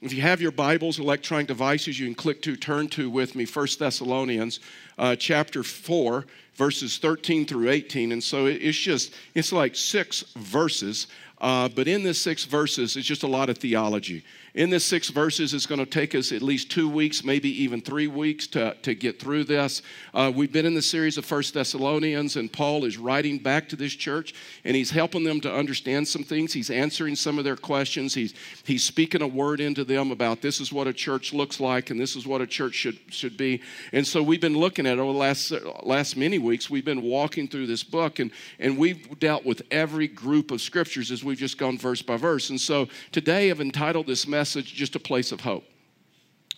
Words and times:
If 0.00 0.12
you 0.12 0.22
have 0.22 0.40
your 0.40 0.52
Bibles, 0.52 1.00
electronic 1.00 1.48
devices, 1.48 1.98
you 1.98 2.06
can 2.06 2.14
click 2.14 2.40
to 2.42 2.54
turn 2.54 2.86
to 2.90 3.10
with 3.10 3.34
me 3.34 3.44
1 3.44 3.66
Thessalonians 3.80 4.60
uh, 4.96 5.16
chapter 5.16 5.64
4, 5.64 6.24
verses 6.54 6.98
13 6.98 7.44
through 7.44 7.68
18. 7.68 8.12
And 8.12 8.22
so 8.22 8.46
it's 8.46 8.78
just, 8.78 9.12
it's 9.34 9.50
like 9.50 9.74
six 9.74 10.22
verses. 10.36 11.08
Uh, 11.40 11.68
but 11.68 11.88
in 11.88 12.04
this 12.04 12.22
six 12.22 12.44
verses, 12.44 12.96
it's 12.96 13.08
just 13.08 13.24
a 13.24 13.26
lot 13.26 13.50
of 13.50 13.58
theology 13.58 14.24
in 14.58 14.70
this 14.70 14.84
six 14.84 15.08
verses 15.08 15.54
it's 15.54 15.66
going 15.66 15.78
to 15.78 15.86
take 15.86 16.16
us 16.16 16.32
at 16.32 16.42
least 16.42 16.68
two 16.68 16.88
weeks 16.88 17.22
maybe 17.22 17.48
even 17.62 17.80
three 17.80 18.08
weeks 18.08 18.48
to, 18.48 18.74
to 18.82 18.92
get 18.92 19.20
through 19.20 19.44
this. 19.44 19.82
Uh, 20.12 20.32
we've 20.34 20.52
been 20.52 20.66
in 20.66 20.74
the 20.74 20.82
series 20.82 21.16
of 21.16 21.24
first 21.24 21.54
thessalonians 21.54 22.34
and 22.34 22.52
paul 22.52 22.84
is 22.84 22.98
writing 22.98 23.38
back 23.38 23.68
to 23.68 23.76
this 23.76 23.92
church 23.92 24.34
and 24.64 24.74
he's 24.74 24.90
helping 24.90 25.22
them 25.22 25.40
to 25.40 25.54
understand 25.54 26.08
some 26.08 26.24
things. 26.24 26.52
He's 26.52 26.70
answering 26.70 27.14
some 27.14 27.38
of 27.38 27.44
their 27.44 27.54
questions. 27.54 28.14
He's, 28.14 28.34
he's 28.64 28.82
speaking 28.82 29.22
a 29.22 29.28
word 29.28 29.60
into 29.60 29.84
them 29.84 30.10
about 30.10 30.42
this 30.42 30.60
is 30.60 30.72
what 30.72 30.88
a 30.88 30.92
church 30.92 31.32
looks 31.32 31.60
like 31.60 31.90
and 31.90 32.00
this 32.00 32.16
is 32.16 32.26
what 32.26 32.40
a 32.40 32.46
church 32.46 32.74
should, 32.74 32.98
should 33.10 33.36
be. 33.36 33.62
And 33.92 34.04
so 34.04 34.24
we've 34.24 34.40
been 34.40 34.58
looking 34.58 34.88
at 34.88 34.94
it 34.94 35.00
over 35.00 35.12
the 35.12 35.18
last, 35.20 35.52
last 35.84 36.16
many 36.16 36.40
weeks. 36.40 36.68
We've 36.68 36.84
been 36.84 37.02
walking 37.02 37.46
through 37.46 37.68
this 37.68 37.84
book 37.84 38.18
and, 38.18 38.32
and 38.58 38.76
we've 38.76 39.20
dealt 39.20 39.46
with 39.46 39.62
every 39.70 40.08
group 40.08 40.50
of 40.50 40.60
scriptures 40.60 41.12
as 41.12 41.22
we've 41.22 41.38
just 41.38 41.58
gone 41.58 41.78
verse 41.78 42.02
by 42.02 42.16
verse. 42.16 42.50
And 42.50 42.60
so 42.60 42.88
today 43.12 43.52
i've 43.52 43.60
entitled 43.60 44.08
this 44.08 44.26
message 44.26 44.47
message 44.48 44.72
just 44.72 44.96
a 44.96 44.98
place 44.98 45.30
of 45.30 45.42
hope. 45.42 45.64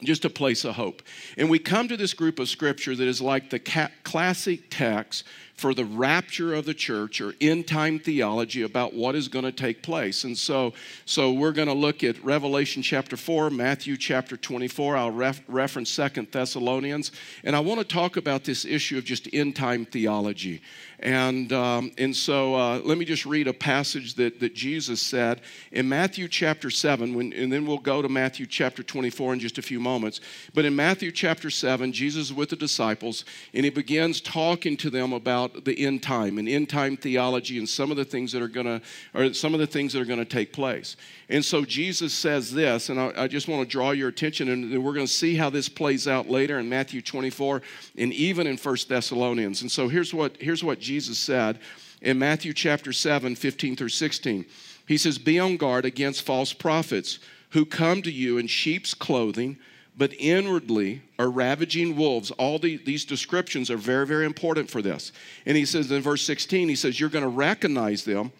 Just 0.05 0.25
a 0.25 0.30
place 0.30 0.65
of 0.65 0.77
hope. 0.77 1.03
And 1.37 1.51
we 1.51 1.59
come 1.59 1.89
to 1.89 1.97
this 1.97 2.15
group 2.15 2.39
of 2.39 2.49
scripture 2.49 2.95
that 2.95 3.09
is 3.09 3.21
like 3.21 3.51
the 3.51 3.59
ca- 3.59 3.91
classic 4.05 4.61
text 4.71 5.25
for 5.60 5.74
the 5.74 5.84
rapture 5.84 6.55
of 6.55 6.64
the 6.64 6.73
church 6.73 7.20
or 7.20 7.34
end 7.38 7.68
time 7.68 7.98
theology 7.98 8.62
about 8.62 8.95
what 8.95 9.14
is 9.14 9.28
going 9.28 9.45
to 9.45 9.52
take 9.52 9.82
place. 9.82 10.24
And 10.24 10.37
so, 10.37 10.73
so 11.05 11.32
we're 11.32 11.52
going 11.52 11.68
to 11.68 11.74
look 11.74 12.02
at 12.02 12.23
Revelation 12.24 12.82
chapter 12.82 13.14
4, 13.14 13.51
Matthew 13.51 13.98
chapter 13.98 14.38
24. 14.38 14.96
I'll 14.96 15.10
ref, 15.10 15.42
reference 15.48 15.91
Second 15.91 16.28
Thessalonians. 16.32 17.12
And 17.45 17.54
I 17.54 17.60
want 17.60 17.79
to 17.79 17.85
talk 17.85 18.16
about 18.16 18.45
this 18.45 18.65
issue 18.65 18.96
of 18.96 19.04
just 19.04 19.29
end 19.35 19.54
time 19.54 19.85
theology. 19.85 20.62
And, 21.01 21.51
um, 21.52 21.92
and 21.96 22.15
so 22.15 22.54
uh, 22.54 22.80
let 22.85 22.98
me 22.98 23.07
just 23.07 23.24
read 23.24 23.48
a 23.48 23.54
passage 23.54 24.15
that, 24.15 24.38
that 24.40 24.54
Jesus 24.54 25.01
said 25.01 25.40
in 25.73 25.88
Matthew 25.88 26.29
chapter 26.29 26.70
7, 26.70 27.15
when, 27.15 27.32
and 27.32 27.51
then 27.51 27.66
we'll 27.66 27.79
go 27.79 28.02
to 28.02 28.09
Matthew 28.09 28.46
chapter 28.46 28.82
24 28.82 29.35
in 29.35 29.40
just 29.40 29.57
a 29.57 29.63
few 29.63 29.80
moments. 29.80 30.20
But 30.52 30.66
in 30.66 30.76
Matthew 30.76 31.10
chapter 31.10 31.48
7, 31.48 31.92
Jesus 31.92 32.26
is 32.26 32.35
with 32.35 32.51
the 32.51 32.57
disciples, 32.57 33.24
and 33.54 33.65
he 33.65 33.70
begins 33.70 34.20
talking 34.20 34.76
to 34.79 34.90
them 34.90 35.15
about 35.15 35.49
about 35.51 35.65
the 35.65 35.84
end 35.84 36.02
time 36.02 36.38
and 36.38 36.48
end 36.48 36.68
time 36.68 36.96
theology 36.96 37.59
and 37.59 37.68
some 37.68 37.90
of 37.90 37.96
the 37.96 38.04
things 38.04 38.32
that 38.32 38.43
are 38.43 38.48
going 38.48 38.66
to, 38.66 38.80
or 39.15 39.32
some 39.32 39.54
of 39.54 39.60
the 39.60 39.66
things 39.66 39.92
that 39.92 40.02
are 40.02 40.07
going 40.07 40.18
to 40.18 40.24
take 40.24 40.52
place. 40.52 40.96
And 41.29 41.45
so 41.45 41.65
Jesus 41.65 42.12
says 42.12 42.52
this, 42.52 42.88
and 42.88 43.01
I, 43.01 43.12
I 43.16 43.29
just 43.29 43.48
want 43.48 43.62
to 43.62 43.70
draw 43.70 43.90
your 43.90 44.09
attention, 44.09 44.48
and 44.48 44.84
we're 44.84 44.95
going 44.95 45.07
to 45.07 45.12
see 45.12 45.34
how 45.34 45.51
this 45.51 45.68
plays 45.68 46.09
out 46.09 46.29
later 46.29 46.59
in 46.59 46.68
Matthew 46.68 47.02
24 47.02 47.62
and 47.98 48.12
even 48.12 48.46
in 48.46 48.57
First 48.57 48.88
Thessalonians. 48.88 49.62
And 49.62 49.70
so 49.70 49.88
here's 49.88 50.15
what, 50.15 50.37
here's 50.40 50.65
what 50.65 50.80
Jesus 50.80 51.18
said 51.18 51.59
in 52.01 52.18
Matthew 52.18 52.52
chapter 52.52 52.92
7, 52.92 53.35
15 53.35 53.76
through 53.76 53.88
16. 53.88 54.45
He 54.87 54.96
says, 54.96 55.18
Be 55.18 55.38
on 55.38 55.57
guard 55.57 55.85
against 55.85 56.23
false 56.23 56.52
prophets 56.52 57.18
who 57.51 57.64
come 57.64 58.02
to 58.02 58.10
you 58.10 58.38
in 58.38 58.46
sheep's 58.46 58.95
clothing 58.95 59.59
but 60.01 60.15
inwardly 60.18 61.02
are 61.18 61.30
ravaging 61.30 61.95
wolves. 61.95 62.30
All 62.30 62.59
the, 62.59 62.79
these 62.79 63.04
descriptions 63.04 63.70
are 63.70 63.76
very, 63.76 64.06
very 64.06 64.25
important 64.25 64.70
for 64.70 64.81
this. 64.81 65.12
And 65.44 65.59
he 65.59 65.66
says 65.66 65.91
in 65.91 66.00
verse 66.00 66.22
16, 66.22 66.70
he 66.70 66.75
says, 66.75 66.98
You're 66.98 67.10
going 67.10 67.22
to 67.22 67.28
recognize 67.28 68.03
them 68.04 68.32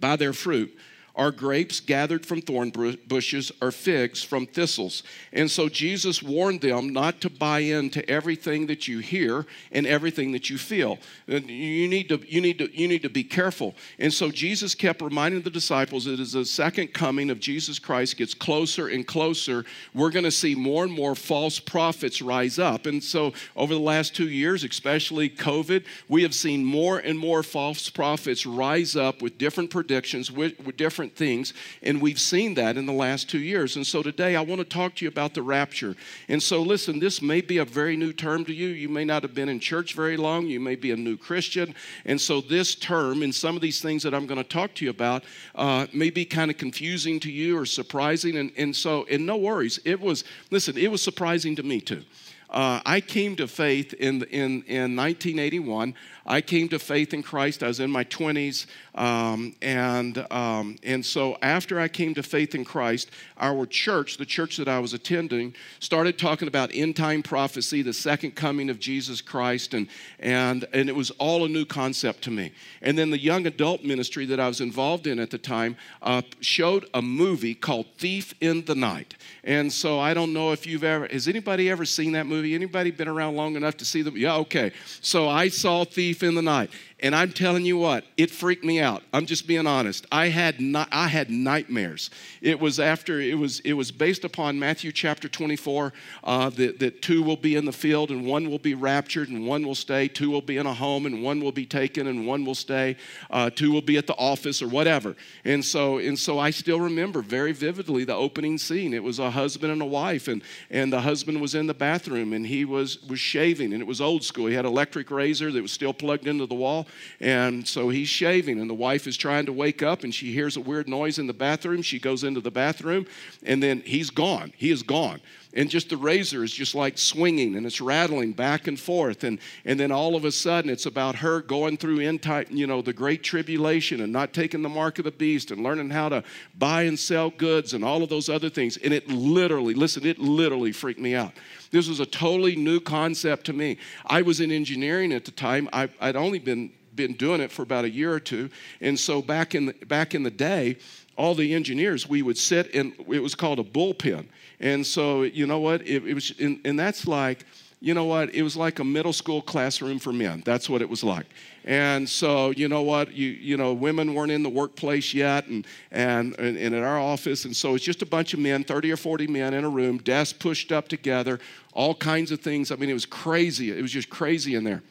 by 0.00 0.16
their 0.16 0.32
fruit. 0.32 0.76
Are 1.16 1.30
grapes 1.30 1.78
gathered 1.78 2.26
from 2.26 2.40
thorn 2.40 2.70
bushes 3.06 3.52
or 3.62 3.70
figs 3.70 4.24
from 4.24 4.46
thistles? 4.46 5.04
And 5.32 5.48
so 5.48 5.68
Jesus 5.68 6.24
warned 6.24 6.60
them 6.60 6.88
not 6.88 7.20
to 7.20 7.30
buy 7.30 7.60
into 7.60 8.08
everything 8.10 8.66
that 8.66 8.88
you 8.88 8.98
hear 8.98 9.46
and 9.70 9.86
everything 9.86 10.32
that 10.32 10.50
you 10.50 10.58
feel. 10.58 10.98
Uh, 11.30 11.36
you 11.36 11.86
need 11.86 12.08
to, 12.08 12.20
you 12.26 12.40
need 12.40 12.58
to, 12.58 12.68
you 12.76 12.88
need 12.88 13.02
to 13.02 13.08
be 13.08 13.22
careful. 13.22 13.76
And 14.00 14.12
so 14.12 14.32
Jesus 14.32 14.74
kept 14.74 15.02
reminding 15.02 15.42
the 15.42 15.50
disciples 15.50 16.06
that 16.06 16.18
as 16.18 16.32
the 16.32 16.44
second 16.44 16.88
coming 16.88 17.30
of 17.30 17.38
Jesus 17.38 17.78
Christ 17.78 18.16
gets 18.16 18.34
closer 18.34 18.88
and 18.88 19.06
closer, 19.06 19.64
we're 19.94 20.10
going 20.10 20.24
to 20.24 20.32
see 20.32 20.56
more 20.56 20.82
and 20.82 20.92
more 20.92 21.14
false 21.14 21.60
prophets 21.60 22.22
rise 22.22 22.58
up. 22.58 22.86
And 22.86 23.02
so 23.02 23.32
over 23.54 23.72
the 23.72 23.78
last 23.78 24.16
two 24.16 24.28
years, 24.28 24.64
especially 24.64 25.30
COVID, 25.30 25.84
we 26.08 26.24
have 26.24 26.34
seen 26.34 26.64
more 26.64 26.98
and 26.98 27.16
more 27.16 27.44
false 27.44 27.88
prophets 27.88 28.44
rise 28.44 28.96
up 28.96 29.22
with 29.22 29.38
different 29.38 29.70
predictions, 29.70 30.32
with, 30.32 30.58
with 30.64 30.76
different 30.76 31.03
different 31.04 31.18
things. 31.18 31.52
And 31.82 32.00
we've 32.00 32.18
seen 32.18 32.54
that 32.54 32.76
in 32.76 32.86
the 32.86 32.92
last 32.92 33.28
two 33.28 33.38
years. 33.38 33.76
And 33.76 33.86
so 33.86 34.02
today 34.02 34.36
I 34.36 34.40
want 34.40 34.60
to 34.60 34.64
talk 34.64 34.94
to 34.96 35.04
you 35.04 35.08
about 35.10 35.34
the 35.34 35.42
rapture. 35.42 35.96
And 36.28 36.42
so 36.42 36.62
listen, 36.62 36.98
this 36.98 37.20
may 37.20 37.40
be 37.42 37.58
a 37.58 37.64
very 37.64 37.96
new 37.96 38.12
term 38.12 38.44
to 38.46 38.54
you. 38.54 38.68
You 38.68 38.88
may 38.88 39.04
not 39.04 39.22
have 39.22 39.34
been 39.34 39.48
in 39.48 39.60
church 39.60 39.94
very 39.94 40.16
long. 40.16 40.46
You 40.46 40.60
may 40.60 40.76
be 40.76 40.92
a 40.92 40.96
new 40.96 41.16
Christian. 41.16 41.74
And 42.06 42.18
so 42.18 42.40
this 42.40 42.74
term 42.74 43.22
and 43.22 43.34
some 43.34 43.54
of 43.54 43.60
these 43.60 43.82
things 43.82 44.02
that 44.04 44.14
I'm 44.14 44.26
going 44.26 44.42
to 44.42 44.48
talk 44.48 44.74
to 44.76 44.84
you 44.84 44.90
about 44.90 45.24
uh, 45.54 45.86
may 45.92 46.10
be 46.10 46.24
kind 46.24 46.50
of 46.50 46.56
confusing 46.56 47.20
to 47.20 47.30
you 47.30 47.58
or 47.58 47.66
surprising. 47.66 48.38
And, 48.38 48.52
and 48.56 48.74
so, 48.74 49.06
and 49.10 49.26
no 49.26 49.36
worries. 49.36 49.78
It 49.84 50.00
was, 50.00 50.24
listen, 50.50 50.78
it 50.78 50.90
was 50.90 51.02
surprising 51.02 51.56
to 51.56 51.62
me 51.62 51.80
too. 51.80 52.02
Uh, 52.50 52.80
I 52.86 53.00
came 53.00 53.36
to 53.36 53.48
faith 53.48 53.94
in, 53.94 54.22
in, 54.24 54.62
in 54.66 54.96
1981. 54.96 55.94
I 56.26 56.40
came 56.40 56.68
to 56.68 56.78
faith 56.78 57.12
in 57.12 57.22
Christ. 57.22 57.62
I 57.62 57.68
was 57.68 57.80
in 57.80 57.90
my 57.90 58.04
20s. 58.04 58.66
Um, 58.94 59.56
and, 59.60 60.24
um, 60.30 60.76
and 60.82 61.04
so 61.04 61.36
after 61.42 61.80
I 61.80 61.88
came 61.88 62.14
to 62.14 62.22
faith 62.22 62.54
in 62.54 62.64
Christ, 62.64 63.10
our 63.38 63.66
church, 63.66 64.16
the 64.18 64.24
church 64.24 64.56
that 64.58 64.68
I 64.68 64.78
was 64.78 64.94
attending, 64.94 65.54
started 65.80 66.16
talking 66.18 66.46
about 66.46 66.70
end 66.72 66.96
time 66.96 67.22
prophecy, 67.22 67.82
the 67.82 67.92
second 67.92 68.36
coming 68.36 68.70
of 68.70 68.78
Jesus 68.78 69.20
Christ. 69.20 69.74
And, 69.74 69.88
and, 70.20 70.64
and 70.72 70.88
it 70.88 70.94
was 70.94 71.10
all 71.12 71.44
a 71.44 71.48
new 71.48 71.64
concept 71.64 72.22
to 72.24 72.30
me. 72.30 72.52
And 72.80 72.96
then 72.96 73.10
the 73.10 73.18
young 73.18 73.46
adult 73.46 73.82
ministry 73.82 74.26
that 74.26 74.38
I 74.38 74.48
was 74.48 74.60
involved 74.60 75.06
in 75.06 75.18
at 75.18 75.30
the 75.30 75.38
time 75.38 75.76
uh, 76.02 76.22
showed 76.40 76.86
a 76.94 77.02
movie 77.02 77.54
called 77.54 77.86
Thief 77.98 78.34
in 78.40 78.64
the 78.64 78.74
Night. 78.74 79.16
And 79.42 79.72
so 79.72 79.98
I 79.98 80.14
don't 80.14 80.32
know 80.32 80.52
if 80.52 80.66
you've 80.66 80.84
ever, 80.84 81.08
has 81.08 81.26
anybody 81.26 81.68
ever 81.68 81.84
seen 81.84 82.12
that 82.12 82.26
movie? 82.26 82.33
Anybody 82.42 82.90
been 82.90 83.08
around 83.08 83.36
long 83.36 83.56
enough 83.56 83.76
to 83.78 83.84
see 83.84 84.02
them? 84.02 84.16
Yeah, 84.16 84.36
okay. 84.36 84.72
So 85.00 85.28
I 85.28 85.48
saw 85.48 85.84
thief 85.84 86.22
in 86.22 86.34
the 86.34 86.42
night. 86.42 86.70
And 87.00 87.14
I'm 87.14 87.32
telling 87.32 87.64
you 87.64 87.76
what, 87.76 88.04
it 88.16 88.30
freaked 88.30 88.64
me 88.64 88.80
out. 88.80 89.02
I'm 89.12 89.26
just 89.26 89.48
being 89.48 89.66
honest. 89.66 90.06
I 90.12 90.28
had 90.28 90.56
I 90.92 91.08
had 91.08 91.28
nightmares. 91.28 92.08
It 92.40 92.60
was 92.60 92.78
after 92.78 93.20
it 93.20 93.36
was 93.36 93.58
it 93.60 93.72
was 93.72 93.90
based 93.90 94.22
upon 94.24 94.60
Matthew 94.60 94.92
chapter 94.92 95.28
24 95.28 95.92
uh, 96.22 96.50
that 96.50 96.78
that 96.78 97.02
two 97.02 97.22
will 97.22 97.36
be 97.36 97.56
in 97.56 97.64
the 97.64 97.72
field 97.72 98.10
and 98.10 98.24
one 98.24 98.48
will 98.48 98.60
be 98.60 98.74
raptured 98.74 99.28
and 99.28 99.44
one 99.44 99.66
will 99.66 99.74
stay. 99.74 100.06
Two 100.06 100.30
will 100.30 100.40
be 100.40 100.56
in 100.56 100.66
a 100.66 100.72
home 100.72 101.04
and 101.04 101.22
one 101.22 101.40
will 101.40 101.52
be 101.52 101.66
taken 101.66 102.06
and 102.06 102.28
one 102.28 102.44
will 102.44 102.54
stay. 102.54 102.96
Uh, 103.28 103.50
two 103.50 103.72
will 103.72 103.82
be 103.82 103.98
at 103.98 104.06
the 104.06 104.14
office 104.14 104.62
or 104.62 104.68
whatever. 104.68 105.16
And 105.44 105.64
so 105.64 105.98
and 105.98 106.16
so 106.16 106.38
I 106.38 106.50
still 106.50 106.80
remember 106.80 107.22
very 107.22 107.52
vividly 107.52 108.04
the 108.04 108.14
opening 108.14 108.56
scene. 108.56 108.94
It 108.94 109.02
was 109.02 109.18
a 109.18 109.32
husband 109.32 109.72
and 109.72 109.82
a 109.82 109.86
wife 109.86 110.28
and 110.28 110.42
and 110.70 110.92
the 110.92 111.00
husband 111.00 111.40
was 111.40 111.56
in 111.56 111.66
the 111.66 111.74
bathroom 111.74 112.32
and 112.32 112.46
he 112.46 112.64
was 112.64 113.02
was 113.02 113.18
shaving 113.18 113.72
and 113.72 113.82
it 113.82 113.86
was 113.86 114.00
old 114.00 114.22
school. 114.22 114.46
He 114.46 114.54
had 114.54 114.64
an 114.64 114.70
electric 114.70 115.10
razor 115.10 115.50
that 115.50 115.60
was 115.60 115.72
still 115.72 115.92
plugged 115.92 116.28
into 116.28 116.46
the 116.46 116.54
wall 116.54 116.83
and 117.20 117.66
so 117.66 117.88
he's 117.88 118.08
shaving, 118.08 118.60
and 118.60 118.68
the 118.68 118.74
wife 118.74 119.06
is 119.06 119.16
trying 119.16 119.46
to 119.46 119.52
wake 119.52 119.82
up, 119.82 120.04
and 120.04 120.14
she 120.14 120.32
hears 120.32 120.56
a 120.56 120.60
weird 120.60 120.88
noise 120.88 121.18
in 121.18 121.26
the 121.26 121.32
bathroom. 121.32 121.82
She 121.82 121.98
goes 121.98 122.24
into 122.24 122.40
the 122.40 122.50
bathroom, 122.50 123.06
and 123.42 123.62
then 123.62 123.82
he's 123.84 124.10
gone. 124.10 124.52
He 124.56 124.70
is 124.70 124.82
gone. 124.82 125.20
And 125.56 125.70
just 125.70 125.88
the 125.88 125.96
razor 125.96 126.42
is 126.42 126.52
just 126.52 126.74
like 126.74 126.98
swinging 126.98 127.54
and 127.54 127.64
it's 127.64 127.80
rattling 127.80 128.32
back 128.32 128.66
and 128.66 128.78
forth. 128.78 129.22
And 129.22 129.38
and 129.64 129.78
then 129.78 129.92
all 129.92 130.16
of 130.16 130.24
a 130.24 130.32
sudden 130.32 130.68
it's 130.68 130.86
about 130.86 131.14
her 131.16 131.40
going 131.40 131.76
through 131.76 132.00
in 132.00 132.18
time 132.18 132.46
you 132.50 132.66
know 132.66 132.82
the 132.82 132.92
great 132.92 133.22
tribulation 133.22 134.00
and 134.00 134.12
not 134.12 134.32
taking 134.32 134.62
the 134.62 134.68
mark 134.68 134.98
of 134.98 135.04
the 135.04 135.12
beast 135.12 135.52
and 135.52 135.62
learning 135.62 135.90
how 135.90 136.08
to 136.08 136.24
buy 136.58 136.82
and 136.82 136.98
sell 136.98 137.30
goods 137.30 137.72
and 137.72 137.84
all 137.84 138.02
of 138.02 138.08
those 138.08 138.28
other 138.28 138.50
things. 138.50 138.76
And 138.78 138.92
it 138.92 139.08
literally 139.08 139.74
listen 139.74 140.04
it 140.04 140.18
literally 140.18 140.72
freaked 140.72 141.00
me 141.00 141.14
out. 141.14 141.32
This 141.70 141.88
was 141.88 142.00
a 142.00 142.06
totally 142.06 142.56
new 142.56 142.80
concept 142.80 143.46
to 143.46 143.52
me. 143.52 143.78
I 144.06 144.22
was 144.22 144.40
in 144.40 144.50
engineering 144.50 145.12
at 145.12 145.24
the 145.24 145.30
time. 145.30 145.68
I, 145.72 145.88
i'd 146.00 146.16
only 146.16 146.40
been 146.40 146.72
been 146.94 147.14
doing 147.14 147.40
it 147.40 147.50
for 147.50 147.62
about 147.62 147.84
a 147.84 147.90
year 147.90 148.12
or 148.12 148.20
two. 148.20 148.50
And 148.80 148.98
so 148.98 149.22
back 149.22 149.54
in 149.54 149.66
the, 149.66 149.72
back 149.86 150.14
in 150.14 150.22
the 150.22 150.30
day, 150.30 150.78
all 151.16 151.34
the 151.34 151.54
engineers, 151.54 152.08
we 152.08 152.22
would 152.22 152.38
sit 152.38 152.68
in, 152.68 152.94
it 153.08 153.22
was 153.22 153.34
called 153.34 153.58
a 153.58 153.64
bullpen. 153.64 154.26
And 154.60 154.86
so, 154.86 155.22
you 155.22 155.46
know 155.46 155.60
what? 155.60 155.82
It, 155.82 156.06
it 156.06 156.14
was, 156.14 156.32
and, 156.40 156.60
and 156.64 156.78
that's 156.78 157.06
like, 157.06 157.44
you 157.80 157.92
know 157.92 158.06
what? 158.06 158.34
It 158.34 158.42
was 158.42 158.56
like 158.56 158.78
a 158.78 158.84
middle 158.84 159.12
school 159.12 159.42
classroom 159.42 159.98
for 159.98 160.10
men. 160.10 160.42
That's 160.46 160.70
what 160.70 160.80
it 160.80 160.88
was 160.88 161.04
like. 161.04 161.26
And 161.66 162.08
so, 162.08 162.50
you 162.50 162.66
know 162.66 162.80
what? 162.80 163.12
You, 163.12 163.28
you 163.28 163.58
know, 163.58 163.74
women 163.74 164.14
weren't 164.14 164.32
in 164.32 164.42
the 164.42 164.48
workplace 164.48 165.12
yet 165.12 165.46
and, 165.48 165.66
and, 165.90 166.34
and, 166.38 166.56
in 166.56 166.74
our 166.74 166.98
office. 166.98 167.44
And 167.44 167.54
so 167.54 167.74
it's 167.74 167.84
just 167.84 168.00
a 168.00 168.06
bunch 168.06 168.32
of 168.32 168.40
men, 168.40 168.64
30 168.64 168.90
or 168.92 168.96
40 168.96 169.26
men 169.26 169.52
in 169.52 169.64
a 169.64 169.68
room, 169.68 169.98
desks 169.98 170.32
pushed 170.32 170.72
up 170.72 170.88
together, 170.88 171.40
all 171.74 171.94
kinds 171.94 172.30
of 172.30 172.40
things. 172.40 172.70
I 172.70 172.76
mean, 172.76 172.88
it 172.88 172.94
was 172.94 173.06
crazy. 173.06 173.70
It 173.70 173.82
was 173.82 173.92
just 173.92 174.08
crazy 174.08 174.54
in 174.54 174.64
there. 174.64 174.82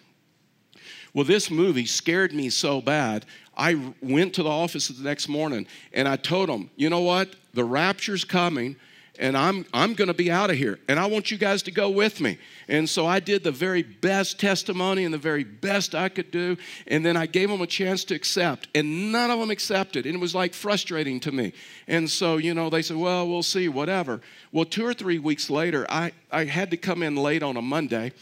Well, 1.14 1.26
this 1.26 1.52
movie 1.52 1.86
scared 1.86 2.34
me 2.34 2.50
so 2.50 2.82
bad. 2.82 3.26
I 3.56 3.94
went 4.02 4.34
to 4.36 4.44
the 4.44 4.50
office 4.50 4.88
the 4.88 5.04
next 5.04 5.28
morning 5.28 5.68
and 5.94 6.08
I 6.08 6.16
told 6.16 6.50
them, 6.50 6.72
you 6.76 6.90
know 6.90 7.02
what? 7.02 7.36
The 7.54 7.64
rapture's 7.64 8.24
coming 8.24 8.76
and 9.20 9.38
I'm, 9.38 9.66
I'm 9.74 9.94
going 9.94 10.08
to 10.08 10.14
be 10.14 10.32
out 10.32 10.50
of 10.50 10.58
here. 10.58 10.80
And 10.88 11.00
I 11.00 11.06
want 11.06 11.30
you 11.30 11.38
guys 11.38 11.62
to 11.64 11.72
go 11.72 11.90
with 11.92 12.20
me. 12.20 12.40
And 12.68 12.90
so 12.90 13.06
I 13.06 13.20
did 13.20 13.44
the 13.44 13.52
very 13.52 13.84
best 13.84 14.40
testimony 14.40 15.06
and 15.06 15.14
the 15.14 15.20
very 15.20 15.44
best 15.44 15.94
I 15.94 16.10
could 16.10 16.32
do. 16.32 16.58
And 16.88 17.06
then 17.06 17.16
I 17.16 17.28
gave 17.28 17.50
them 17.50 17.62
a 17.62 17.68
chance 17.68 18.04
to 18.06 18.16
accept. 18.16 18.70
And 18.74 19.12
none 19.12 19.30
of 19.30 19.40
them 19.40 19.52
accepted. 19.52 20.08
And 20.08 20.16
it 20.16 20.20
was 20.20 20.34
like 20.34 20.56
frustrating 20.56 21.20
to 21.22 21.32
me. 21.32 21.54
And 21.88 22.10
so, 22.10 22.38
you 22.38 22.56
know, 22.56 22.72
they 22.72 22.82
said, 22.82 22.98
well, 22.98 23.28
we'll 23.28 23.44
see, 23.44 23.70
whatever. 23.70 24.20
Well, 24.52 24.66
two 24.66 24.86
or 24.86 24.96
three 24.96 25.20
weeks 25.20 25.48
later, 25.48 25.86
I, 25.90 26.12
I 26.32 26.46
had 26.46 26.72
to 26.72 26.78
come 26.78 27.04
in 27.04 27.16
late 27.16 27.44
on 27.44 27.56
a 27.56 27.62
Monday. 27.62 28.14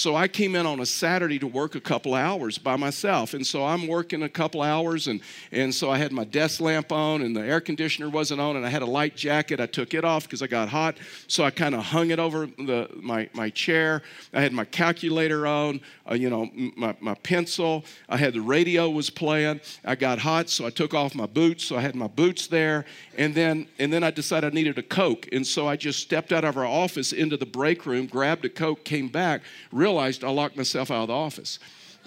So 0.00 0.16
I 0.16 0.28
came 0.28 0.56
in 0.56 0.64
on 0.64 0.80
a 0.80 0.86
Saturday 0.86 1.38
to 1.40 1.46
work 1.46 1.74
a 1.74 1.80
couple 1.80 2.14
hours 2.14 2.56
by 2.56 2.76
myself. 2.76 3.34
And 3.34 3.46
so 3.46 3.66
I'm 3.66 3.86
working 3.86 4.22
a 4.22 4.30
couple 4.30 4.62
hours, 4.62 5.08
and, 5.08 5.20
and 5.52 5.74
so 5.74 5.90
I 5.90 5.98
had 5.98 6.10
my 6.10 6.24
desk 6.24 6.58
lamp 6.58 6.90
on, 6.90 7.20
and 7.20 7.36
the 7.36 7.42
air 7.42 7.60
conditioner 7.60 8.08
wasn't 8.08 8.40
on, 8.40 8.56
and 8.56 8.64
I 8.64 8.70
had 8.70 8.80
a 8.80 8.86
light 8.86 9.14
jacket. 9.14 9.60
I 9.60 9.66
took 9.66 9.92
it 9.92 10.02
off 10.02 10.22
because 10.22 10.40
I 10.40 10.46
got 10.46 10.70
hot. 10.70 10.96
So 11.26 11.44
I 11.44 11.50
kind 11.50 11.74
of 11.74 11.84
hung 11.84 12.12
it 12.12 12.18
over 12.18 12.46
the, 12.46 12.88
my, 12.96 13.28
my 13.34 13.50
chair. 13.50 14.00
I 14.32 14.40
had 14.40 14.54
my 14.54 14.64
calculator 14.64 15.46
on, 15.46 15.82
uh, 16.10 16.14
you 16.14 16.30
know, 16.30 16.48
my, 16.76 16.96
my 17.00 17.14
pencil. 17.16 17.84
I 18.08 18.16
had 18.16 18.32
the 18.32 18.40
radio 18.40 18.88
was 18.88 19.10
playing. 19.10 19.60
I 19.84 19.96
got 19.96 20.18
hot, 20.18 20.48
so 20.48 20.64
I 20.64 20.70
took 20.70 20.94
off 20.94 21.14
my 21.14 21.26
boots. 21.26 21.64
So 21.64 21.76
I 21.76 21.82
had 21.82 21.94
my 21.94 22.06
boots 22.06 22.46
there. 22.46 22.86
And 23.18 23.34
then, 23.34 23.68
and 23.78 23.92
then 23.92 24.02
I 24.02 24.10
decided 24.10 24.50
I 24.50 24.54
needed 24.54 24.78
a 24.78 24.82
Coke. 24.82 25.28
And 25.30 25.46
so 25.46 25.68
I 25.68 25.76
just 25.76 25.98
stepped 25.98 26.32
out 26.32 26.46
of 26.46 26.56
our 26.56 26.64
office 26.64 27.12
into 27.12 27.36
the 27.36 27.44
break 27.44 27.84
room, 27.84 28.06
grabbed 28.06 28.46
a 28.46 28.48
Coke, 28.48 28.82
came 28.82 29.08
back, 29.08 29.42
realized 29.70 29.89
I 29.98 30.30
locked 30.30 30.56
myself 30.56 30.90
out 30.90 31.02
of 31.02 31.08
the 31.08 31.14
office. 31.14 31.58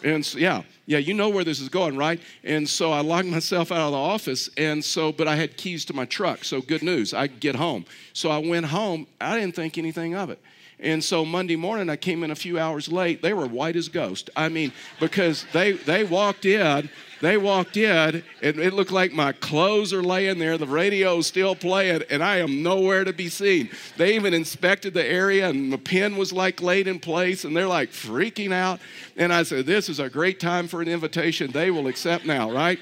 And 0.03 0.25
so, 0.25 0.37
yeah, 0.37 0.63
yeah, 0.85 0.97
you 0.97 1.13
know 1.13 1.29
where 1.29 1.45
this 1.45 1.61
is 1.61 1.69
going, 1.69 1.95
right? 1.95 2.19
And 2.43 2.67
so 2.67 2.91
I 2.91 2.99
locked 2.99 3.27
myself 3.27 3.71
out 3.71 3.85
of 3.87 3.91
the 3.93 3.97
office. 3.97 4.49
And 4.57 4.83
so, 4.83 5.11
but 5.11 5.27
I 5.27 5.35
had 5.35 5.55
keys 5.55 5.85
to 5.85 5.93
my 5.93 6.05
truck. 6.05 6.43
So 6.43 6.61
good 6.61 6.83
news, 6.83 7.13
I 7.13 7.27
could 7.27 7.39
get 7.39 7.55
home. 7.55 7.85
So 8.11 8.29
I 8.29 8.37
went 8.39 8.65
home. 8.65 9.07
I 9.21 9.39
didn't 9.39 9.55
think 9.55 9.77
anything 9.77 10.13
of 10.13 10.29
it. 10.29 10.39
And 10.79 11.01
so 11.01 11.23
Monday 11.23 11.55
morning, 11.55 11.89
I 11.89 11.95
came 11.95 12.23
in 12.23 12.31
a 12.31 12.35
few 12.35 12.59
hours 12.59 12.91
late. 12.91 13.21
They 13.21 13.33
were 13.33 13.47
white 13.47 13.77
as 13.77 13.87
ghost. 13.87 14.29
I 14.35 14.49
mean, 14.49 14.73
because 14.99 15.45
they 15.53 15.71
they 15.71 16.03
walked 16.03 16.45
in, 16.45 16.89
they 17.23 17.37
walked 17.37 17.77
in, 17.77 18.21
and 18.41 18.59
it 18.59 18.73
looked 18.73 18.91
like 18.91 19.13
my 19.13 19.31
clothes 19.31 19.93
are 19.93 20.03
laying 20.03 20.39
there, 20.39 20.57
the 20.57 20.67
radio's 20.67 21.25
still 21.25 21.55
playing, 21.55 22.03
and 22.09 22.21
I 22.21 22.37
am 22.37 22.61
nowhere 22.61 23.05
to 23.05 23.13
be 23.13 23.29
seen. 23.29 23.69
They 23.95 24.15
even 24.15 24.33
inspected 24.33 24.93
the 24.93 25.05
area, 25.05 25.47
and 25.47 25.71
the 25.71 25.77
pen 25.77 26.17
was 26.17 26.33
like 26.33 26.61
laid 26.61 26.85
in 26.85 26.99
place, 26.99 27.45
and 27.45 27.55
they're 27.55 27.65
like 27.65 27.91
freaking 27.91 28.51
out. 28.51 28.81
And 29.15 29.31
I 29.31 29.43
said, 29.43 29.65
This 29.65 29.87
is 29.87 29.99
a 29.99 30.09
great 30.09 30.41
time 30.41 30.67
for 30.67 30.81
an 30.81 30.89
invitation. 30.89 31.51
They 31.51 31.71
will 31.71 31.87
accept 31.87 32.25
now, 32.25 32.51
right? 32.51 32.79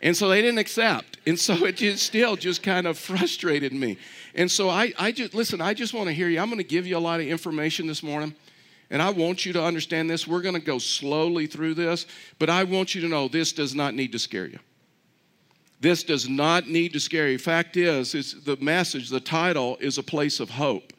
And 0.00 0.16
so 0.16 0.30
they 0.30 0.40
didn't 0.40 0.58
accept. 0.58 1.18
And 1.26 1.38
so 1.38 1.66
it 1.66 1.76
just 1.76 2.06
still 2.06 2.34
just 2.34 2.62
kind 2.62 2.86
of 2.86 2.96
frustrated 2.96 3.74
me. 3.74 3.98
And 4.34 4.50
so 4.50 4.70
I, 4.70 4.94
I 4.98 5.12
just, 5.12 5.34
listen, 5.34 5.60
I 5.60 5.74
just 5.74 5.92
want 5.92 6.06
to 6.06 6.14
hear 6.14 6.28
you. 6.28 6.40
I'm 6.40 6.46
going 6.46 6.58
to 6.58 6.64
give 6.64 6.86
you 6.86 6.96
a 6.96 6.98
lot 6.98 7.20
of 7.20 7.26
information 7.26 7.86
this 7.86 8.02
morning. 8.02 8.34
And 8.90 9.02
I 9.02 9.10
want 9.10 9.44
you 9.44 9.52
to 9.52 9.62
understand 9.62 10.08
this. 10.08 10.26
We're 10.26 10.40
going 10.40 10.54
to 10.54 10.60
go 10.60 10.78
slowly 10.78 11.46
through 11.46 11.74
this, 11.74 12.06
but 12.38 12.48
I 12.48 12.64
want 12.64 12.94
you 12.94 13.00
to 13.02 13.08
know 13.08 13.28
this 13.28 13.52
does 13.52 13.74
not 13.74 13.94
need 13.94 14.12
to 14.12 14.18
scare 14.18 14.46
you. 14.46 14.58
This 15.80 16.02
does 16.02 16.28
not 16.28 16.68
need 16.68 16.92
to 16.94 17.00
scare 17.00 17.28
you. 17.28 17.38
Fact 17.38 17.76
is, 17.76 18.14
it's 18.14 18.32
the 18.32 18.56
message, 18.56 19.10
the 19.10 19.20
title 19.20 19.76
is 19.80 19.98
a 19.98 20.02
place 20.02 20.40
of 20.40 20.50
hope. 20.50 20.92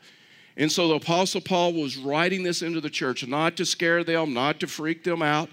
And 0.56 0.71
so 0.71 0.89
the 0.89 0.95
Apostle 0.95 1.41
Paul 1.41 1.74
was 1.74 1.97
writing 1.97 2.44
this 2.44 2.62
into 2.62 2.81
the 2.81 2.89
church, 2.89 3.25
not 3.25 3.57
to 3.57 3.65
scare 3.65 4.03
them, 4.03 4.33
not 4.33 4.59
to 4.59 4.68
freak 4.68 5.03
them 5.03 5.21
out, 5.21 5.50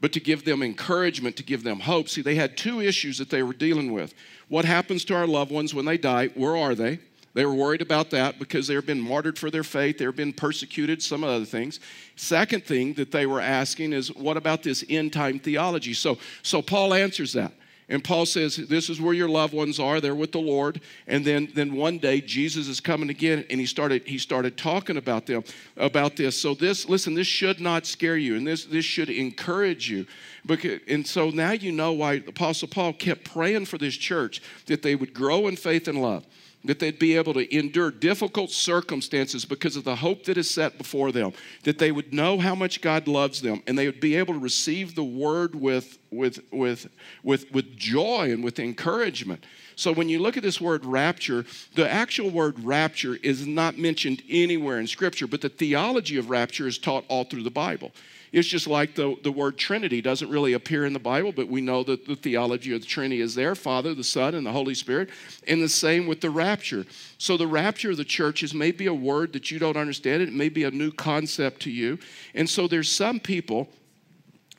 but 0.00 0.12
to 0.14 0.20
give 0.20 0.44
them 0.44 0.62
encouragement, 0.62 1.36
to 1.36 1.42
give 1.42 1.62
them 1.62 1.80
hope. 1.80 2.08
See, 2.08 2.22
they 2.22 2.34
had 2.34 2.56
two 2.56 2.80
issues 2.80 3.18
that 3.18 3.30
they 3.30 3.42
were 3.42 3.52
dealing 3.52 3.92
with. 3.92 4.14
What 4.48 4.64
happens 4.64 5.04
to 5.06 5.14
our 5.14 5.26
loved 5.26 5.52
ones 5.52 5.74
when 5.74 5.84
they 5.84 5.98
die? 5.98 6.28
Where 6.28 6.56
are 6.56 6.74
they? 6.74 7.00
They 7.32 7.44
were 7.44 7.54
worried 7.54 7.82
about 7.82 8.10
that 8.10 8.38
because 8.38 8.66
they 8.66 8.74
have 8.74 8.86
been 8.86 9.00
martyred 9.00 9.38
for 9.38 9.50
their 9.50 9.62
faith, 9.62 9.98
they've 9.98 10.14
been 10.14 10.32
persecuted, 10.32 11.02
some 11.02 11.22
other 11.22 11.44
things. 11.44 11.78
Second 12.16 12.64
thing 12.64 12.94
that 12.94 13.12
they 13.12 13.26
were 13.26 13.40
asking 13.40 13.92
is, 13.92 14.12
what 14.14 14.36
about 14.36 14.62
this 14.62 14.84
end 14.88 15.12
time 15.12 15.38
theology? 15.38 15.94
So, 15.94 16.18
so 16.42 16.60
Paul 16.60 16.92
answers 16.92 17.32
that. 17.34 17.52
And 17.90 18.04
Paul 18.04 18.24
says, 18.24 18.56
This 18.56 18.88
is 18.88 19.00
where 19.00 19.12
your 19.12 19.28
loved 19.28 19.52
ones 19.52 19.80
are. 19.80 20.00
They're 20.00 20.14
with 20.14 20.30
the 20.30 20.38
Lord. 20.38 20.80
And 21.08 21.24
then, 21.24 21.48
then 21.56 21.74
one 21.74 21.98
day 21.98 22.20
Jesus 22.20 22.68
is 22.68 22.78
coming 22.78 23.10
again, 23.10 23.44
and 23.50 23.58
he 23.58 23.66
started, 23.66 24.04
he 24.06 24.16
started 24.16 24.56
talking 24.56 24.96
about 24.96 25.26
them, 25.26 25.42
about 25.76 26.14
this. 26.14 26.40
So 26.40 26.54
this, 26.54 26.88
listen, 26.88 27.14
this 27.14 27.26
should 27.26 27.60
not 27.60 27.86
scare 27.86 28.16
you, 28.16 28.36
and 28.36 28.46
this, 28.46 28.64
this 28.64 28.84
should 28.84 29.10
encourage 29.10 29.90
you. 29.90 30.06
Because, 30.46 30.78
and 30.86 31.04
so 31.04 31.30
now 31.30 31.50
you 31.50 31.72
know 31.72 31.90
why 31.90 32.14
Apostle 32.14 32.68
Paul 32.68 32.92
kept 32.92 33.24
praying 33.24 33.66
for 33.66 33.76
this 33.76 33.96
church 33.96 34.40
that 34.66 34.82
they 34.82 34.94
would 34.94 35.12
grow 35.12 35.48
in 35.48 35.56
faith 35.56 35.88
and 35.88 36.00
love 36.00 36.24
that 36.64 36.78
they'd 36.78 36.98
be 36.98 37.16
able 37.16 37.32
to 37.34 37.56
endure 37.56 37.90
difficult 37.90 38.50
circumstances 38.50 39.44
because 39.44 39.76
of 39.76 39.84
the 39.84 39.96
hope 39.96 40.24
that 40.24 40.36
is 40.36 40.50
set 40.50 40.76
before 40.76 41.10
them, 41.10 41.32
that 41.62 41.78
they 41.78 41.90
would 41.90 42.12
know 42.12 42.38
how 42.38 42.54
much 42.54 42.80
God 42.80 43.08
loves 43.08 43.40
them, 43.40 43.62
and 43.66 43.78
they 43.78 43.86
would 43.86 44.00
be 44.00 44.16
able 44.16 44.34
to 44.34 44.40
receive 44.40 44.94
the 44.94 45.04
word 45.04 45.54
with, 45.54 45.98
with, 46.10 46.40
with, 46.52 46.88
with, 47.22 47.50
with 47.50 47.76
joy 47.76 48.30
and 48.30 48.44
with 48.44 48.58
encouragement. 48.58 49.44
So 49.76 49.92
when 49.92 50.10
you 50.10 50.18
look 50.18 50.36
at 50.36 50.42
this 50.42 50.60
word 50.60 50.84
rapture, 50.84 51.46
the 51.74 51.90
actual 51.90 52.28
word 52.28 52.62
rapture 52.62 53.16
is 53.22 53.46
not 53.46 53.78
mentioned 53.78 54.22
anywhere 54.28 54.78
in 54.78 54.86
Scripture, 54.86 55.26
but 55.26 55.40
the 55.40 55.48
theology 55.48 56.18
of 56.18 56.28
rapture 56.28 56.66
is 56.66 56.76
taught 56.76 57.06
all 57.08 57.24
through 57.24 57.44
the 57.44 57.50
Bible. 57.50 57.92
It's 58.32 58.46
just 58.46 58.68
like 58.68 58.94
the, 58.94 59.16
the 59.22 59.32
word 59.32 59.58
Trinity 59.58 60.00
doesn't 60.00 60.30
really 60.30 60.52
appear 60.52 60.86
in 60.86 60.92
the 60.92 61.00
Bible, 61.00 61.32
but 61.32 61.48
we 61.48 61.60
know 61.60 61.82
that 61.82 62.06
the 62.06 62.14
theology 62.14 62.72
of 62.74 62.80
the 62.80 62.86
Trinity 62.86 63.20
is 63.20 63.34
there 63.34 63.54
Father, 63.54 63.92
the 63.92 64.04
Son, 64.04 64.34
and 64.34 64.46
the 64.46 64.52
Holy 64.52 64.74
Spirit. 64.74 65.10
And 65.48 65.62
the 65.62 65.68
same 65.68 66.06
with 66.06 66.20
the 66.20 66.30
rapture. 66.30 66.86
So 67.18 67.36
the 67.36 67.48
rapture 67.48 67.90
of 67.90 67.96
the 67.96 68.04
church 68.04 68.42
is 68.42 68.54
maybe 68.54 68.86
a 68.86 68.94
word 68.94 69.32
that 69.32 69.50
you 69.50 69.58
don't 69.58 69.76
understand, 69.76 70.22
it 70.22 70.32
may 70.32 70.48
be 70.48 70.64
a 70.64 70.70
new 70.70 70.92
concept 70.92 71.62
to 71.62 71.70
you. 71.70 71.98
And 72.34 72.48
so 72.48 72.68
there's 72.68 72.90
some 72.90 73.18
people 73.18 73.68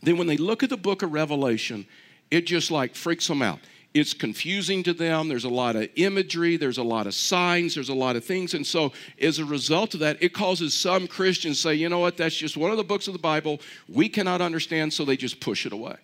that 0.03 0.15
when 0.15 0.27
they 0.27 0.38
look 0.38 0.63
at 0.63 0.69
the 0.69 0.77
book 0.77 1.01
of 1.01 1.13
Revelation, 1.13 1.85
it 2.29 2.41
just 2.41 2.71
like 2.71 2.95
freaks 2.95 3.27
them 3.27 3.41
out 3.41 3.59
it's 3.93 4.13
confusing 4.13 4.83
to 4.83 4.93
them. 4.93 5.27
There's 5.27 5.43
a 5.43 5.49
lot 5.49 5.75
of 5.75 5.89
imagery, 5.95 6.55
there's 6.57 6.77
a 6.77 6.83
lot 6.83 7.07
of 7.07 7.13
signs, 7.13 7.75
there's 7.75 7.89
a 7.89 7.93
lot 7.93 8.15
of 8.15 8.23
things. 8.23 8.53
And 8.53 8.65
so, 8.65 8.93
as 9.21 9.39
a 9.39 9.45
result 9.45 9.93
of 9.93 9.99
that, 9.99 10.21
it 10.21 10.33
causes 10.33 10.73
some 10.73 11.07
Christians 11.07 11.59
say, 11.59 11.75
you 11.75 11.89
know 11.89 11.99
what, 11.99 12.17
that's 12.17 12.35
just 12.35 12.55
one 12.55 12.71
of 12.71 12.77
the 12.77 12.83
books 12.83 13.07
of 13.07 13.13
the 13.13 13.19
Bible 13.19 13.59
we 13.89 14.07
cannot 14.07 14.41
understand, 14.41 14.93
so 14.93 15.03
they 15.03 15.17
just 15.17 15.39
push 15.39 15.65
it 15.65 15.73
away. 15.73 15.95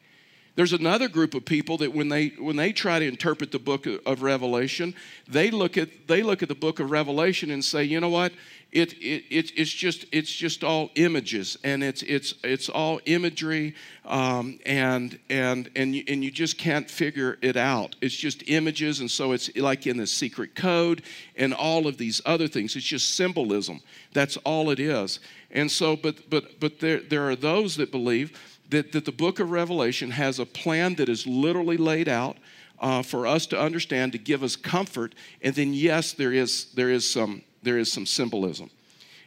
There's 0.58 0.74
another 0.74 1.08
group 1.08 1.36
of 1.36 1.46
people 1.46 1.78
that 1.78 1.94
when 1.94 2.10
they 2.10 2.30
when 2.30 2.56
they 2.56 2.72
try 2.74 2.98
to 2.98 3.08
interpret 3.08 3.52
the 3.52 3.60
book 3.60 3.86
of 3.86 4.24
Revelation, 4.24 4.96
they 5.28 5.52
look 5.52 5.78
at 5.78 6.08
they 6.08 6.24
look 6.24 6.42
at 6.42 6.50
the 6.50 6.56
book 6.56 6.80
of 6.80 6.90
Revelation 6.90 7.52
and 7.52 7.64
say, 7.64 7.84
you 7.84 8.00
know 8.00 8.10
what? 8.10 8.34
It, 8.72 8.94
it, 8.94 9.24
it, 9.30 9.52
it's 9.56 9.72
just 9.72 10.06
it's 10.12 10.32
just 10.32 10.64
all 10.64 10.90
images 10.96 11.58
and 11.64 11.82
it's 11.82 12.04
it's 12.04 12.34
it's 12.44 12.68
all 12.68 13.00
imagery 13.06 13.76
um, 14.04 14.60
and 14.66 15.18
and 15.30 15.70
and 15.76 15.96
you, 15.96 16.04
and 16.08 16.22
you 16.22 16.32
just 16.32 16.58
can't 16.58 16.90
figure 16.90 17.38
it 17.42 17.56
out. 17.56 17.96
It's 18.02 18.16
just 18.16 18.44
images 18.48 19.00
and 19.00 19.10
so 19.10 19.32
it's 19.32 19.56
like 19.56 19.88
in 19.88 19.96
the 19.96 20.06
secret 20.06 20.54
code 20.54 21.02
and 21.38 21.54
all 21.54 21.88
of 21.88 21.98
these 21.98 22.22
other 22.26 22.50
things. 22.50 22.76
It's 22.76 22.86
just 22.86 23.16
symbolism. 23.16 23.80
That's 24.14 24.36
all 24.38 24.70
it 24.70 24.80
is. 24.82 25.22
And 25.50 25.72
so, 25.72 25.96
but 25.96 26.30
but 26.30 26.60
but 26.60 26.80
there 26.80 27.00
there 27.00 27.30
are 27.30 27.38
those 27.38 27.78
that 27.78 27.90
believe 27.90 28.38
that, 28.70 28.92
that 28.92 29.06
the 29.06 29.12
book 29.12 29.40
of 29.40 29.52
Revelation 29.52 30.12
has 30.12 30.40
a 30.40 30.46
plan 30.46 30.96
that 30.96 31.10
is 31.10 31.26
literally 31.26 31.78
laid 31.78 32.10
out 32.10 32.38
uh, 32.80 33.02
for 33.02 33.26
us 33.26 33.46
to 33.48 33.60
understand, 33.60 34.12
to 34.12 34.18
give 34.18 34.44
us 34.44 34.56
comfort. 34.56 35.16
And 35.42 35.56
then, 35.56 35.74
yes, 35.74 36.14
there 36.14 36.34
is, 36.34 36.66
there 36.74 36.90
is, 36.90 37.10
some, 37.10 37.44
there 37.68 37.78
is 37.78 37.92
some 37.92 38.06
symbolism. 38.06 38.70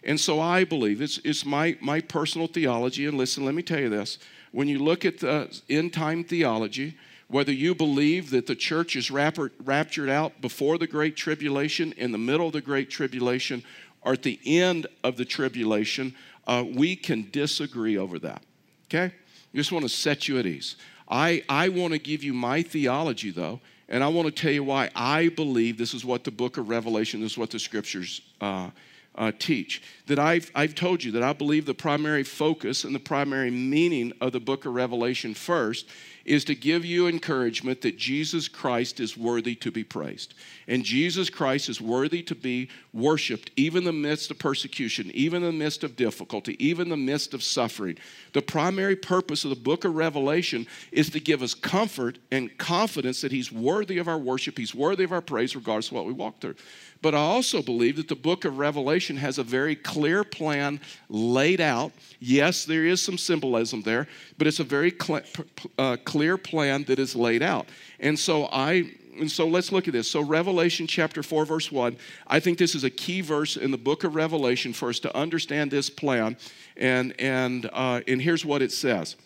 And 0.02 0.18
so 0.18 0.40
I 0.40 0.64
believe 0.64 1.02
it's, 1.02 1.18
it's 1.24 1.44
my, 1.44 1.76
my 1.80 2.00
personal 2.00 2.46
theology. 2.46 3.06
And 3.06 3.18
listen, 3.18 3.44
let 3.44 3.54
me 3.54 3.62
tell 3.62 3.80
you 3.80 3.90
this. 3.90 4.18
When 4.52 4.66
you 4.66 4.78
look 4.78 5.04
at 5.04 5.18
the 5.18 5.60
end 5.68 5.92
time 5.92 6.24
theology, 6.24 6.96
whether 7.28 7.52
you 7.52 7.74
believe 7.74 8.30
that 8.30 8.46
the 8.46 8.56
church 8.56 8.96
is 8.96 9.10
raptured 9.10 10.08
out 10.08 10.40
before 10.40 10.78
the 10.78 10.86
Great 10.86 11.16
Tribulation, 11.16 11.92
in 11.92 12.10
the 12.10 12.18
middle 12.18 12.48
of 12.48 12.52
the 12.52 12.60
Great 12.60 12.90
Tribulation, 12.90 13.62
or 14.02 14.14
at 14.14 14.22
the 14.22 14.40
end 14.44 14.86
of 15.04 15.16
the 15.16 15.24
tribulation, 15.24 16.14
uh, 16.46 16.64
we 16.66 16.96
can 16.96 17.28
disagree 17.30 17.96
over 17.96 18.18
that. 18.18 18.42
Okay? 18.86 19.14
I 19.14 19.56
just 19.56 19.70
want 19.70 19.84
to 19.84 19.88
set 19.88 20.26
you 20.26 20.38
at 20.38 20.46
ease. 20.46 20.76
I, 21.08 21.44
I 21.48 21.68
want 21.68 21.92
to 21.92 21.98
give 21.98 22.24
you 22.24 22.32
my 22.32 22.62
theology, 22.62 23.30
though, 23.30 23.60
and 23.90 24.04
I 24.04 24.08
want 24.08 24.26
to 24.26 24.42
tell 24.42 24.52
you 24.52 24.64
why 24.64 24.88
I 24.94 25.28
believe 25.28 25.76
this 25.76 25.94
is 25.94 26.04
what 26.04 26.24
the 26.24 26.30
book 26.30 26.56
of 26.56 26.68
Revelation, 26.68 27.20
this 27.20 27.32
is 27.32 27.38
what 27.38 27.50
the 27.50 27.58
scriptures 27.58 28.20
uh, 28.40 28.70
uh, 29.16 29.32
teach. 29.38 29.82
That 30.06 30.18
I've, 30.18 30.50
I've 30.54 30.74
told 30.76 31.02
you 31.02 31.12
that 31.12 31.22
I 31.22 31.32
believe 31.32 31.66
the 31.66 31.74
primary 31.74 32.22
focus 32.22 32.84
and 32.84 32.94
the 32.94 33.00
primary 33.00 33.50
meaning 33.50 34.12
of 34.20 34.32
the 34.32 34.40
book 34.40 34.64
of 34.64 34.74
Revelation 34.74 35.34
first 35.34 35.86
is 36.24 36.44
to 36.44 36.54
give 36.54 36.84
you 36.84 37.06
encouragement 37.06 37.80
that 37.82 37.96
Jesus 37.96 38.48
Christ 38.48 39.00
is 39.00 39.16
worthy 39.16 39.54
to 39.56 39.70
be 39.70 39.84
praised. 39.84 40.34
And 40.68 40.84
Jesus 40.84 41.30
Christ 41.30 41.68
is 41.68 41.80
worthy 41.80 42.22
to 42.24 42.34
be 42.34 42.68
worshiped, 42.92 43.50
even 43.56 43.78
in 43.78 43.84
the 43.84 43.92
midst 43.92 44.30
of 44.30 44.38
persecution, 44.38 45.10
even 45.12 45.42
in 45.42 45.50
the 45.50 45.64
midst 45.64 45.84
of 45.84 45.96
difficulty, 45.96 46.56
even 46.64 46.86
in 46.86 46.90
the 46.90 46.96
midst 46.96 47.34
of 47.34 47.42
suffering. 47.42 47.96
The 48.32 48.42
primary 48.42 48.96
purpose 48.96 49.44
of 49.44 49.50
the 49.50 49.56
book 49.56 49.84
of 49.84 49.94
Revelation 49.94 50.66
is 50.92 51.10
to 51.10 51.20
give 51.20 51.42
us 51.42 51.54
comfort 51.54 52.18
and 52.30 52.56
confidence 52.58 53.20
that 53.22 53.32
He's 53.32 53.50
worthy 53.50 53.98
of 53.98 54.08
our 54.08 54.18
worship, 54.18 54.58
He's 54.58 54.74
worthy 54.74 55.04
of 55.04 55.12
our 55.12 55.22
praise, 55.22 55.56
regardless 55.56 55.88
of 55.88 55.92
what 55.94 56.06
we 56.06 56.12
walk 56.12 56.40
through. 56.40 56.56
But 57.02 57.14
I 57.14 57.18
also 57.18 57.62
believe 57.62 57.96
that 57.96 58.08
the 58.08 58.16
book 58.16 58.44
of 58.44 58.58
Revelation 58.58 59.16
has 59.16 59.38
a 59.38 59.42
very 59.42 59.74
clear 59.74 60.22
plan 60.22 60.80
laid 61.08 61.60
out. 61.60 61.92
Yes, 62.18 62.64
there 62.64 62.84
is 62.84 63.02
some 63.02 63.16
symbolism 63.16 63.82
there, 63.82 64.06
but 64.36 64.46
it's 64.46 64.60
a 64.60 64.64
very 64.64 64.92
cl- 65.00 65.22
uh, 65.78 65.96
clear 66.04 66.36
plan 66.36 66.84
that 66.84 66.98
is 66.98 67.16
laid 67.16 67.42
out. 67.42 67.66
And 68.00 68.18
so 68.18 68.48
I 68.52 68.92
and 69.18 69.30
so 69.30 69.46
let's 69.46 69.70
look 69.70 69.86
at 69.86 69.92
this. 69.92 70.10
So, 70.10 70.22
Revelation 70.22 70.86
chapter 70.86 71.22
4, 71.22 71.44
verse 71.44 71.70
1, 71.70 71.96
I 72.26 72.40
think 72.40 72.58
this 72.58 72.74
is 72.74 72.84
a 72.84 72.90
key 72.90 73.20
verse 73.20 73.56
in 73.56 73.70
the 73.70 73.76
book 73.76 74.04
of 74.04 74.14
Revelation 74.14 74.72
for 74.72 74.88
us 74.88 74.98
to 75.00 75.14
understand 75.14 75.70
this 75.70 75.90
plan. 75.90 76.36
And, 76.76 77.14
and, 77.20 77.68
uh, 77.72 78.00
and 78.08 78.22
here's 78.22 78.44
what 78.44 78.62
it 78.62 78.72
says. 78.72 79.16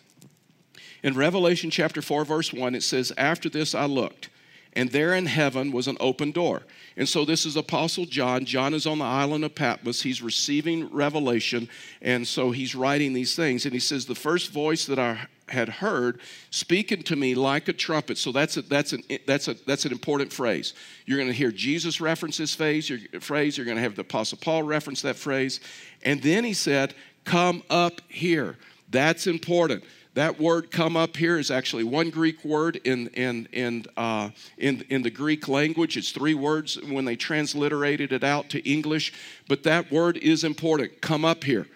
In 1.03 1.13
Revelation 1.15 1.69
chapter 1.69 2.01
4, 2.01 2.25
verse 2.25 2.51
1, 2.51 2.75
it 2.75 2.83
says, 2.83 3.13
After 3.15 3.47
this 3.47 3.73
I 3.75 3.85
looked, 3.85 4.29
and 4.75 4.91
there 4.91 5.13
in 5.13 5.25
heaven 5.25 5.71
was 5.71 5.87
an 5.87 5.97
open 5.99 6.31
door. 6.31 6.63
And 6.97 7.07
so 7.07 7.25
this 7.25 7.45
is 7.45 7.55
Apostle 7.55 8.05
John. 8.05 8.45
John 8.45 8.73
is 8.73 8.85
on 8.85 8.99
the 8.99 9.05
island 9.05 9.43
of 9.43 9.55
Patmos. 9.55 10.01
He's 10.01 10.21
receiving 10.21 10.89
revelation, 10.93 11.69
and 12.01 12.27
so 12.27 12.51
he's 12.51 12.75
writing 12.75 13.13
these 13.13 13.35
things. 13.35 13.65
And 13.65 13.73
he 13.73 13.79
says, 13.79 14.05
The 14.05 14.15
first 14.15 14.51
voice 14.51 14.85
that 14.85 14.99
I 14.99 15.27
had 15.49 15.69
heard 15.69 16.19
speaking 16.49 17.03
to 17.03 17.15
me 17.15 17.35
like 17.35 17.67
a 17.67 17.73
trumpet. 17.73 18.17
So 18.17 18.31
that's 18.31 18.57
a, 18.57 18.61
that's 18.63 18.93
an 18.93 19.03
that's 19.27 19.47
a 19.47 19.53
that's 19.65 19.85
an 19.85 19.91
important 19.91 20.33
phrase. 20.33 20.73
You're 21.05 21.17
going 21.17 21.29
to 21.29 21.35
hear 21.35 21.51
Jesus 21.51 22.01
reference 22.01 22.37
this 22.37 22.55
phrase. 22.55 22.89
You're, 22.89 23.21
phrase. 23.21 23.57
You're 23.57 23.65
going 23.65 23.77
to 23.77 23.83
have 23.83 23.95
the 23.95 24.01
Apostle 24.01 24.39
Paul 24.41 24.63
reference 24.63 25.01
that 25.03 25.15
phrase, 25.15 25.59
and 26.03 26.21
then 26.21 26.43
he 26.43 26.53
said, 26.53 26.93
"Come 27.23 27.63
up 27.69 28.01
here." 28.09 28.57
That's 28.89 29.27
important. 29.27 29.83
That 30.15 30.39
word 30.39 30.71
come 30.71 30.95
up 30.95 31.17
here 31.17 31.37
is 31.37 31.51
actually 31.51 31.83
one 31.83 32.09
Greek 32.09 32.43
word 32.45 32.77
in, 32.85 33.07
in, 33.09 33.49
in, 33.51 33.85
uh, 33.97 34.29
in, 34.57 34.85
in 34.89 35.01
the 35.01 35.09
Greek 35.09 35.49
language. 35.49 35.97
It's 35.97 36.11
three 36.11 36.33
words 36.33 36.81
when 36.81 37.03
they 37.03 37.17
transliterated 37.17 38.13
it 38.13 38.23
out 38.23 38.49
to 38.51 38.69
English, 38.69 39.13
but 39.49 39.63
that 39.63 39.91
word 39.91 40.15
is 40.17 40.45
important. 40.45 41.01
Come 41.01 41.25
up 41.25 41.43
here 41.43 41.67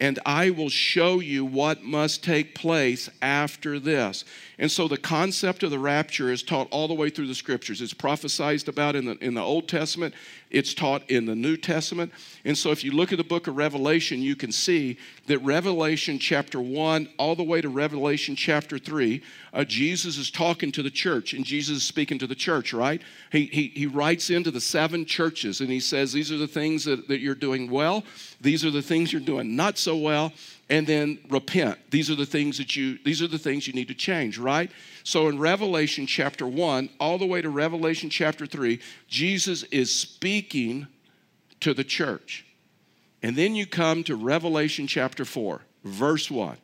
and 0.00 0.18
I 0.26 0.50
will 0.50 0.68
show 0.68 1.20
you 1.20 1.44
what 1.44 1.82
must 1.82 2.24
take 2.24 2.54
place 2.54 3.08
after 3.22 3.78
this. 3.78 4.24
And 4.58 4.70
so 4.70 4.86
the 4.86 4.96
concept 4.96 5.62
of 5.64 5.70
the 5.70 5.78
rapture 5.78 6.30
is 6.30 6.42
taught 6.42 6.68
all 6.70 6.86
the 6.86 6.94
way 6.94 7.10
through 7.10 7.26
the 7.26 7.34
scriptures. 7.34 7.80
It's 7.80 7.94
prophesied 7.94 8.54
about 8.68 8.94
in 8.94 9.06
the, 9.06 9.16
in 9.24 9.34
the 9.34 9.42
Old 9.42 9.68
Testament, 9.68 10.14
it's 10.50 10.74
taught 10.74 11.10
in 11.10 11.26
the 11.26 11.34
New 11.34 11.56
Testament. 11.56 12.12
And 12.44 12.56
so 12.56 12.70
if 12.70 12.84
you 12.84 12.92
look 12.92 13.10
at 13.10 13.18
the 13.18 13.24
book 13.24 13.48
of 13.48 13.56
Revelation, 13.56 14.22
you 14.22 14.36
can 14.36 14.52
see 14.52 14.98
that 15.26 15.38
Revelation 15.38 16.18
chapter 16.18 16.60
1 16.60 17.08
all 17.18 17.34
the 17.34 17.42
way 17.42 17.60
to 17.60 17.68
Revelation 17.68 18.36
chapter 18.36 18.78
3, 18.78 19.22
uh, 19.52 19.64
Jesus 19.64 20.18
is 20.18 20.30
talking 20.30 20.70
to 20.72 20.82
the 20.82 20.90
church, 20.90 21.32
and 21.32 21.44
Jesus 21.44 21.78
is 21.78 21.84
speaking 21.84 22.18
to 22.18 22.26
the 22.26 22.34
church, 22.34 22.72
right? 22.72 23.02
He, 23.32 23.46
he, 23.46 23.68
he 23.74 23.86
writes 23.86 24.30
into 24.30 24.50
the 24.50 24.60
seven 24.60 25.04
churches 25.04 25.60
and 25.60 25.70
he 25.70 25.80
says, 25.80 26.12
These 26.12 26.30
are 26.30 26.38
the 26.38 26.46
things 26.46 26.84
that, 26.84 27.08
that 27.08 27.20
you're 27.20 27.34
doing 27.34 27.70
well, 27.70 28.04
these 28.40 28.64
are 28.64 28.70
the 28.70 28.82
things 28.82 29.12
you're 29.12 29.20
doing 29.20 29.56
not 29.56 29.78
so 29.78 29.96
well 29.96 30.32
and 30.70 30.86
then 30.86 31.18
repent. 31.28 31.78
These 31.90 32.10
are 32.10 32.14
the 32.14 32.26
things 32.26 32.58
that 32.58 32.74
you 32.76 32.98
these 33.04 33.22
are 33.22 33.28
the 33.28 33.38
things 33.38 33.66
you 33.66 33.72
need 33.72 33.88
to 33.88 33.94
change 33.94 34.38
right? 34.38 34.70
So 35.02 35.28
in 35.28 35.38
revelation 35.38 36.06
chapter 36.06 36.46
1 36.46 36.90
all 36.98 37.18
the 37.18 37.26
way 37.26 37.42
to 37.42 37.50
revelation 37.50 38.10
chapter 38.10 38.46
3 38.46 38.80
jesus 39.08 39.62
is 39.64 39.94
speaking 39.94 40.86
to 41.60 41.74
the 41.74 41.84
church. 41.84 42.46
And 43.22 43.36
then 43.36 43.54
you 43.54 43.66
come 43.66 44.04
to 44.04 44.16
revelation 44.16 44.86
chapter 44.86 45.24
4 45.24 45.62
verse 45.84 46.30
1 46.30 46.56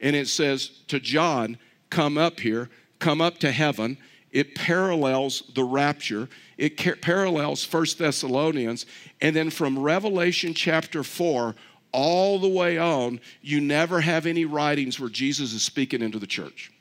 and 0.00 0.16
it 0.16 0.28
says 0.28 0.68
to 0.88 0.98
john 0.98 1.58
come 1.90 2.16
up 2.16 2.40
here 2.40 2.70
come 3.02 3.20
up 3.20 3.38
to 3.38 3.50
heaven. 3.50 3.98
It 4.30 4.54
parallels 4.54 5.42
the 5.54 5.64
rapture. 5.64 6.28
It 6.56 6.78
parallels 7.02 7.64
First 7.64 7.98
thessalonians. 7.98 8.86
And 9.20 9.36
then 9.36 9.50
from 9.50 9.78
revelation 9.78 10.54
chapter 10.54 11.02
4 11.02 11.54
all 11.92 12.38
the 12.38 12.48
way 12.48 12.78
on, 12.78 13.20
you 13.40 13.60
never 13.60 14.00
have 14.00 14.26
any 14.26 14.44
writings 14.44 14.98
where 14.98 15.10
Jesus 15.10 15.52
is 15.52 15.62
speaking 15.62 16.02
into 16.02 16.18
the 16.18 16.26
church. 16.26 16.72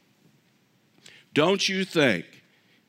Don't 1.33 1.67
you 1.67 1.85
think 1.85 2.25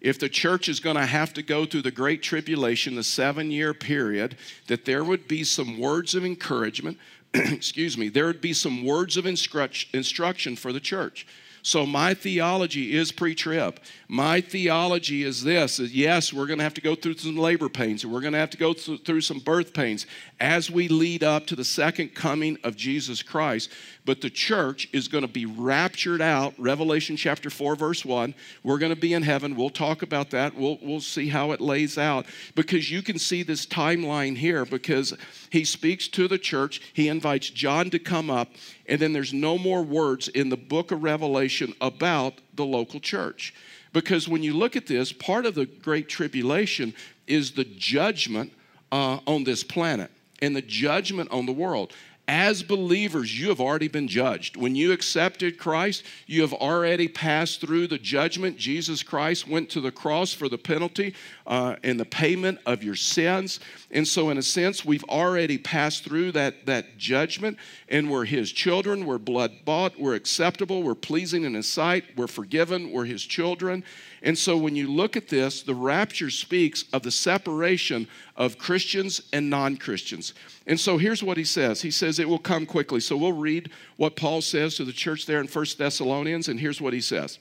if 0.00 0.18
the 0.18 0.28
church 0.28 0.68
is 0.68 0.80
going 0.80 0.96
to 0.96 1.06
have 1.06 1.32
to 1.34 1.42
go 1.42 1.64
through 1.64 1.82
the 1.82 1.90
great 1.90 2.22
tribulation, 2.22 2.96
the 2.96 3.04
seven 3.04 3.50
year 3.50 3.72
period, 3.72 4.36
that 4.66 4.84
there 4.84 5.04
would 5.04 5.28
be 5.28 5.44
some 5.44 5.78
words 5.78 6.14
of 6.14 6.24
encouragement, 6.24 6.98
excuse 7.34 7.96
me, 7.96 8.08
there 8.08 8.26
would 8.26 8.40
be 8.40 8.52
some 8.52 8.84
words 8.84 9.16
of 9.16 9.26
instruction 9.26 10.56
for 10.56 10.72
the 10.72 10.80
church. 10.80 11.26
So 11.64 11.86
my 11.86 12.12
theology 12.12 12.96
is 12.96 13.12
pre-trib. 13.12 13.78
My 14.08 14.40
theology 14.40 15.22
is 15.22 15.44
this: 15.44 15.78
is 15.78 15.94
yes, 15.94 16.32
we're 16.32 16.46
going 16.46 16.58
to 16.58 16.64
have 16.64 16.74
to 16.74 16.80
go 16.80 16.94
through 16.94 17.14
some 17.14 17.36
labor 17.36 17.68
pains, 17.68 18.02
and 18.02 18.12
we're 18.12 18.20
going 18.20 18.32
to 18.32 18.38
have 18.38 18.50
to 18.50 18.58
go 18.58 18.74
through 18.74 19.20
some 19.20 19.38
birth 19.38 19.72
pains 19.72 20.06
as 20.40 20.70
we 20.70 20.88
lead 20.88 21.22
up 21.22 21.46
to 21.46 21.56
the 21.56 21.64
second 21.64 22.14
coming 22.14 22.58
of 22.64 22.76
Jesus 22.76 23.22
Christ. 23.22 23.70
But 24.04 24.20
the 24.20 24.28
church 24.28 24.88
is 24.92 25.06
going 25.06 25.22
to 25.22 25.28
be 25.28 25.46
raptured 25.46 26.20
out. 26.20 26.52
Revelation 26.58 27.16
chapter 27.16 27.48
four, 27.48 27.76
verse 27.76 28.04
one. 28.04 28.34
We're 28.64 28.78
going 28.78 28.94
to 28.94 29.00
be 29.00 29.14
in 29.14 29.22
heaven. 29.22 29.54
We'll 29.54 29.70
talk 29.70 30.02
about 30.02 30.30
that. 30.30 30.56
We'll 30.56 30.78
we'll 30.82 31.00
see 31.00 31.28
how 31.28 31.52
it 31.52 31.60
lays 31.60 31.96
out 31.96 32.26
because 32.56 32.90
you 32.90 33.02
can 33.02 33.18
see 33.18 33.44
this 33.44 33.64
timeline 33.64 34.36
here 34.36 34.64
because 34.64 35.14
he 35.50 35.64
speaks 35.64 36.08
to 36.08 36.26
the 36.26 36.38
church. 36.38 36.82
He 36.92 37.08
invites 37.08 37.48
John 37.48 37.88
to 37.90 38.00
come 38.00 38.28
up 38.28 38.50
and 38.92 39.00
then 39.00 39.14
there's 39.14 39.32
no 39.32 39.56
more 39.56 39.82
words 39.82 40.28
in 40.28 40.50
the 40.50 40.56
book 40.56 40.90
of 40.90 41.02
Revelation 41.02 41.72
about 41.80 42.34
the 42.56 42.64
local 42.66 43.00
church. 43.00 43.54
Because 43.94 44.28
when 44.28 44.42
you 44.42 44.52
look 44.52 44.76
at 44.76 44.86
this, 44.86 45.14
part 45.14 45.46
of 45.46 45.54
the 45.54 45.64
Great 45.64 46.10
Tribulation 46.10 46.92
is 47.26 47.52
the 47.52 47.64
judgment 47.64 48.52
uh, 48.92 49.20
on 49.26 49.44
this 49.44 49.64
planet 49.64 50.10
and 50.42 50.54
the 50.54 50.60
judgment 50.60 51.30
on 51.30 51.46
the 51.46 51.52
world. 51.52 51.94
As 52.28 52.62
believers, 52.62 53.38
you 53.38 53.48
have 53.48 53.60
already 53.60 53.88
been 53.88 54.06
judged. 54.06 54.56
When 54.56 54.76
you 54.76 54.92
accepted 54.92 55.58
Christ, 55.58 56.04
you 56.26 56.42
have 56.42 56.52
already 56.52 57.08
passed 57.08 57.60
through 57.60 57.88
the 57.88 57.98
judgment. 57.98 58.56
Jesus 58.56 59.02
Christ 59.02 59.48
went 59.48 59.68
to 59.70 59.80
the 59.80 59.90
cross 59.90 60.32
for 60.32 60.48
the 60.48 60.56
penalty 60.56 61.14
uh, 61.48 61.76
and 61.82 61.98
the 61.98 62.04
payment 62.04 62.60
of 62.64 62.84
your 62.84 62.94
sins. 62.94 63.58
And 63.90 64.06
so, 64.06 64.30
in 64.30 64.38
a 64.38 64.42
sense, 64.42 64.84
we've 64.84 65.04
already 65.04 65.58
passed 65.58 66.04
through 66.04 66.32
that, 66.32 66.64
that 66.66 66.96
judgment, 66.96 67.58
and 67.88 68.08
we're 68.08 68.24
His 68.24 68.52
children. 68.52 69.04
We're 69.04 69.18
blood 69.18 69.64
bought. 69.64 69.98
We're 69.98 70.14
acceptable. 70.14 70.84
We're 70.84 70.94
pleasing 70.94 71.42
in 71.42 71.54
His 71.54 71.68
sight. 71.68 72.04
We're 72.16 72.28
forgiven. 72.28 72.92
We're 72.92 73.04
His 73.04 73.24
children. 73.24 73.82
And 74.22 74.38
so 74.38 74.56
when 74.56 74.76
you 74.76 74.90
look 74.90 75.16
at 75.16 75.28
this, 75.28 75.62
the 75.62 75.74
rapture 75.74 76.30
speaks 76.30 76.84
of 76.92 77.02
the 77.02 77.10
separation 77.10 78.06
of 78.36 78.56
Christians 78.56 79.20
and 79.32 79.50
non 79.50 79.76
Christians. 79.76 80.32
And 80.66 80.78
so 80.78 80.96
here's 80.96 81.22
what 81.22 81.36
he 81.36 81.44
says 81.44 81.82
He 81.82 81.90
says 81.90 82.18
it 82.18 82.28
will 82.28 82.38
come 82.38 82.64
quickly. 82.64 83.00
So 83.00 83.16
we'll 83.16 83.32
read 83.32 83.70
what 83.96 84.16
Paul 84.16 84.40
says 84.40 84.76
to 84.76 84.84
the 84.84 84.92
church 84.92 85.26
there 85.26 85.40
in 85.40 85.48
1 85.48 85.66
Thessalonians, 85.76 86.48
and 86.48 86.60
here's 86.60 86.80
what 86.80 86.92
he 86.92 87.00
says. 87.00 87.38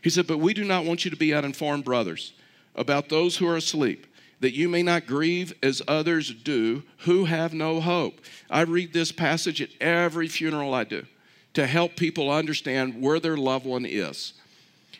He 0.00 0.10
said, 0.10 0.26
But 0.26 0.38
we 0.38 0.54
do 0.54 0.64
not 0.64 0.84
want 0.84 1.04
you 1.04 1.10
to 1.10 1.16
be 1.16 1.34
uninformed, 1.34 1.84
brothers, 1.84 2.32
about 2.74 3.08
those 3.08 3.36
who 3.36 3.46
are 3.46 3.56
asleep 3.56 4.06
that 4.42 4.56
you 4.56 4.68
may 4.68 4.82
not 4.82 5.06
grieve 5.06 5.54
as 5.62 5.80
others 5.86 6.34
do 6.34 6.82
who 6.98 7.26
have 7.26 7.54
no 7.54 7.80
hope. 7.80 8.20
I 8.50 8.62
read 8.62 8.92
this 8.92 9.12
passage 9.12 9.62
at 9.62 9.68
every 9.80 10.26
funeral 10.26 10.74
I 10.74 10.82
do 10.82 11.06
to 11.54 11.64
help 11.64 11.94
people 11.94 12.28
understand 12.28 13.00
where 13.00 13.20
their 13.20 13.36
loved 13.36 13.64
one 13.64 13.86
is. 13.86 14.32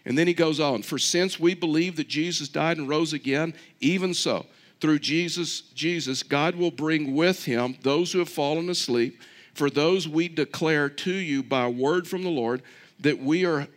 And 0.05 0.19
then 0.19 0.27
he 0.27 0.35
goes 0.35 0.59
on, 0.59 0.83
for 0.83 0.99
since 0.99 1.39
we 1.39 1.55
believe 1.55 1.97
that 1.97 2.09
Jesus 2.09 2.49
died 2.49 2.79
and 2.79 2.89
rose 2.89 3.13
again, 3.13 3.55
even 3.81 4.15
so, 4.15 4.47
through 4.81 4.99
Jesus, 4.99 5.61
Jesus, 5.75 6.25
God 6.25 6.57
will 6.57 6.73
bring 6.73 7.15
with 7.15 7.45
him 7.45 7.77
those 7.83 8.13
who 8.13 8.19
have 8.19 8.29
fallen 8.29 8.69
asleep. 8.69 9.21
For 9.55 9.71
those 9.71 10.09
we 10.09 10.29
declare 10.29 10.89
to 10.89 11.13
you 11.13 11.43
by 11.43 11.69
word 11.69 12.09
from 12.09 12.25
the 12.25 12.31
Lord 12.31 12.63
that 13.01 13.19
we 13.21 13.45
are 13.45 13.69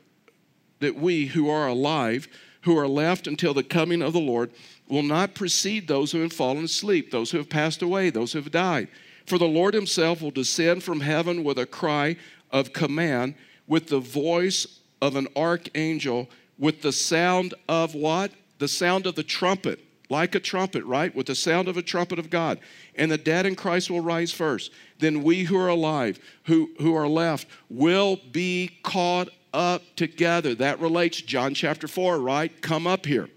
that 0.80 0.96
we 0.96 1.28
who 1.28 1.50
are 1.50 1.68
alive, 1.68 2.28
who 2.62 2.78
are 2.78 2.88
left 2.88 3.28
until 3.28 3.54
the 3.54 3.64
coming 3.64 4.02
of 4.02 4.14
the 4.14 4.20
Lord, 4.20 4.52
will 4.90 5.04
not 5.04 5.36
precede 5.36 5.88
those 5.88 6.12
who 6.12 6.20
have 6.20 6.34
fallen 6.34 6.66
asleep, 6.66 7.12
those 7.12 7.32
who 7.32 7.38
have 7.38 7.50
passed 7.50 7.82
away, 7.82 8.10
those 8.10 8.34
who 8.34 8.40
have 8.40 8.52
died. 8.52 8.88
For 9.26 9.38
the 9.38 9.46
Lord 9.46 9.74
himself 9.74 10.22
will 10.22 10.32
descend 10.32 10.84
from 10.84 11.00
heaven 11.00 11.44
with 11.44 11.58
a 11.58 11.66
cry 11.66 12.18
of 12.52 12.74
command, 12.74 13.36
with 13.68 13.88
the 13.88 14.00
voice 14.00 14.80
of 15.06 15.16
an 15.16 15.28
archangel 15.36 16.30
with 16.58 16.82
the 16.82 16.92
sound 16.92 17.54
of 17.70 17.94
what? 17.96 18.32
The 18.60 18.68
sound 18.68 19.06
of 19.06 19.16
the 19.16 19.24
trumpet. 19.24 19.80
like 20.10 20.36
a 20.36 20.40
trumpet, 20.40 20.84
right? 20.86 21.14
With 21.16 21.28
the 21.28 21.36
sound 21.36 21.68
of 21.68 21.78
a 21.78 21.82
trumpet 21.82 22.20
of 22.20 22.30
God. 22.30 22.60
And 22.96 23.12
the 23.12 23.18
dead 23.18 23.46
in 23.46 23.56
Christ 23.56 23.90
will 23.90 24.02
rise 24.02 24.32
first. 24.32 24.72
Then 25.00 25.24
we 25.24 25.44
who 25.44 25.58
are 25.58 25.70
alive, 25.70 26.20
who, 26.44 26.70
who 26.80 26.96
are 26.96 27.08
left, 27.08 27.48
will 27.70 28.20
be 28.32 28.78
caught 28.84 29.30
up 29.54 29.82
together. 29.96 30.54
That 30.54 30.80
relates 30.80 31.22
John 31.22 31.54
chapter 31.54 31.88
4, 31.88 32.20
right? 32.20 32.62
Come 32.62 32.86
up 32.86 33.06
here. 33.06 33.30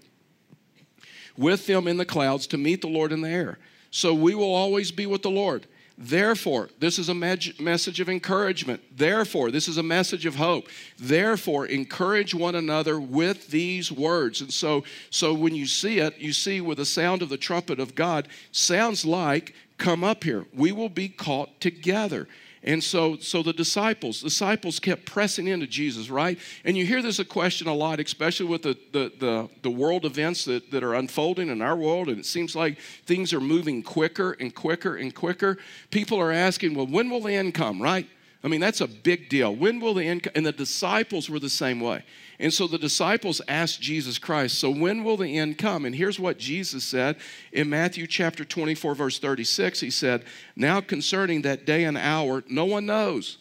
With 1.37 1.65
them 1.65 1.87
in 1.87 1.97
the 1.97 2.05
clouds 2.05 2.45
to 2.47 2.57
meet 2.57 2.81
the 2.81 2.87
Lord 2.87 3.11
in 3.11 3.21
the 3.21 3.29
air. 3.29 3.57
So 3.91 4.13
we 4.13 4.35
will 4.35 4.53
always 4.53 4.91
be 4.91 5.07
with 5.07 5.23
the 5.23 5.31
Lord. 5.31 5.65
Therefore, 6.01 6.69
this 6.79 6.97
is 6.97 7.09
a 7.09 7.13
message 7.13 7.99
of 7.99 8.07
encouragement. 8.07 8.81
Therefore, 8.95 9.51
this 9.51 9.67
is 9.67 9.75
a 9.75 9.83
message 9.83 10.25
of 10.25 10.35
hope. 10.35 10.69
Therefore, 10.97 11.65
encourage 11.65 12.33
one 12.33 12.55
another 12.55 12.97
with 12.97 13.49
these 13.49 13.91
words. 13.91 14.39
And 14.39 14.53
so, 14.53 14.85
so 15.09 15.33
when 15.33 15.53
you 15.53 15.65
see 15.65 15.99
it, 15.99 16.17
you 16.17 16.31
see 16.31 16.61
with 16.61 16.77
the 16.77 16.85
sound 16.85 17.21
of 17.21 17.27
the 17.27 17.35
trumpet 17.35 17.81
of 17.81 17.95
God, 17.95 18.29
sounds 18.53 19.03
like, 19.03 19.53
come 19.79 20.03
up 20.03 20.23
here. 20.23 20.45
We 20.53 20.71
will 20.71 20.89
be 20.89 21.09
caught 21.09 21.59
together. 21.59 22.27
And 22.61 22.83
so, 22.83 23.15
so 23.17 23.41
the 23.41 23.53
disciples, 23.53 24.21
disciples 24.21 24.79
kept 24.79 25.05
pressing 25.05 25.47
into 25.47 25.65
Jesus, 25.65 26.09
right? 26.09 26.37
And 26.65 26.77
you 26.77 26.85
hear 26.85 27.01
this 27.01 27.17
a 27.17 27.25
question 27.25 27.67
a 27.67 27.73
lot, 27.73 28.01
especially 28.01 28.47
with 28.47 28.63
the, 28.63 28.77
the, 28.91 29.11
the, 29.17 29.49
the, 29.61 29.69
world 29.69 30.03
events 30.03 30.43
that, 30.45 30.69
that 30.71 30.83
are 30.83 30.93
unfolding 30.95 31.47
in 31.47 31.61
our 31.61 31.77
world, 31.77 32.09
and 32.09 32.19
it 32.19 32.25
seems 32.25 32.57
like 32.57 32.77
things 33.05 33.31
are 33.31 33.39
moving 33.39 33.81
quicker 33.81 34.33
and 34.41 34.53
quicker 34.53 34.97
and 34.97 35.15
quicker. 35.15 35.57
People 35.89 36.19
are 36.19 36.33
asking, 36.33 36.75
well, 36.75 36.87
when 36.87 37.09
will 37.09 37.21
the 37.21 37.33
end 37.33 37.53
come, 37.53 37.81
right? 37.81 38.07
I 38.43 38.49
mean, 38.49 38.59
that's 38.59 38.81
a 38.81 38.87
big 38.87 39.29
deal. 39.29 39.55
When 39.55 39.79
will 39.79 39.93
the 39.93 40.05
end 40.05 40.23
come? 40.23 40.33
And 40.35 40.45
the 40.45 40.51
disciples 40.51 41.29
were 41.29 41.39
the 41.39 41.49
same 41.49 41.79
way. 41.79 42.03
And 42.39 42.53
so 42.53 42.67
the 42.67 42.77
disciples 42.77 43.41
asked 43.49 43.81
Jesus 43.81 44.17
Christ, 44.17 44.57
So 44.57 44.69
when 44.69 45.03
will 45.03 45.17
the 45.17 45.37
end 45.37 45.57
come? 45.57 45.85
And 45.85 45.93
here's 45.93 46.19
what 46.19 46.37
Jesus 46.37 46.85
said 46.85 47.17
in 47.51 47.69
Matthew 47.69 48.07
chapter 48.07 48.45
24, 48.45 48.95
verse 48.95 49.19
36. 49.19 49.81
He 49.81 49.89
said, 49.89 50.23
Now 50.55 50.79
concerning 50.79 51.41
that 51.41 51.65
day 51.65 51.83
and 51.83 51.97
hour, 51.97 52.43
no 52.47 52.63
one 52.63 52.85
knows, 52.85 53.39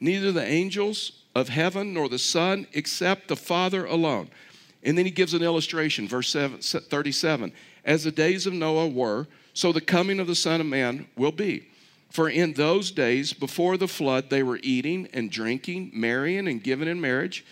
neither 0.00 0.32
the 0.32 0.46
angels 0.46 1.12
of 1.34 1.50
heaven 1.50 1.92
nor 1.92 2.08
the 2.08 2.18
Son, 2.18 2.66
except 2.72 3.28
the 3.28 3.36
Father 3.36 3.84
alone. 3.84 4.30
And 4.82 4.96
then 4.96 5.04
he 5.04 5.10
gives 5.10 5.34
an 5.34 5.42
illustration, 5.42 6.08
verse 6.08 6.32
37. 6.32 7.52
As 7.84 8.04
the 8.04 8.10
days 8.10 8.46
of 8.46 8.54
Noah 8.54 8.88
were, 8.88 9.26
so 9.52 9.72
the 9.72 9.80
coming 9.80 10.20
of 10.20 10.26
the 10.26 10.34
Son 10.34 10.60
of 10.60 10.66
Man 10.66 11.06
will 11.16 11.32
be. 11.32 11.68
For 12.10 12.30
in 12.30 12.54
those 12.54 12.90
days 12.90 13.34
before 13.34 13.76
the 13.76 13.88
flood, 13.88 14.30
they 14.30 14.42
were 14.42 14.60
eating 14.62 15.08
and 15.12 15.30
drinking, 15.30 15.90
marrying 15.92 16.48
and 16.48 16.62
giving 16.62 16.88
in 16.88 17.00
marriage 17.00 17.44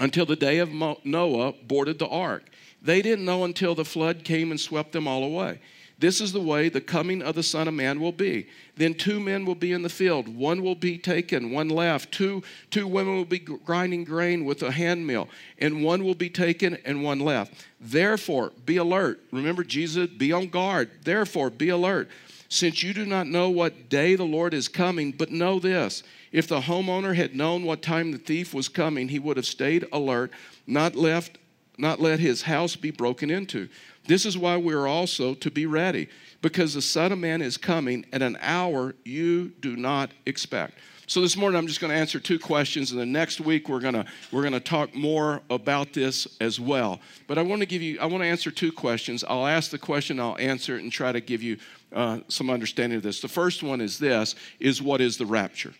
until 0.00 0.26
the 0.26 0.36
day 0.36 0.58
of 0.58 0.70
Noah 1.04 1.52
boarded 1.66 1.98
the 1.98 2.08
ark. 2.08 2.44
They 2.82 3.00
didn't 3.00 3.24
know 3.24 3.44
until 3.44 3.74
the 3.74 3.84
flood 3.84 4.24
came 4.24 4.50
and 4.50 4.60
swept 4.60 4.92
them 4.92 5.08
all 5.08 5.24
away. 5.24 5.60
This 5.98 6.20
is 6.20 6.32
the 6.32 6.40
way 6.40 6.68
the 6.68 6.80
coming 6.80 7.22
of 7.22 7.36
the 7.36 7.42
Son 7.42 7.68
of 7.68 7.74
Man 7.74 8.00
will 8.00 8.12
be. 8.12 8.48
Then 8.76 8.94
two 8.94 9.20
men 9.20 9.44
will 9.44 9.54
be 9.54 9.72
in 9.72 9.82
the 9.82 9.88
field. 9.88 10.26
One 10.26 10.62
will 10.62 10.74
be 10.74 10.98
taken, 10.98 11.52
one 11.52 11.68
left. 11.68 12.12
Two, 12.12 12.42
two 12.70 12.88
women 12.88 13.14
will 13.14 13.24
be 13.24 13.38
grinding 13.38 14.02
grain 14.04 14.44
with 14.44 14.62
a 14.62 14.72
hand 14.72 15.06
mill, 15.06 15.28
and 15.58 15.84
one 15.84 16.04
will 16.04 16.16
be 16.16 16.28
taken 16.28 16.76
and 16.84 17.04
one 17.04 17.20
left. 17.20 17.54
Therefore, 17.80 18.52
be 18.66 18.76
alert. 18.76 19.20
Remember, 19.30 19.62
Jesus, 19.62 20.08
be 20.08 20.32
on 20.32 20.48
guard. 20.48 20.90
Therefore, 21.04 21.48
be 21.48 21.68
alert. 21.68 22.10
Since 22.54 22.84
you 22.84 22.94
do 22.94 23.04
not 23.04 23.26
know 23.26 23.50
what 23.50 23.88
day 23.88 24.14
the 24.14 24.22
Lord 24.22 24.54
is 24.54 24.68
coming, 24.68 25.10
but 25.10 25.32
know 25.32 25.58
this 25.58 26.04
if 26.30 26.46
the 26.46 26.60
homeowner 26.60 27.16
had 27.16 27.34
known 27.34 27.64
what 27.64 27.82
time 27.82 28.12
the 28.12 28.18
thief 28.18 28.54
was 28.54 28.68
coming, 28.68 29.08
he 29.08 29.18
would 29.18 29.36
have 29.36 29.44
stayed 29.44 29.84
alert, 29.92 30.30
not 30.64 30.94
left 30.94 31.38
not 31.78 32.00
let 32.00 32.20
his 32.20 32.42
house 32.42 32.76
be 32.76 32.90
broken 32.90 33.30
into. 33.30 33.68
This 34.06 34.26
is 34.26 34.38
why 34.38 34.56
we 34.56 34.74
are 34.74 34.86
also 34.86 35.34
to 35.34 35.50
be 35.50 35.66
ready, 35.66 36.08
because 36.42 36.74
the 36.74 36.82
Son 36.82 37.10
of 37.10 37.18
Man 37.18 37.42
is 37.42 37.56
coming 37.56 38.06
at 38.12 38.22
an 38.22 38.38
hour 38.40 38.94
you 39.04 39.48
do 39.60 39.76
not 39.76 40.12
expect. 40.26 40.74
So 41.06 41.20
this 41.20 41.36
morning 41.36 41.58
I'm 41.58 41.66
just 41.66 41.80
going 41.80 41.90
to 41.90 41.96
answer 41.96 42.18
two 42.18 42.38
questions, 42.38 42.90
and 42.90 42.98
the 42.98 43.04
next 43.04 43.38
week 43.38 43.68
we're 43.68 43.80
going 43.80 43.94
to 43.94 44.06
we're 44.32 44.40
going 44.40 44.54
to 44.54 44.60
talk 44.60 44.94
more 44.94 45.42
about 45.50 45.92
this 45.92 46.26
as 46.40 46.58
well. 46.58 46.98
But 47.26 47.36
I 47.36 47.42
want 47.42 47.60
to 47.60 47.66
give 47.66 47.82
you 47.82 48.00
I 48.00 48.06
want 48.06 48.22
to 48.22 48.26
answer 48.26 48.50
two 48.50 48.72
questions. 48.72 49.22
I'll 49.22 49.46
ask 49.46 49.70
the 49.70 49.78
question, 49.78 50.18
I'll 50.18 50.38
answer 50.38 50.76
it, 50.76 50.82
and 50.82 50.90
try 50.90 51.12
to 51.12 51.20
give 51.20 51.42
you 51.42 51.58
uh, 51.92 52.20
some 52.28 52.48
understanding 52.48 52.96
of 52.96 53.02
this. 53.02 53.20
The 53.20 53.28
first 53.28 53.62
one 53.62 53.82
is 53.82 53.98
this: 53.98 54.34
is 54.58 54.80
what 54.80 55.02
is 55.02 55.18
the 55.18 55.26
rapture? 55.26 55.74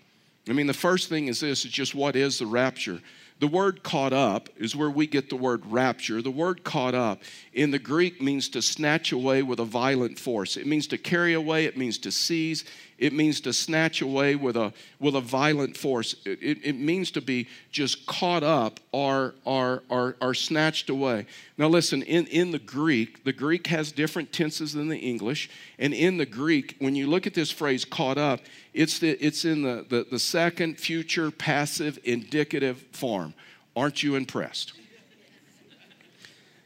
I 0.46 0.52
mean, 0.52 0.66
the 0.66 0.74
first 0.74 1.08
thing 1.08 1.28
is 1.28 1.40
this: 1.40 1.64
is 1.64 1.70
just 1.70 1.94
what 1.94 2.16
is 2.16 2.38
the 2.38 2.46
rapture? 2.46 3.00
The 3.40 3.48
word 3.48 3.82
caught 3.82 4.12
up 4.12 4.48
is 4.56 4.76
where 4.76 4.90
we 4.90 5.06
get 5.06 5.28
the 5.28 5.36
word 5.36 5.66
rapture. 5.66 6.22
The 6.22 6.30
word 6.30 6.62
caught 6.62 6.94
up 6.94 7.22
in 7.52 7.72
the 7.72 7.80
Greek 7.80 8.22
means 8.22 8.48
to 8.50 8.62
snatch 8.62 9.10
away 9.10 9.42
with 9.42 9.58
a 9.58 9.64
violent 9.64 10.18
force. 10.18 10.56
It 10.56 10.66
means 10.66 10.86
to 10.88 10.98
carry 10.98 11.34
away, 11.34 11.64
it 11.64 11.76
means 11.76 11.98
to 11.98 12.12
seize, 12.12 12.64
it 12.98 13.12
means 13.12 13.40
to 13.40 13.52
snatch 13.52 14.00
away 14.00 14.36
with 14.36 14.56
a, 14.56 14.72
with 15.00 15.16
a 15.16 15.20
violent 15.20 15.76
force. 15.76 16.14
It, 16.24 16.38
it, 16.40 16.58
it 16.62 16.76
means 16.76 17.10
to 17.12 17.20
be 17.20 17.48
just 17.72 18.06
caught 18.06 18.42
up 18.42 18.80
or, 18.92 19.34
or, 19.44 19.82
or, 19.88 20.16
or 20.20 20.34
snatched 20.34 20.90
away. 20.90 21.26
Now, 21.58 21.68
listen, 21.68 22.02
in, 22.02 22.26
in 22.26 22.52
the 22.52 22.58
Greek, 22.58 23.24
the 23.24 23.32
Greek 23.32 23.66
has 23.66 23.90
different 23.90 24.32
tenses 24.32 24.72
than 24.72 24.88
the 24.88 24.98
English. 24.98 25.50
And 25.78 25.92
in 25.92 26.18
the 26.18 26.26
Greek, 26.26 26.76
when 26.78 26.94
you 26.94 27.08
look 27.08 27.26
at 27.26 27.34
this 27.34 27.50
phrase 27.50 27.84
caught 27.84 28.18
up, 28.18 28.40
it's, 28.72 28.98
the, 29.00 29.10
it's 29.24 29.44
in 29.44 29.62
the, 29.62 29.84
the, 29.88 30.06
the 30.10 30.18
second 30.18 30.78
future 30.78 31.30
passive 31.30 31.98
indicative 32.04 32.78
form. 32.92 33.34
Aren't 33.76 34.02
you 34.02 34.14
impressed? 34.14 34.72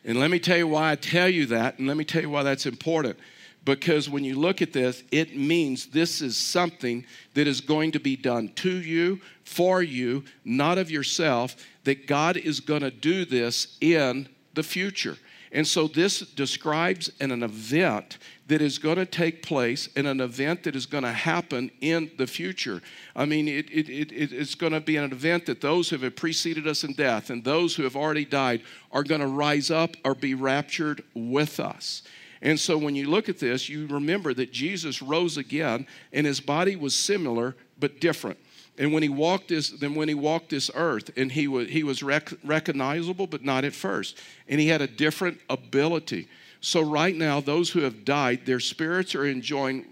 And 0.05 0.21
let 0.21 0.31
me 0.31 0.39
tell 0.39 0.57
you 0.57 0.69
why 0.69 0.93
I 0.93 0.97
tell 0.97 1.29
you 1.29 1.47
that, 1.47 1.79
and 1.79 1.87
let 1.87 1.97
me 1.97 2.05
tell 2.05 2.23
you 2.23 2.31
why 2.31 2.43
that's 2.43 2.67
important 2.67 3.19
because 3.69 4.09
when 4.09 4.25
you 4.25 4.35
look 4.35 4.63
at 4.63 4.73
this, 4.73 5.03
it 5.13 5.37
means 5.37 5.89
this 5.89 6.23
is 6.23 6.39
something 6.39 7.05
that 7.35 7.47
is 7.47 7.61
going 7.61 7.93
to 7.93 8.01
be 8.01 8.17
done 8.17 8.49
to 8.55 8.71
you, 8.71 9.21
for 9.45 9.83
you, 9.83 10.25
not 10.43 10.79
of 10.79 10.91
yourself, 10.91 11.55
that 11.85 12.07
God 12.07 12.39
is 12.39 12.61
going 12.61 12.81
to 12.81 12.91
do 12.91 13.27
this 13.27 13.77
in 13.83 14.27
the 14.55 14.63
future. 14.63 15.19
And 15.53 15.67
so 15.67 15.87
this 15.87 16.21
describes 16.21 17.11
an, 17.21 17.31
an 17.31 17.43
event 17.43 18.17
that 18.47 18.63
is 18.63 18.79
going 18.79 18.97
to 18.97 19.05
take 19.05 19.43
place 19.43 19.91
and 19.95 20.07
an 20.07 20.23
event 20.23 20.63
that 20.63 20.75
is 20.75 20.87
going 20.87 21.05
to 21.05 21.13
happen 21.13 21.71
in 21.83 22.11
the 22.17 22.27
future. 22.27 22.81
I 23.15 23.27
mean, 23.27 23.49
it, 23.49 23.71
it, 23.71 23.91
it, 23.91 24.33
it's 24.33 24.55
going 24.55 24.73
to 24.73 24.81
be 24.81 24.97
an 24.97 25.13
event 25.13 25.45
that 25.45 25.61
those 25.61 25.91
who 25.91 25.99
have 25.99 26.17
preceded 26.17 26.67
us 26.67 26.85
in 26.85 26.95
death 26.95 27.29
and 27.29 27.45
those 27.45 27.77
who 27.77 27.83
have 27.83 27.97
already 27.97 28.25
died 28.25 28.63
are 28.93 29.03
going 29.03 29.21
to 29.21 29.27
rise 29.27 29.71
up 29.71 29.95
or 30.05 30.15
be 30.15 30.33
raptured 30.33 31.05
with 31.15 31.61
us. 31.61 32.03
And 32.41 32.59
so 32.59 32.79
when 32.79 32.95
you 32.95 33.11
look 33.11 33.29
at 33.29 33.39
this, 33.39 33.69
you 33.69 33.87
remember 33.87 34.33
that 34.35 34.53
Jesus 34.53 35.03
rose 35.03 35.37
again 35.37 35.87
and 36.13 36.27
his 36.27 36.41
body 36.41 36.77
was 36.77 36.95
similar 36.95 37.57
but 37.79 38.01
different. 38.01 38.39
And 38.79 38.93
when 38.93 39.03
he 39.03 39.09
walked 39.09 39.49
this, 39.49 39.71
then 39.71 39.97
when 39.97 40.09
he 40.09 40.15
walked 40.15 40.51
this 40.51 40.71
earth, 40.73 41.11
and 41.17 41.33
he 41.33 41.49
was 41.49 41.69
he 41.69 41.83
was 41.83 42.01
rec- 42.01 42.33
recognizable, 42.45 43.27
but 43.27 43.45
not 43.45 43.65
at 43.65 43.75
first, 43.75 44.17
and 44.49 44.61
he 44.61 44.69
had 44.69 44.81
a 44.81 44.87
different 44.87 45.41
ability. 45.51 46.29
So 46.61 46.81
right 46.81 47.15
now, 47.15 47.41
those 47.41 47.71
who 47.71 47.81
have 47.81 48.05
died, 48.05 48.47
their 48.47 48.61
spirits 48.61 49.17
are 49.17 49.27
enjoying 49.27 49.87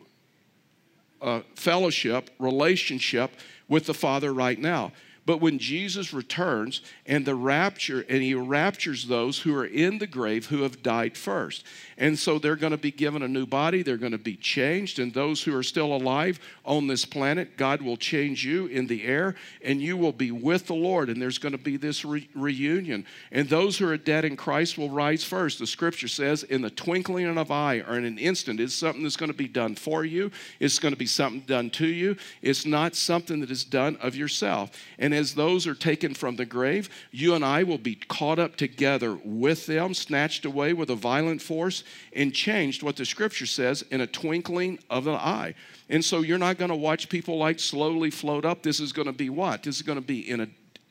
uh, 1.21 1.41
fellowship, 1.57 2.31
relationship 2.39 3.33
with 3.69 3.87
the 3.87 3.95
Father 3.95 4.33
right 4.33 4.59
now. 4.59 4.93
But 5.27 5.41
when 5.41 5.59
Jesus 5.59 6.13
returns 6.13 6.83
and 7.05 7.27
the 7.27 7.35
rapture, 7.35 8.07
and 8.09 8.23
he 8.23 8.35
raptures 8.35 9.09
those 9.09 9.41
who 9.41 9.55
are 9.57 9.67
in 9.67 9.99
the 9.99 10.07
grave 10.07 10.47
who 10.47 10.63
have 10.63 10.85
died 10.85 11.17
first. 11.17 11.65
And 11.99 12.17
so 12.17 12.39
they're 12.39 12.57
going 12.57 12.71
to 12.71 12.77
be 12.77 12.93
given 12.93 13.23
a 13.23 13.29
new 13.29 13.45
body, 13.45 13.83
they're 13.83 13.97
going 13.97 14.13
to 14.13 14.19
be 14.19 14.37
changed. 14.37 15.01
And 15.01 15.13
those 15.13 15.43
who 15.43 15.57
are 15.57 15.65
still 15.65 15.95
alive 15.95 16.39
on 16.65 16.87
this 16.87 17.05
planet, 17.05 17.57
God 17.57 17.83
will 17.83 17.97
change 17.97 18.47
you 18.47 18.67
in 18.67 18.87
the 18.87 19.05
air, 19.05 19.35
and 19.63 19.83
you 19.83 19.97
will 19.97 20.13
be 20.13 20.31
with 20.31 20.67
the 20.69 20.75
Lord. 20.75 21.09
And 21.09 21.21
there's 21.21 21.39
going 21.39 21.53
to 21.53 21.59
be 21.59 21.77
this 21.77 22.05
re- 22.05 22.29
reunion. 22.35 23.05
And 23.33 23.49
those 23.49 23.77
who 23.79 23.89
are 23.89 23.97
dead 23.97 24.25
in 24.25 24.37
Christ 24.37 24.79
will 24.79 24.91
rise 24.91 25.25
first. 25.25 25.59
The 25.59 25.67
scripture 25.67 26.09
says, 26.09 26.45
in 26.45 26.63
the 26.63 26.71
twinkling 26.71 27.27
of 27.27 27.37
an 27.37 27.47
eye 27.51 27.83
or 27.89 27.99
in 27.99 28.05
an 28.05 28.19
instant, 28.19 28.61
it's 28.61 28.75
something 28.75 29.03
that's 29.03 29.17
going 29.17 29.33
to 29.33 29.37
be 29.37 29.49
done 29.49 29.75
for 29.75 30.05
you, 30.05 30.31
it's 30.61 30.79
going 30.79 30.93
to 30.95 30.99
be 30.99 31.07
something 31.07 31.41
done 31.41 31.71
to 31.71 31.87
you. 31.87 32.17
It's 32.43 32.65
not 32.65 32.95
something 32.95 33.41
that 33.41 33.51
is 33.51 33.65
done 33.65 33.97
of 33.97 34.15
yourself. 34.15 34.71
And 35.01 35.16
as 35.17 35.35
those 35.35 35.67
are 35.67 35.75
taken 35.75 36.15
from 36.15 36.37
the 36.37 36.45
grave, 36.45 36.89
you 37.11 37.35
and 37.35 37.45
I 37.45 37.63
will 37.63 37.79
be 37.79 37.95
caught 37.95 38.39
up 38.39 38.57
together 38.57 39.19
with 39.25 39.67
them, 39.67 39.95
snatched 39.95 40.45
away 40.45 40.73
with 40.73 40.91
a 40.91 40.95
violent 40.95 41.43
force, 41.43 41.83
and 42.13 42.35
changed, 42.35 42.83
what 42.83 42.97
the 42.97 43.05
scripture 43.05 43.47
says, 43.47 43.83
in 43.91 44.01
a 44.01 44.07
twinkling 44.07 44.79
of 44.91 45.07
an 45.07 45.15
eye. 45.15 45.55
And 45.89 46.05
so 46.05 46.21
you're 46.21 46.39
not 46.39 46.59
going 46.59 46.71
to 46.71 46.77
watch 46.77 47.09
people 47.09 47.39
like 47.39 47.59
slowly 47.59 48.11
float 48.11 48.45
up. 48.45 48.63
This 48.63 48.81
is 48.81 48.93
going 48.93 49.07
to 49.07 49.13
be 49.13 49.31
what? 49.31 49.63
This 49.63 49.77
is 49.77 49.83
going 49.83 49.99
to 49.99 50.05
be 50.05 50.29
in, 50.29 50.41
a, 50.41 50.49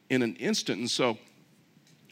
in 0.09 0.21
an 0.21 0.35
instant. 0.38 0.79
And 0.79 0.89
so, 0.89 1.17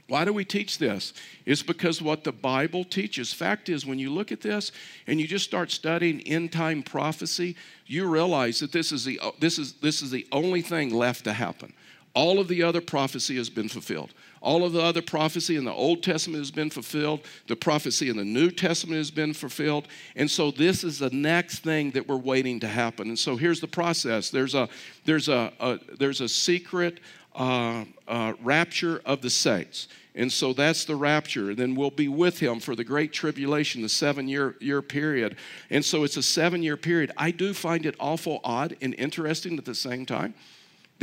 why 0.07 0.25
do 0.25 0.33
we 0.33 0.43
teach 0.43 0.77
this? 0.77 1.13
It's 1.45 1.63
because 1.63 2.01
what 2.01 2.23
the 2.23 2.33
Bible 2.33 2.83
teaches. 2.83 3.31
Fact 3.31 3.69
is, 3.69 3.85
when 3.85 3.99
you 3.99 4.11
look 4.11 4.31
at 4.31 4.41
this 4.41 4.71
and 5.07 5.19
you 5.19 5.27
just 5.27 5.45
start 5.45 5.71
studying 5.71 6.21
end 6.21 6.51
time 6.51 6.83
prophecy, 6.83 7.55
you 7.87 8.07
realize 8.07 8.59
that 8.59 8.73
this 8.73 8.91
is 8.91 9.05
the, 9.05 9.19
this 9.39 9.57
is, 9.57 9.73
this 9.73 10.01
is 10.01 10.11
the 10.11 10.27
only 10.31 10.61
thing 10.61 10.93
left 10.93 11.23
to 11.23 11.33
happen. 11.33 11.73
All 12.15 12.39
of 12.39 12.47
the 12.47 12.61
other 12.61 12.81
prophecy 12.81 13.37
has 13.37 13.49
been 13.49 13.69
fulfilled. 13.69 14.13
all 14.41 14.65
of 14.65 14.73
the 14.73 14.81
other 14.81 15.01
prophecy 15.01 15.55
in 15.55 15.63
the 15.63 15.71
Old 15.71 16.03
Testament 16.03 16.39
has 16.39 16.51
been 16.51 16.69
fulfilled. 16.69 17.21
The 17.47 17.55
prophecy 17.55 18.09
in 18.09 18.17
the 18.17 18.25
New 18.25 18.51
Testament 18.51 18.97
has 18.97 19.09
been 19.09 19.33
fulfilled. 19.33 19.87
And 20.17 20.29
so 20.29 20.51
this 20.51 20.83
is 20.83 20.99
the 20.99 21.09
next 21.11 21.59
thing 21.59 21.91
that 21.91 22.07
we're 22.07 22.17
waiting 22.17 22.59
to 22.59 22.67
happen. 22.67 23.07
And 23.07 23.17
so 23.17 23.37
here's 23.37 23.61
the 23.61 23.67
process. 23.67 24.29
There's 24.29 24.53
a 24.53 24.67
there's 25.05 25.29
a, 25.29 25.53
a 25.59 25.79
there's 25.97 26.19
a 26.21 26.27
secret 26.27 26.99
uh, 27.35 27.85
uh, 28.07 28.33
rapture 28.43 29.01
of 29.05 29.21
the 29.21 29.29
saints. 29.29 29.87
And 30.15 30.31
so 30.31 30.53
that's 30.53 30.85
the 30.85 30.95
rapture. 30.95 31.49
And 31.49 31.57
then 31.57 31.73
we'll 31.73 31.89
be 31.89 32.07
with 32.07 32.39
him 32.39 32.59
for 32.59 32.75
the 32.75 32.83
great 32.83 33.13
tribulation, 33.13 33.81
the 33.81 33.89
seven 33.89 34.27
year, 34.27 34.55
year 34.59 34.81
period. 34.83 35.37
And 35.71 35.83
so 35.83 36.03
it's 36.03 36.17
a 36.17 36.21
seven 36.21 36.61
year 36.61 36.77
period. 36.77 37.11
I 37.17 37.31
do 37.31 37.53
find 37.53 37.85
it 37.85 37.95
awful 37.99 38.39
odd 38.43 38.77
and 38.81 38.93
interesting 38.95 39.57
at 39.57 39.65
the 39.65 39.73
same 39.73 40.05
time 40.05 40.35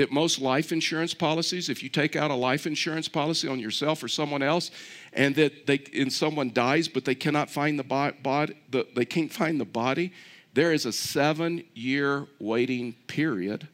that 0.00 0.10
most 0.10 0.40
life 0.40 0.72
insurance 0.72 1.12
policies, 1.12 1.68
if 1.68 1.82
you 1.82 1.90
take 1.90 2.16
out 2.16 2.30
a 2.30 2.34
life 2.34 2.66
insurance 2.66 3.06
policy 3.06 3.46
on 3.46 3.60
yourself 3.60 4.02
or 4.02 4.08
someone 4.08 4.42
else, 4.42 4.70
and 5.12 5.34
that 5.34 5.66
they 5.66 5.78
and 5.92 6.10
someone 6.10 6.50
dies, 6.54 6.88
but 6.88 7.04
they 7.04 7.14
cannot 7.14 7.50
find 7.50 7.78
the 7.78 7.84
body, 7.84 8.54
the, 8.70 8.86
they 8.96 9.04
can't 9.04 9.30
find 9.30 9.60
the 9.60 9.66
body, 9.66 10.10
there 10.54 10.72
is 10.72 10.86
a 10.86 10.92
seven 10.92 11.62
year 11.74 12.26
waiting 12.38 12.94
period 13.08 13.68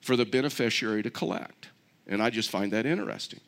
for 0.00 0.16
the 0.16 0.26
beneficiary 0.26 1.04
to 1.04 1.10
collect. 1.10 1.68
And 2.08 2.20
I 2.20 2.30
just 2.30 2.50
find 2.50 2.72
that 2.72 2.84
interesting. 2.84 3.38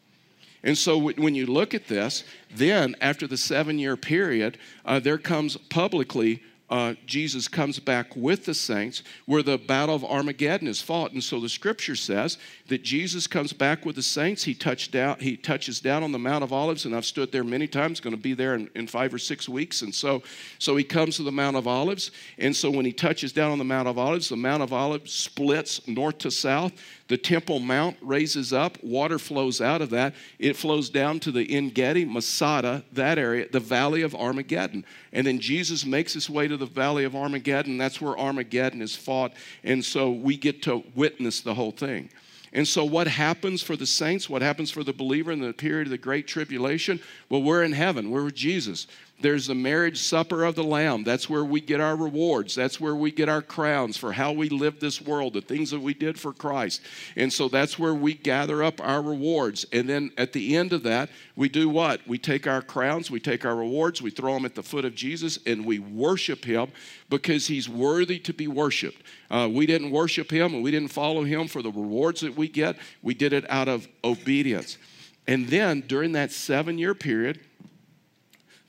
And 0.63 0.79
so 0.79 0.99
when 0.99 1.35
you 1.35 1.47
look 1.47 1.75
at 1.75 1.89
this, 1.89 2.23
then 2.55 2.95
after 3.01 3.27
the 3.27 3.37
seven 3.37 3.77
year 3.77 3.97
period, 3.97 4.57
uh, 4.85 5.01
there 5.01 5.19
comes 5.19 5.57
publicly 5.57 6.45
uh, 6.71 6.95
Jesus 7.05 7.49
comes 7.49 7.81
back 7.81 8.15
with 8.15 8.45
the 8.45 8.55
saints 8.55 9.03
where 9.27 9.43
the 9.43 9.59
battle 9.59 9.95
of 9.95 10.05
Armageddon 10.05 10.69
is 10.69 10.81
fought. 10.81 11.11
And 11.11 11.23
so 11.23 11.41
the 11.41 11.49
scripture 11.49 11.97
says 11.97 12.39
that 12.69 12.85
Jesus 12.85 13.27
comes 13.27 13.53
back 13.53 13.85
with 13.85 13.97
the 13.97 14.03
saints. 14.03 14.45
He, 14.45 14.55
touched 14.55 14.93
down, 14.93 15.19
he 15.19 15.37
touches 15.37 15.81
down 15.81 16.05
on 16.05 16.13
the 16.13 16.19
Mount 16.19 16.45
of 16.45 16.53
Olives, 16.53 16.85
and 16.85 16.95
I've 16.95 17.05
stood 17.05 17.33
there 17.33 17.43
many 17.43 17.67
times, 17.67 17.99
going 17.99 18.15
to 18.15 18.23
be 18.23 18.35
there 18.35 18.55
in, 18.55 18.71
in 18.77 18.87
five 18.87 19.13
or 19.13 19.19
six 19.19 19.49
weeks. 19.49 19.83
And 19.83 19.93
so, 19.93 20.23
so 20.61 20.77
he 20.77 20.85
comes 20.85 21.17
to 21.17 21.25
the 21.25 21.33
Mount 21.33 21.57
of 21.57 21.67
Olives. 21.67 22.13
And 22.39 22.55
so 22.55 22.71
when 22.71 22.87
he 22.87 22.93
touches 22.93 23.33
down 23.33 23.51
on 23.51 23.59
the 23.59 23.65
Mount 23.65 23.89
of 23.89 23.99
Olives, 23.99 24.29
the 24.29 24.37
Mount 24.37 24.63
of 24.63 24.73
Olives 24.73 25.13
splits 25.13 25.87
north 25.89 26.19
to 26.19 26.31
south. 26.31 26.73
The 27.11 27.19
Temple 27.19 27.59
Mount 27.59 27.97
raises 28.01 28.53
up, 28.53 28.81
water 28.85 29.19
flows 29.19 29.61
out 29.61 29.83
of 29.83 29.91
that. 29.91 30.15
It 30.39 30.55
flows 30.55 30.89
down 30.89 31.19
to 31.21 31.33
the 31.33 31.43
En 31.53 31.71
Gedi, 31.71 32.05
Masada, 32.05 32.85
that 32.93 33.19
area, 33.19 33.49
the 33.51 33.59
valley 33.59 34.03
of 34.03 34.15
Armageddon. 34.15 34.85
And 35.13 35.27
then 35.27 35.41
Jesus 35.41 35.85
makes 35.85 36.13
his 36.13 36.31
way 36.31 36.47
to 36.47 36.57
the 36.57 36.67
valley 36.67 37.03
of 37.03 37.17
Armageddon. 37.17 37.79
That's 37.79 38.01
where 38.01 38.17
Armageddon 38.17 38.81
is 38.81 38.95
fought. 38.95 39.33
And 39.65 39.85
so 39.85 40.13
we 40.13 40.37
get 40.37 40.63
to 40.63 40.85
witness 40.95 41.41
the 41.41 41.53
whole 41.53 41.73
thing. 41.73 42.11
And 42.53 42.67
so, 42.67 42.85
what 42.85 43.09
happens 43.09 43.61
for 43.61 43.75
the 43.75 43.87
saints? 43.87 44.31
What 44.31 44.43
happens 44.43 44.71
for 44.71 44.85
the 44.85 44.93
believer 44.93 45.33
in 45.33 45.41
the 45.41 45.53
period 45.53 45.89
of 45.89 45.91
the 45.91 45.99
Great 45.99 46.29
Tribulation? 46.29 47.01
Well, 47.29 47.43
we're 47.43 47.65
in 47.65 47.73
heaven. 47.73 48.11
We're 48.11 48.25
with 48.25 48.35
Jesus. 48.35 48.87
There's 49.21 49.47
the 49.47 49.55
marriage 49.55 49.99
supper 49.99 50.45
of 50.45 50.55
the 50.55 50.65
Lamb. 50.65 51.05
That's 51.05 51.29
where 51.29 51.45
we 51.45 51.61
get 51.61 51.81
our 51.81 51.97
rewards. 51.97 52.55
That's 52.55 52.81
where 52.81 52.95
we 52.95 53.11
get 53.11 53.29
our 53.29 53.43
crowns 53.43 53.97
for 53.97 54.13
how 54.13 54.33
we 54.33 54.49
live 54.49 54.81
this 54.81 55.01
world, 55.01 55.35
the 55.35 55.41
things 55.41 55.71
that 55.71 55.81
we 55.81 55.93
did 55.93 56.19
for 56.19 56.33
Christ. 56.33 56.81
And 57.17 57.33
so 57.33 57.49
that's 57.49 57.79
where 57.79 57.95
we 57.95 58.15
gather 58.15 58.63
up 58.63 58.81
our 58.81 59.03
rewards. 59.03 59.67
And 59.73 59.89
then 59.89 60.13
at 60.17 60.33
the 60.33 60.57
end 60.57 60.73
of 60.73 60.83
that, 60.85 61.11
we 61.37 61.49
do 61.49 61.69
what? 61.69 62.07
We 62.07 62.19
take 62.19 62.47
our 62.47 62.63
crowns, 62.63 63.11
we 63.11 63.21
take 63.21 63.45
our 63.45 63.57
rewards, 63.57 64.01
we 64.01 64.11
throw 64.11 64.35
them 64.35 64.45
at 64.45 64.55
the 64.55 64.63
foot 64.63 64.85
of 64.85 64.95
Jesus, 64.95 65.39
and 65.47 65.67
we 65.67 65.79
worship 65.79 66.45
Him 66.45 66.69
because 67.11 67.47
He's 67.47 67.69
worthy 67.69 68.19
to 68.21 68.33
be 68.33 68.49
worshiped. 68.49 69.03
Uh, 69.31 69.49
we 69.53 69.67
didn't 69.67 69.91
worship 69.91 70.31
Him 70.31 70.55
and 70.55 70.63
we 70.63 70.71
didn't 70.71 70.93
follow 70.93 71.25
Him 71.25 71.47
for 71.47 71.63
the 71.63 71.71
rewards 71.71 72.23
that 72.23 72.37
we 72.37 72.49
get, 72.49 72.77
we 73.03 73.15
did 73.15 73.33
it 73.33 73.49
out 73.51 73.69
of 73.69 73.87
obedience. 74.03 74.79
And 75.27 75.49
then 75.49 75.83
during 75.83 76.13
that 76.13 76.33
seven 76.33 76.79
year 76.79 76.95
period, 76.95 77.41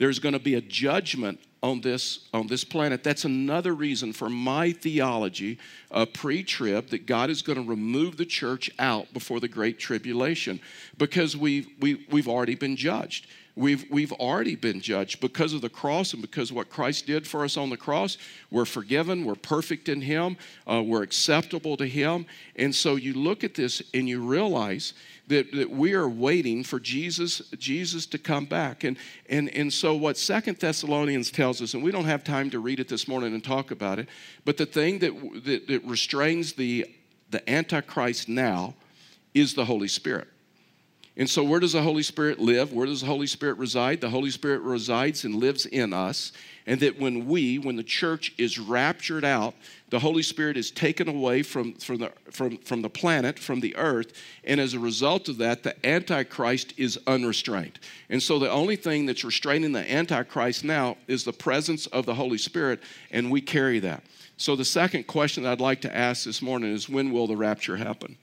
there's 0.02 0.18
going 0.18 0.34
to 0.34 0.40
be 0.40 0.56
a 0.56 0.62
judgment 0.62 1.40
on 1.62 1.80
this 1.82 2.28
on 2.34 2.48
this 2.48 2.64
planet 2.64 3.04
that's 3.04 3.24
another 3.24 3.76
reason 3.76 4.12
for 4.12 4.32
my 4.32 4.72
theology 4.72 5.60
of 5.92 6.12
pre-trib 6.12 6.88
that 6.88 7.06
god 7.06 7.30
is 7.30 7.44
going 7.44 7.56
to 7.56 7.70
remove 7.70 8.18
the 8.18 8.26
church 8.26 8.72
out 8.80 9.14
before 9.14 9.40
the 9.40 9.48
great 9.48 9.78
tribulation 9.78 10.60
because 10.98 11.38
we've 11.38 11.68
we, 11.80 12.04
we've 12.10 12.28
already 12.28 12.56
been 12.56 12.76
judged 12.76 13.28
We've, 13.56 13.86
we've 13.92 14.14
already 14.14 14.56
been 14.56 14.80
judged 14.80 15.20
because 15.20 15.54
of 15.54 15.62
the 15.62 15.70
cross 15.70 16.14
and 16.14 16.22
because 16.22 16.52
of 16.52 16.56
what 16.56 16.70
Christ 16.70 17.06
did 17.06 17.28
for 17.28 17.44
us 17.44 17.58
on 17.58 17.70
the 17.70 17.78
cross. 17.78 18.18
We're 18.50 18.66
forgiven, 18.66 19.26
we're 19.26 19.36
perfect 19.36 19.90
in 19.90 20.02
Him, 20.02 20.38
uh, 20.66 20.82
we're 20.82 21.04
acceptable 21.04 21.76
to 21.78 21.86
Him. 21.86 22.26
And 22.56 22.74
so 22.74 22.96
you 22.96 23.14
look 23.14 23.44
at 23.44 23.56
this 23.56 23.82
and 23.94 24.08
you 24.08 24.26
realize 24.26 24.94
that, 25.28 25.52
that 25.54 25.70
we 25.70 25.94
are 25.94 26.10
waiting 26.10 26.64
for 26.64 26.80
Jesus, 26.80 27.40
Jesus 27.58 28.06
to 28.08 28.18
come 28.18 28.46
back. 28.46 28.84
And, 28.84 28.98
and, 29.30 29.50
and 29.50 29.72
so 29.72 29.96
what 29.96 30.18
Second 30.18 30.58
Thessalonians 30.58 31.32
tells 31.32 31.62
us, 31.62 31.74
and 31.74 31.84
we 31.84 31.92
don't 31.92 32.06
have 32.06 32.24
time 32.24 32.50
to 32.50 32.60
read 32.60 32.80
it 32.80 32.88
this 32.88 33.08
morning 33.08 33.34
and 33.34 33.44
talk 33.44 33.72
about 33.72 34.00
it, 34.00 34.10
but 34.46 34.58
the 34.58 34.66
thing 34.66 35.00
that, 35.00 35.14
that, 35.46 35.68
that 35.68 35.84
restrains 35.86 36.54
the, 36.54 36.86
the 37.30 37.50
Antichrist 37.50 38.28
now 38.28 38.76
is 39.34 39.54
the 39.54 39.66
Holy 39.66 39.88
Spirit. 39.88 40.28
And 41.18 41.30
so, 41.30 41.44
where 41.44 41.60
does 41.60 41.74
the 41.74 41.82
Holy 41.82 42.04
Spirit 42.04 42.40
live? 42.40 42.72
Where 42.72 42.86
does 42.86 43.02
the 43.02 43.08
Holy 43.08 43.28
Spirit 43.28 43.58
reside? 43.58 44.00
The 44.00 44.10
Holy 44.10 44.30
Spirit 44.30 44.62
resides 44.62 45.26
and 45.26 45.36
lives 45.36 45.66
in 45.66 45.92
us. 45.92 46.32
And 46.66 46.80
that 46.80 47.00
when 47.00 47.28
we, 47.28 47.60
when 47.60 47.76
the 47.76 47.84
church 47.84 48.34
is 48.38 48.58
raptured 48.58 49.26
out, 49.26 49.56
the 49.90 50.00
Holy 50.00 50.22
Spirit 50.22 50.56
is 50.56 50.72
taken 50.72 51.10
away 51.10 51.44
from, 51.44 51.74
from, 51.74 51.98
the, 51.98 52.12
from, 52.30 52.58
from 52.60 52.82
the 52.82 52.90
planet, 52.90 53.40
from 53.40 53.60
the 53.60 53.76
earth. 53.76 54.14
And 54.46 54.62
as 54.62 54.74
a 54.74 54.80
result 54.80 55.28
of 55.28 55.38
that, 55.40 55.64
the 55.64 55.86
Antichrist 55.86 56.74
is 56.78 56.98
unrestrained. 57.08 57.80
And 58.10 58.24
so, 58.24 58.40
the 58.40 58.50
only 58.50 58.78
thing 58.78 59.06
that's 59.06 59.26
restraining 59.26 59.74
the 59.74 59.92
Antichrist 59.92 60.64
now 60.64 60.96
is 61.08 61.26
the 61.26 61.34
presence 61.34 61.88
of 61.88 62.06
the 62.06 62.16
Holy 62.16 62.38
Spirit, 62.38 62.80
and 63.12 63.30
we 63.30 63.42
carry 63.42 63.80
that. 63.80 64.04
So, 64.38 64.56
the 64.56 64.64
second 64.64 65.08
question 65.08 65.44
that 65.44 65.52
I'd 65.52 65.60
like 65.60 65.82
to 65.82 65.94
ask 65.94 66.24
this 66.24 66.42
morning 66.42 66.74
is 66.74 66.88
when 66.88 67.12
will 67.12 67.28
the 67.28 67.36
rapture 67.36 67.76
happen? 67.76 68.18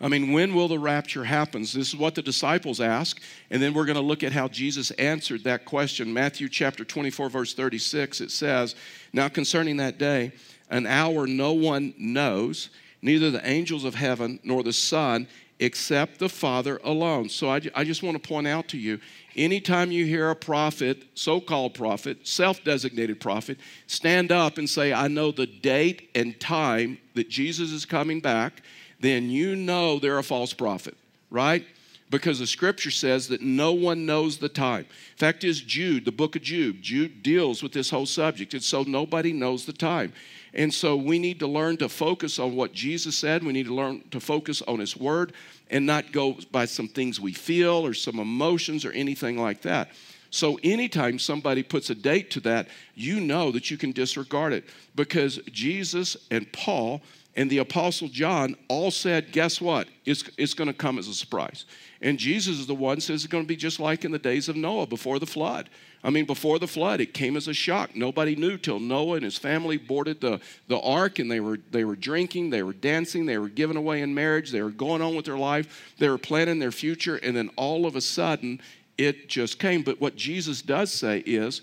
I 0.00 0.08
mean, 0.08 0.32
when 0.32 0.54
will 0.54 0.68
the 0.68 0.78
rapture 0.78 1.24
happen? 1.24 1.62
This 1.62 1.76
is 1.76 1.96
what 1.96 2.14
the 2.14 2.22
disciples 2.22 2.80
ask, 2.80 3.20
and 3.50 3.62
then 3.62 3.72
we're 3.72 3.86
going 3.86 3.96
to 3.96 4.02
look 4.02 4.22
at 4.22 4.32
how 4.32 4.48
Jesus 4.48 4.90
answered 4.92 5.44
that 5.44 5.64
question. 5.64 6.12
Matthew 6.12 6.48
chapter 6.48 6.84
24, 6.84 7.30
verse 7.30 7.54
36, 7.54 8.20
it 8.20 8.30
says, 8.30 8.74
Now 9.12 9.28
concerning 9.28 9.78
that 9.78 9.98
day, 9.98 10.32
an 10.68 10.86
hour 10.86 11.26
no 11.26 11.52
one 11.52 11.94
knows, 11.96 12.70
neither 13.00 13.30
the 13.30 13.46
angels 13.48 13.84
of 13.84 13.94
heaven 13.94 14.38
nor 14.42 14.62
the 14.62 14.72
Son, 14.72 15.26
except 15.58 16.18
the 16.18 16.28
Father 16.28 16.78
alone. 16.84 17.30
So 17.30 17.48
I, 17.48 17.62
I 17.74 17.84
just 17.84 18.02
want 18.02 18.22
to 18.22 18.28
point 18.28 18.46
out 18.46 18.68
to 18.68 18.78
you 18.78 19.00
anytime 19.34 19.90
you 19.90 20.04
hear 20.04 20.30
a 20.30 20.36
prophet, 20.36 21.04
so 21.14 21.40
called 21.40 21.72
prophet, 21.72 22.26
self 22.26 22.62
designated 22.64 23.20
prophet, 23.20 23.58
stand 23.86 24.30
up 24.30 24.58
and 24.58 24.68
say, 24.68 24.92
I 24.92 25.08
know 25.08 25.32
the 25.32 25.46
date 25.46 26.10
and 26.14 26.38
time 26.38 26.98
that 27.14 27.30
Jesus 27.30 27.72
is 27.72 27.86
coming 27.86 28.20
back 28.20 28.62
then 29.06 29.30
you 29.30 29.54
know 29.54 29.98
they're 29.98 30.18
a 30.18 30.24
false 30.24 30.52
prophet, 30.52 30.96
right? 31.30 31.64
Because 32.10 32.38
the 32.38 32.46
scripture 32.46 32.90
says 32.90 33.28
that 33.28 33.42
no 33.42 33.72
one 33.72 34.06
knows 34.06 34.38
the 34.38 34.48
time. 34.48 34.86
Fact 35.16 35.44
is, 35.44 35.60
Jude, 35.60 36.04
the 36.04 36.12
book 36.12 36.36
of 36.36 36.42
Jude, 36.42 36.82
Jude 36.82 37.22
deals 37.22 37.62
with 37.62 37.72
this 37.72 37.90
whole 37.90 38.06
subject, 38.06 38.54
and 38.54 38.62
so 38.62 38.82
nobody 38.82 39.32
knows 39.32 39.66
the 39.66 39.72
time. 39.72 40.12
And 40.54 40.72
so 40.72 40.96
we 40.96 41.18
need 41.18 41.38
to 41.40 41.46
learn 41.46 41.76
to 41.78 41.88
focus 41.88 42.38
on 42.38 42.56
what 42.56 42.72
Jesus 42.72 43.16
said. 43.16 43.44
We 43.44 43.52
need 43.52 43.66
to 43.66 43.74
learn 43.74 44.02
to 44.10 44.20
focus 44.20 44.62
on 44.62 44.78
His 44.78 44.96
Word 44.96 45.32
and 45.70 45.84
not 45.84 46.12
go 46.12 46.38
by 46.50 46.64
some 46.64 46.88
things 46.88 47.20
we 47.20 47.32
feel 47.32 47.84
or 47.84 47.92
some 47.92 48.18
emotions 48.18 48.84
or 48.84 48.92
anything 48.92 49.36
like 49.36 49.62
that. 49.62 49.90
So, 50.30 50.58
anytime 50.62 51.18
somebody 51.18 51.62
puts 51.62 51.90
a 51.90 51.94
date 51.94 52.30
to 52.32 52.40
that, 52.40 52.68
you 52.94 53.20
know 53.20 53.52
that 53.52 53.70
you 53.70 53.76
can 53.76 53.92
disregard 53.92 54.52
it 54.52 54.64
because 54.94 55.38
Jesus 55.52 56.16
and 56.30 56.50
Paul 56.52 57.00
and 57.36 57.50
the 57.50 57.58
Apostle 57.58 58.08
John 58.08 58.56
all 58.68 58.90
said, 58.90 59.30
guess 59.30 59.60
what? 59.60 59.88
It's, 60.06 60.24
it's 60.38 60.54
going 60.54 60.68
to 60.68 60.74
come 60.74 60.98
as 60.98 61.06
a 61.06 61.12
surprise. 61.12 61.66
And 62.00 62.18
Jesus 62.18 62.58
is 62.58 62.66
the 62.66 62.74
one 62.74 62.98
says 62.98 63.24
it's 63.24 63.30
going 63.30 63.44
to 63.44 63.48
be 63.48 63.56
just 63.56 63.78
like 63.78 64.06
in 64.06 64.10
the 64.10 64.18
days 64.18 64.48
of 64.48 64.56
Noah 64.56 64.86
before 64.86 65.18
the 65.18 65.26
flood. 65.26 65.68
I 66.02 66.08
mean, 66.08 66.24
before 66.24 66.58
the 66.58 66.66
flood, 66.66 67.00
it 67.00 67.12
came 67.12 67.36
as 67.36 67.46
a 67.46 67.52
shock. 67.52 67.94
Nobody 67.94 68.36
knew 68.36 68.56
till 68.56 68.80
Noah 68.80 69.16
and 69.16 69.24
his 69.24 69.36
family 69.36 69.76
boarded 69.76 70.22
the, 70.22 70.40
the 70.68 70.80
ark 70.80 71.18
and 71.18 71.30
they 71.30 71.40
were, 71.40 71.58
they 71.70 71.84
were 71.84 71.96
drinking, 71.96 72.48
they 72.48 72.62
were 72.62 72.72
dancing, 72.72 73.26
they 73.26 73.38
were 73.38 73.50
giving 73.50 73.76
away 73.76 74.00
in 74.00 74.14
marriage, 74.14 74.50
they 74.50 74.62
were 74.62 74.70
going 74.70 75.02
on 75.02 75.14
with 75.14 75.26
their 75.26 75.36
life, 75.36 75.92
they 75.98 76.08
were 76.08 76.18
planning 76.18 76.58
their 76.58 76.72
future, 76.72 77.16
and 77.16 77.36
then 77.36 77.50
all 77.56 77.84
of 77.84 77.96
a 77.96 78.00
sudden, 78.00 78.62
it 78.96 79.28
just 79.28 79.58
came. 79.58 79.82
But 79.82 80.00
what 80.00 80.16
Jesus 80.16 80.62
does 80.62 80.90
say 80.90 81.18
is, 81.26 81.60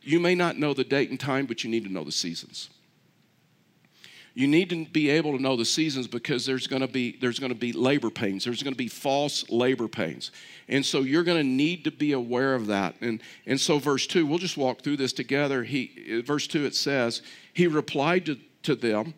you 0.00 0.18
may 0.18 0.34
not 0.34 0.58
know 0.58 0.74
the 0.74 0.82
date 0.82 1.10
and 1.10 1.20
time, 1.20 1.46
but 1.46 1.62
you 1.62 1.70
need 1.70 1.84
to 1.84 1.92
know 1.92 2.02
the 2.02 2.10
seasons 2.10 2.70
you 4.34 4.46
need 4.46 4.70
to 4.70 4.84
be 4.86 5.10
able 5.10 5.36
to 5.36 5.42
know 5.42 5.56
the 5.56 5.64
seasons 5.64 6.06
because 6.06 6.46
there's 6.46 6.66
going 6.66 6.82
to 6.82 6.88
be 6.88 7.16
there's 7.20 7.38
going 7.38 7.52
to 7.52 7.58
be 7.58 7.72
labor 7.72 8.10
pains 8.10 8.44
there's 8.44 8.62
going 8.62 8.72
to 8.72 8.78
be 8.78 8.88
false 8.88 9.48
labor 9.50 9.88
pains 9.88 10.30
and 10.68 10.84
so 10.84 11.00
you're 11.00 11.24
going 11.24 11.38
to 11.38 11.48
need 11.48 11.84
to 11.84 11.90
be 11.90 12.12
aware 12.12 12.54
of 12.54 12.66
that 12.66 12.94
and 13.00 13.20
and 13.46 13.60
so 13.60 13.78
verse 13.78 14.06
2 14.06 14.26
we'll 14.26 14.38
just 14.38 14.56
walk 14.56 14.82
through 14.82 14.96
this 14.96 15.12
together 15.12 15.64
he 15.64 16.22
verse 16.26 16.46
2 16.46 16.64
it 16.64 16.74
says 16.74 17.22
he 17.52 17.66
replied 17.66 18.26
to, 18.26 18.38
to 18.62 18.74
them 18.74 19.14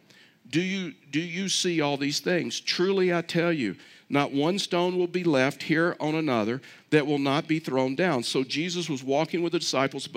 do 0.49 0.61
you 0.61 0.93
do 1.11 1.21
you 1.21 1.49
see 1.49 1.81
all 1.81 1.97
these 1.97 2.21
things 2.21 2.61
truly 2.61 3.15
i 3.15 3.21
tell 3.23 3.53
you 3.53 3.77
Not 4.09 4.33
one 4.33 4.59
stone 4.59 4.99
will 4.99 5.07
be 5.07 5.25
left 5.25 5.63
here 5.63 5.97
on 5.99 6.15
another 6.15 6.61
that 6.91 7.07
will 7.07 7.19
not 7.19 7.49
be 7.49 7.59
thrown 7.59 7.95
down. 7.95 8.23
So 8.23 8.45
Jesus 8.45 8.89
was 8.89 9.03
walking 9.03 9.43
with 9.43 9.53
the 9.53 9.59
disciples 9.59 10.09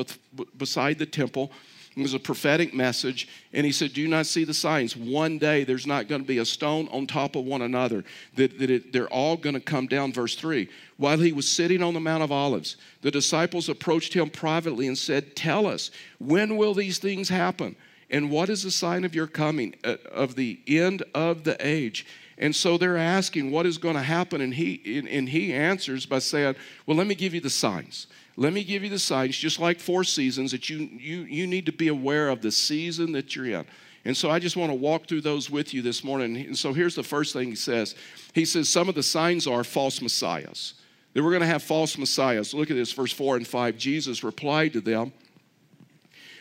beside 0.58 1.00
the 1.00 1.06
temple. 1.06 1.52
It 1.98 2.04
was 2.04 2.14
a 2.14 2.20
prophetic 2.20 2.76
message. 2.76 3.28
And 3.54 3.66
he 3.66 3.72
said, 3.72 3.94
Do 3.94 4.02
you 4.02 4.08
not 4.08 4.28
see 4.28 4.44
the 4.44 4.54
signs. 4.54 4.96
One 4.96 5.40
day 5.40 5.64
there's 5.64 5.88
not 5.88 6.08
going 6.08 6.22
to 6.22 6.28
be 6.28 6.38
a 6.38 6.46
stone 6.46 6.88
on 6.92 7.08
top 7.08 7.36
of 7.36 7.44
one 7.44 7.64
another, 7.64 8.04
that, 8.36 8.60
that 8.60 8.70
it, 8.70 8.94
they're 8.94 9.08
all 9.08 9.36
going 9.36 9.56
to 9.56 9.60
come 9.60 9.88
down. 9.88 10.14
Verse 10.14 10.36
3 10.36 10.70
While 10.98 11.18
he 11.18 11.32
was 11.32 11.50
sitting 11.50 11.82
on 11.82 11.96
the 11.96 12.00
Mount 12.00 12.22
of 12.22 12.32
Olives, 12.32 12.78
the 13.02 13.10
disciples 13.10 13.68
approached 13.68 14.14
him 14.14 14.30
privately 14.30 14.86
and 14.86 14.96
said, 14.96 15.36
Tell 15.36 15.66
us, 15.66 15.90
when 16.20 16.56
will 16.56 16.76
these 16.76 17.00
things 17.00 17.30
happen? 17.30 17.76
And 18.12 18.30
what 18.30 18.50
is 18.50 18.62
the 18.62 18.72
sign 18.72 19.04
of 19.04 19.16
your 19.16 19.28
coming, 19.28 19.76
uh, 19.84 19.96
of 20.12 20.36
the 20.36 20.60
end 20.68 21.04
of 21.16 21.46
the 21.46 21.58
age? 21.66 22.06
And 22.38 22.56
so 22.56 22.78
they're 22.78 22.98
asking 22.98 23.50
what 23.50 23.66
is 23.66 23.80
going 23.80 23.96
to 23.96 24.04
happen. 24.04 24.42
And 24.42 24.54
he, 24.54 25.00
and, 25.00 25.10
and 25.10 25.28
he 25.28 25.52
answers 25.52 26.06
by 26.06 26.20
saying, 26.20 26.56
Well, 26.86 26.96
let 26.96 27.08
me 27.08 27.16
give 27.16 27.34
you 27.34 27.42
the 27.42 27.50
signs. 27.50 28.06
Let 28.40 28.54
me 28.54 28.64
give 28.64 28.84
you 28.84 28.90
the 28.90 29.00
signs, 29.00 29.36
just 29.36 29.60
like 29.60 29.80
four 29.80 30.04
seasons, 30.04 30.52
that 30.52 30.70
you, 30.70 30.78
you, 30.78 31.22
you 31.22 31.48
need 31.48 31.66
to 31.66 31.72
be 31.72 31.88
aware 31.88 32.30
of 32.30 32.42
the 32.42 32.52
season 32.52 33.12
that 33.14 33.36
you're 33.36 33.48
in. 33.48 33.66
And 34.06 34.16
so 34.16 34.30
I 34.30 34.38
just 34.38 34.56
want 34.56 34.70
to 34.70 34.76
walk 34.76 35.08
through 35.08 35.22
those 35.22 35.50
with 35.50 35.74
you 35.74 35.82
this 35.82 36.04
morning. 36.04 36.38
And 36.38 36.58
so 36.58 36.72
here's 36.72 36.94
the 36.94 37.04
first 37.04 37.34
thing 37.34 37.50
he 37.50 37.56
says 37.56 37.96
He 38.34 38.46
says, 38.46 38.70
Some 38.70 38.88
of 38.88 38.96
the 38.96 39.04
signs 39.04 39.48
are 39.48 39.64
false 39.64 40.02
messiahs. 40.02 40.76
That 41.14 41.24
we're 41.24 41.32
going 41.32 41.42
to 41.42 41.48
have 41.48 41.64
false 41.64 41.98
messiahs. 41.98 42.54
Look 42.54 42.70
at 42.70 42.76
this, 42.76 42.92
verse 42.92 43.12
4 43.12 43.38
and 43.38 43.48
5. 43.48 43.76
Jesus 43.76 44.24
replied 44.24 44.74
to 44.74 44.82
them, 44.82 45.12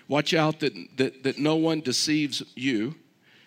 Watch 0.07 0.35
out 0.35 0.61
that, 0.61 0.75
that, 0.99 1.23
that 1.23 1.39
no 1.39 1.57
one 1.57 1.81
deceives 1.81 2.43
you, 2.55 2.95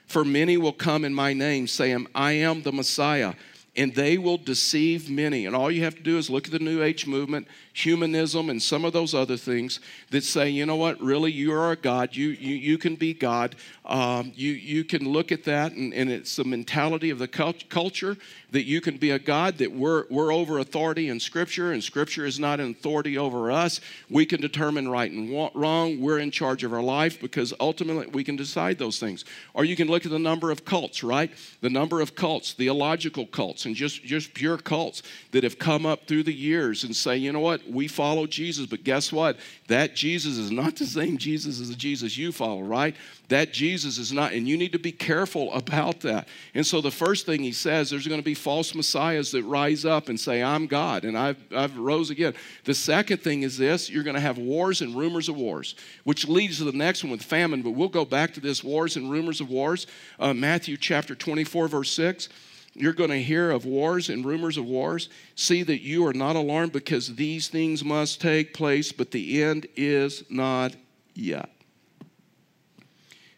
for 0.08 0.26
many 0.26 0.58
will 0.58 0.74
come 0.74 1.06
in 1.06 1.14
my 1.14 1.34
name, 1.34 1.68
saying, 1.68 2.08
I 2.16 2.32
am 2.32 2.64
the 2.64 2.72
Messiah, 2.72 3.36
and 3.76 3.94
they 3.94 4.18
will 4.18 4.38
deceive 4.38 5.10
many. 5.10 5.46
And 5.46 5.56
all 5.56 5.72
you 5.72 5.84
have 5.84 5.96
to 5.96 6.04
do 6.04 6.18
is 6.18 6.30
look 6.30 6.46
at 6.46 6.52
the 6.52 6.60
New 6.60 6.82
Age 6.82 7.06
movement, 7.06 7.48
humanism, 7.74 8.50
and 8.50 8.62
some 8.62 8.84
of 8.84 8.94
those 8.94 9.14
other 9.14 9.38
things 9.38 9.80
that 10.10 10.24
say, 10.24 10.50
you 10.50 10.66
know 10.66 10.76
what, 10.76 11.00
really, 11.00 11.32
you 11.32 11.54
are 11.54 11.72
a 11.72 11.76
God. 11.76 12.16
You, 12.16 12.30
you, 12.30 12.56
you 12.56 12.78
can 12.78 12.96
be 12.96 13.14
God. 13.14 13.56
Um, 13.86 14.32
you, 14.36 14.52
you 14.52 14.84
can 14.84 15.08
look 15.08 15.32
at 15.32 15.44
that, 15.46 15.74
and, 15.74 15.94
and 15.94 16.10
it's 16.10 16.36
the 16.36 16.44
mentality 16.44 17.10
of 17.10 17.20
the 17.20 17.28
cult- 17.28 17.70
culture 17.70 18.18
that 18.52 18.66
you 18.66 18.82
can 18.82 18.98
be 18.98 19.12
a 19.12 19.20
God, 19.20 19.58
that 19.60 19.72
we're, 19.72 20.06
we're 20.10 20.34
over 20.34 20.60
authority 20.60 21.10
in 21.10 21.20
Scripture, 21.20 21.72
and 21.72 21.84
Scripture 21.84 22.26
is 22.26 22.40
not 22.40 22.60
an 22.60 22.72
authority 22.72 23.18
over 23.18 23.52
us. 23.52 23.80
We 24.10 24.26
can 24.26 24.42
determine 24.42 24.90
right 24.90 25.12
and 25.12 25.32
wrong. 25.54 26.02
We're 26.02 26.20
in 26.20 26.32
charge 26.32 26.64
of 26.64 26.74
our 26.74 26.82
life 26.82 27.22
because 27.22 27.54
ultimately 27.60 28.08
we 28.08 28.24
can 28.24 28.36
decide 28.36 28.78
those 28.78 29.00
things. 29.00 29.26
Or 29.54 29.66
you 29.66 29.76
can 29.76 29.88
look 29.88 30.06
at 30.06 30.12
the 30.12 30.20
number 30.20 30.52
of 30.52 30.66
cults, 30.66 31.04
right? 31.04 31.32
The 31.62 31.70
number 31.70 32.02
of 32.02 32.16
cults, 32.16 32.54
theological 32.54 33.28
cults, 33.28 33.59
and 33.66 33.76
just, 33.76 34.04
just 34.04 34.34
pure 34.34 34.58
cults 34.58 35.04
that 35.32 35.44
have 35.44 35.60
come 35.60 35.86
up 35.86 36.08
through 36.08 36.24
the 36.24 36.34
years 36.34 36.84
and 36.84 36.96
say, 36.96 37.18
you 37.18 37.32
know 37.32 37.40
what, 37.40 37.68
we 37.70 37.88
follow 37.88 38.26
Jesus, 38.28 38.66
but 38.66 38.84
guess 38.84 39.12
what? 39.12 39.38
That 39.68 39.96
Jesus 39.96 40.38
is 40.38 40.52
not 40.52 40.76
the 40.76 40.86
same 40.86 41.18
Jesus 41.18 41.60
as 41.60 41.70
the 41.70 41.76
Jesus 41.76 42.18
you 42.18 42.32
follow, 42.32 42.62
right? 42.62 42.96
That 43.30 43.54
Jesus 43.54 43.98
is 43.98 44.12
not, 44.12 44.34
and 44.34 44.48
you 44.48 44.58
need 44.58 44.72
to 44.72 44.80
be 44.80 44.92
careful 44.92 45.54
about 45.54 46.02
that. 46.02 46.28
And 46.54 46.66
so 46.66 46.82
the 46.82 46.92
first 46.92 47.26
thing 47.26 47.42
he 47.42 47.52
says, 47.52 47.90
there's 47.90 48.08
going 48.08 48.20
to 48.20 48.26
be 48.26 48.34
false 48.34 48.74
messiahs 48.74 49.32
that 49.32 49.44
rise 49.44 49.86
up 49.86 50.10
and 50.10 50.20
say, 50.20 50.42
I'm 50.42 50.68
God, 50.68 51.06
and 51.06 51.18
I've, 51.18 51.38
I've 51.56 51.78
rose 51.78 52.10
again. 52.10 52.34
The 52.66 52.74
second 52.74 53.22
thing 53.22 53.44
is 53.44 53.58
this 53.58 53.90
you're 53.90 54.04
going 54.04 54.16
to 54.16 54.22
have 54.22 54.38
wars 54.38 54.82
and 54.82 54.96
rumors 54.96 55.30
of 55.30 55.36
wars, 55.36 55.76
which 56.04 56.28
leads 56.28 56.58
to 56.58 56.64
the 56.64 56.72
next 56.72 57.04
one 57.04 57.12
with 57.12 57.24
famine, 57.24 57.62
but 57.62 57.72
we'll 57.72 57.90
go 57.90 58.06
back 58.06 58.34
to 58.34 58.40
this 58.40 58.64
wars 58.64 58.96
and 58.96 59.12
rumors 59.12 59.42
of 59.42 59.50
wars. 59.50 59.88
Uh, 60.20 60.34
Matthew 60.34 60.78
chapter 60.78 61.16
24, 61.16 61.68
verse 61.68 61.92
6. 61.92 62.30
You're 62.80 62.94
going 62.94 63.10
to 63.10 63.22
hear 63.22 63.52
of 63.52 63.66
wars 63.66 64.08
and 64.08 64.24
rumors 64.24 64.56
of 64.56 64.66
wars. 64.66 65.10
See 65.36 65.64
that 65.64 65.82
you 65.82 66.08
are 66.08 66.14
not 66.14 66.38
alarmed 66.38 66.72
because 66.72 67.14
these 67.16 67.50
things 67.50 67.84
must 67.84 68.22
take 68.22 68.54
place, 68.54 68.94
but 68.94 69.12
the 69.12 69.44
end 69.44 69.68
is 69.76 70.24
not 70.30 70.76
yet. 71.14 71.50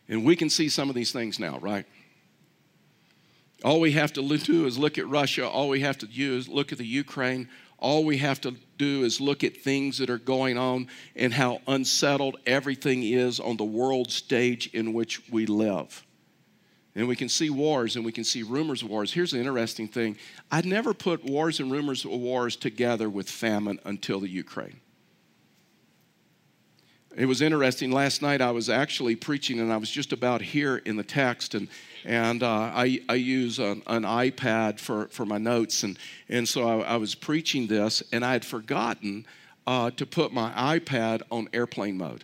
And 0.08 0.24
we 0.24 0.36
can 0.36 0.48
see 0.48 0.70
some 0.70 0.90
of 0.90 0.96
these 0.96 1.12
things 1.12 1.40
now, 1.40 1.58
right? 1.58 1.88
All 3.64 3.80
we 3.80 3.94
have 3.94 4.14
to 4.14 4.38
do 4.38 4.68
is 4.68 4.78
look 4.78 5.00
at 5.00 5.08
Russia. 5.08 5.50
All 5.50 5.70
we 5.70 5.80
have 5.80 5.98
to 6.00 6.06
do 6.06 6.38
is 6.38 6.48
look 6.48 6.72
at 6.72 6.78
the 6.78 6.86
Ukraine. 6.86 7.50
All 7.80 8.06
we 8.06 8.20
have 8.20 8.40
to 8.42 8.56
do 8.78 9.04
is 9.04 9.20
look 9.20 9.44
at 9.44 9.58
things 9.58 9.98
that 9.98 10.12
are 10.12 10.20
going 10.20 10.60
on 10.60 10.88
and 11.16 11.34
how 11.34 11.62
unsettled 11.66 12.38
everything 12.46 13.02
is 13.02 13.40
on 13.40 13.58
the 13.58 13.64
world 13.64 14.12
stage 14.12 14.68
in 14.68 14.94
which 14.94 15.32
we 15.32 15.48
live. 15.48 16.06
And 16.94 17.08
we 17.08 17.16
can 17.16 17.30
see 17.30 17.50
wars 17.50 17.96
and 17.96 18.04
we 18.04 18.12
can 18.12 18.24
see 18.24 18.44
rumors 18.44 18.84
of 18.84 18.90
wars. 18.90 19.14
Here's 19.14 19.32
the 19.32 19.40
interesting 19.40 19.88
thing 19.88 20.18
I'd 20.52 20.66
never 20.66 20.94
put 20.94 21.24
wars 21.24 21.60
and 21.60 21.72
rumors 21.72 22.04
of 22.06 22.12
wars 22.12 22.56
together 22.56 23.10
with 23.10 23.30
famine 23.30 23.80
until 23.86 24.20
the 24.20 24.30
Ukraine. 24.30 24.82
It 27.16 27.26
was 27.26 27.42
interesting. 27.42 27.92
Last 27.92 28.22
night 28.22 28.42
I 28.42 28.52
was 28.52 28.70
actually 28.70 29.18
preaching, 29.18 29.60
and 29.60 29.72
I 29.72 29.78
was 29.78 29.92
just 29.92 30.14
about 30.14 30.42
here 30.42 30.78
in 30.78 30.96
the 30.96 31.04
text, 31.04 31.56
and 31.56 31.68
and 32.06 32.42
uh, 32.42 32.72
I, 32.74 33.02
I 33.10 33.16
use 33.16 33.60
an, 33.60 33.84
an, 33.86 34.04
iPad 34.04 34.80
for, 34.80 35.08
for 35.10 35.26
my 35.26 35.38
notes, 35.38 35.84
and 35.84 36.00
and 36.30 36.48
so 36.48 36.68
I, 36.68 36.94
I 36.94 36.96
was 36.96 37.14
preaching 37.14 37.68
this, 37.68 38.02
and 38.14 38.24
I 38.24 38.32
had 38.32 38.46
forgotten 38.46 39.26
uh, 39.68 39.92
to 39.92 40.06
put 40.06 40.32
my 40.32 40.52
iPad 40.80 41.22
on 41.30 41.50
airplane 41.54 41.98
mode. 41.98 42.24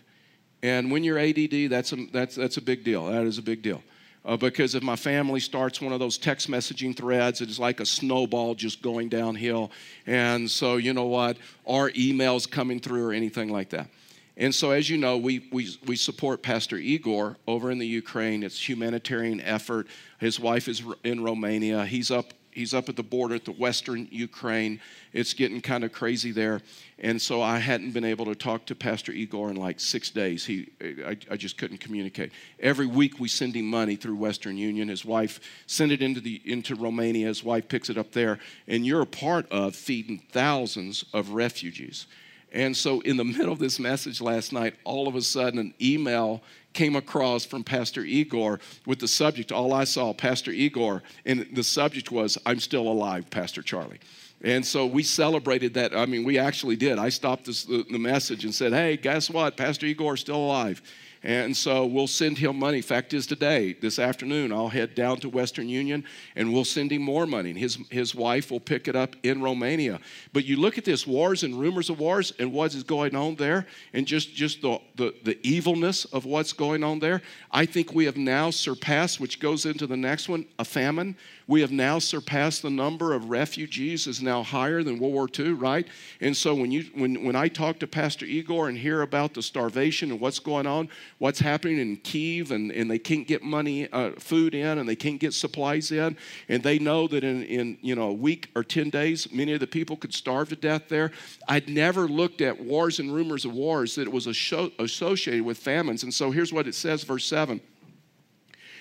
And 0.62 0.90
when 0.90 1.04
you're 1.04 1.18
ADD, 1.18 1.70
that's 1.70 1.92
a, 1.92 2.06
that's 2.10 2.34
that's 2.34 2.56
a 2.56 2.62
big 2.62 2.82
deal. 2.82 3.06
That 3.06 3.24
is 3.24 3.36
a 3.36 3.42
big 3.42 3.60
deal. 3.62 3.82
Uh, 4.24 4.36
because 4.36 4.74
if 4.74 4.82
my 4.82 4.96
family 4.96 5.40
starts 5.40 5.80
one 5.80 5.92
of 5.92 6.00
those 6.00 6.18
text 6.18 6.50
messaging 6.50 6.94
threads, 6.94 7.40
it's 7.40 7.58
like 7.58 7.80
a 7.80 7.86
snowball 7.86 8.54
just 8.54 8.82
going 8.82 9.08
downhill. 9.08 9.70
And 10.06 10.50
so, 10.50 10.76
you 10.76 10.92
know 10.92 11.06
what? 11.06 11.38
Our 11.66 11.90
emails 11.90 12.50
coming 12.50 12.80
through 12.80 13.06
or 13.06 13.12
anything 13.12 13.50
like 13.50 13.70
that. 13.70 13.88
And 14.36 14.54
so, 14.54 14.70
as 14.70 14.88
you 14.88 14.98
know, 14.98 15.16
we, 15.16 15.48
we, 15.50 15.68
we 15.84 15.96
support 15.96 16.42
Pastor 16.42 16.76
Igor 16.76 17.36
over 17.48 17.72
in 17.72 17.78
the 17.78 17.86
Ukraine. 17.86 18.44
It's 18.44 18.68
humanitarian 18.68 19.40
effort. 19.40 19.88
His 20.20 20.38
wife 20.38 20.68
is 20.68 20.82
in 21.02 21.24
Romania. 21.24 21.84
He's 21.84 22.12
up, 22.12 22.32
he's 22.50 22.74
up 22.74 22.88
at 22.88 22.96
the 22.96 23.02
border 23.02 23.34
at 23.34 23.44
the 23.44 23.52
western 23.52 24.08
Ukraine. 24.10 24.80
It's 25.12 25.32
getting 25.34 25.60
kind 25.60 25.84
of 25.84 25.92
crazy 25.92 26.32
there. 26.32 26.60
And 26.98 27.20
so 27.20 27.40
I 27.40 27.58
hadn't 27.58 27.92
been 27.92 28.04
able 28.04 28.24
to 28.26 28.34
talk 28.34 28.66
to 28.66 28.74
Pastor 28.74 29.12
Igor 29.12 29.50
in 29.50 29.56
like 29.56 29.78
six 29.80 30.10
days. 30.10 30.44
He, 30.44 30.68
I, 30.80 31.16
I 31.30 31.36
just 31.36 31.56
couldn't 31.56 31.78
communicate. 31.78 32.32
Every 32.60 32.86
week 32.86 33.20
we 33.20 33.28
send 33.28 33.54
him 33.54 33.66
money 33.66 33.96
through 33.96 34.16
Western 34.16 34.56
Union. 34.56 34.88
His 34.88 35.04
wife 35.04 35.40
sent 35.66 35.92
it 35.92 36.02
into, 36.02 36.20
the, 36.20 36.40
into 36.44 36.74
Romania. 36.74 37.28
His 37.28 37.44
wife 37.44 37.68
picks 37.68 37.90
it 37.90 37.98
up 37.98 38.12
there. 38.12 38.38
And 38.66 38.84
you're 38.84 39.02
a 39.02 39.06
part 39.06 39.50
of 39.50 39.76
feeding 39.76 40.22
thousands 40.32 41.04
of 41.12 41.30
refugees. 41.30 42.06
And 42.52 42.76
so, 42.76 43.00
in 43.00 43.16
the 43.16 43.24
middle 43.38 43.52
of 43.52 43.58
this 43.58 43.78
message 43.78 44.20
last 44.20 44.52
night, 44.52 44.74
all 44.84 45.08
of 45.08 45.14
a 45.14 45.22
sudden, 45.22 45.58
an 45.58 45.74
email 45.80 46.42
came 46.72 46.96
across 46.96 47.44
from 47.44 47.64
Pastor 47.64 48.04
Igor 48.04 48.60
with 48.86 48.98
the 48.98 49.08
subject. 49.08 49.52
All 49.52 49.72
I 49.72 49.84
saw, 49.84 50.12
Pastor 50.12 50.50
Igor, 50.50 51.02
and 51.24 51.48
the 51.52 51.64
subject 51.64 52.10
was, 52.10 52.38
I'm 52.46 52.60
still 52.60 52.86
alive, 52.86 53.28
Pastor 53.30 53.62
Charlie. 53.62 54.00
And 54.42 54.64
so 54.64 54.86
we 54.86 55.02
celebrated 55.02 55.74
that. 55.74 55.96
I 55.96 56.06
mean, 56.06 56.24
we 56.24 56.38
actually 56.38 56.76
did. 56.76 56.98
I 56.98 57.08
stopped 57.08 57.46
this, 57.46 57.64
the, 57.64 57.84
the 57.90 57.98
message 57.98 58.44
and 58.44 58.54
said, 58.54 58.72
Hey, 58.72 58.96
guess 58.96 59.28
what? 59.28 59.56
Pastor 59.56 59.86
Igor 59.86 60.14
is 60.14 60.20
still 60.20 60.36
alive. 60.36 60.80
And 61.22 61.56
so 61.56 61.84
we'll 61.84 62.06
send 62.06 62.38
him 62.38 62.58
money. 62.58 62.80
Fact 62.80 63.12
is, 63.12 63.26
today, 63.26 63.72
this 63.80 63.98
afternoon, 63.98 64.52
I'll 64.52 64.68
head 64.68 64.94
down 64.94 65.18
to 65.18 65.28
Western 65.28 65.68
Union 65.68 66.04
and 66.36 66.52
we'll 66.52 66.64
send 66.64 66.92
him 66.92 67.02
more 67.02 67.26
money. 67.26 67.50
And 67.50 67.58
his, 67.58 67.78
his 67.90 68.14
wife 68.14 68.50
will 68.50 68.60
pick 68.60 68.86
it 68.86 68.94
up 68.94 69.16
in 69.22 69.42
Romania. 69.42 69.98
But 70.32 70.44
you 70.44 70.56
look 70.56 70.78
at 70.78 70.84
this 70.84 71.06
wars 71.06 71.42
and 71.42 71.58
rumors 71.58 71.90
of 71.90 71.98
wars 71.98 72.32
and 72.38 72.52
what 72.52 72.74
is 72.74 72.82
going 72.82 73.16
on 73.16 73.34
there, 73.36 73.66
and 73.92 74.06
just, 74.06 74.34
just 74.34 74.62
the, 74.62 74.80
the, 74.96 75.14
the 75.24 75.38
evilness 75.46 76.04
of 76.06 76.24
what's 76.24 76.52
going 76.52 76.84
on 76.84 76.98
there. 76.98 77.22
I 77.50 77.66
think 77.66 77.94
we 77.94 78.04
have 78.04 78.16
now 78.16 78.50
surpassed, 78.50 79.20
which 79.20 79.40
goes 79.40 79.66
into 79.66 79.86
the 79.86 79.96
next 79.96 80.28
one, 80.28 80.46
a 80.58 80.64
famine. 80.64 81.16
We 81.48 81.62
have 81.62 81.72
now 81.72 81.98
surpassed 81.98 82.60
the 82.60 82.68
number 82.68 83.14
of 83.14 83.30
refugees 83.30 84.06
is 84.06 84.20
now 84.20 84.42
higher 84.42 84.82
than 84.82 84.98
World 84.98 85.14
War 85.14 85.28
II, 85.36 85.52
right? 85.54 85.86
And 86.20 86.36
so 86.36 86.54
when 86.54 86.70
you 86.70 86.84
when 86.94 87.24
when 87.24 87.34
I 87.34 87.48
talk 87.48 87.78
to 87.78 87.86
Pastor 87.86 88.26
Igor 88.26 88.68
and 88.68 88.76
hear 88.76 89.00
about 89.00 89.32
the 89.32 89.42
starvation 89.42 90.10
and 90.10 90.20
what's 90.20 90.38
going 90.38 90.66
on, 90.66 90.90
what's 91.16 91.40
happening 91.40 91.78
in 91.78 91.96
Kiev, 91.96 92.50
and, 92.50 92.70
and 92.70 92.90
they 92.90 92.98
can't 92.98 93.26
get 93.26 93.42
money, 93.42 93.90
uh, 93.92 94.10
food 94.18 94.54
in, 94.54 94.76
and 94.76 94.86
they 94.86 94.94
can't 94.94 95.18
get 95.18 95.32
supplies 95.32 95.90
in, 95.90 96.18
and 96.50 96.62
they 96.62 96.78
know 96.78 97.08
that 97.08 97.24
in 97.24 97.42
in 97.44 97.78
you 97.80 97.94
know 97.94 98.10
a 98.10 98.12
week 98.12 98.50
or 98.54 98.62
ten 98.62 98.90
days, 98.90 99.32
many 99.32 99.54
of 99.54 99.60
the 99.60 99.66
people 99.66 99.96
could 99.96 100.12
starve 100.12 100.50
to 100.50 100.56
death 100.56 100.88
there. 100.90 101.12
I'd 101.48 101.70
never 101.70 102.06
looked 102.06 102.42
at 102.42 102.60
wars 102.60 102.98
and 102.98 103.10
rumors 103.12 103.46
of 103.46 103.54
wars 103.54 103.94
that 103.94 104.02
it 104.02 104.12
was 104.12 104.26
associated 104.26 105.46
with 105.46 105.56
famines. 105.56 106.02
And 106.02 106.12
so 106.12 106.30
here's 106.30 106.52
what 106.52 106.68
it 106.68 106.74
says, 106.74 107.04
verse 107.04 107.24
seven. 107.24 107.62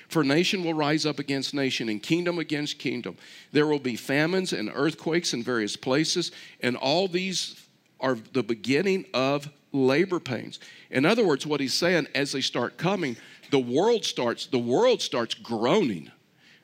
For 0.07 0.23
nation 0.23 0.63
will 0.63 0.73
rise 0.73 1.05
up 1.05 1.19
against 1.19 1.53
nation 1.53 1.89
and 1.89 2.01
kingdom 2.01 2.39
against 2.39 2.79
kingdom. 2.79 3.17
There 3.51 3.67
will 3.67 3.79
be 3.79 3.95
famines 3.95 4.53
and 4.53 4.71
earthquakes 4.73 5.33
in 5.33 5.43
various 5.43 5.75
places, 5.75 6.31
and 6.61 6.77
all 6.77 7.07
these 7.07 7.67
are 7.99 8.17
the 8.33 8.43
beginning 8.43 9.05
of 9.13 9.49
labor 9.73 10.19
pains. 10.19 10.59
In 10.89 11.05
other 11.05 11.25
words, 11.25 11.45
what 11.45 11.59
he's 11.59 11.73
saying, 11.73 12.07
as 12.15 12.31
they 12.31 12.41
start 12.41 12.77
coming, 12.77 13.17
the 13.51 13.59
world 13.59 14.05
starts, 14.05 14.45
the 14.45 14.59
world 14.59 15.01
starts 15.01 15.33
groaning. 15.33 16.11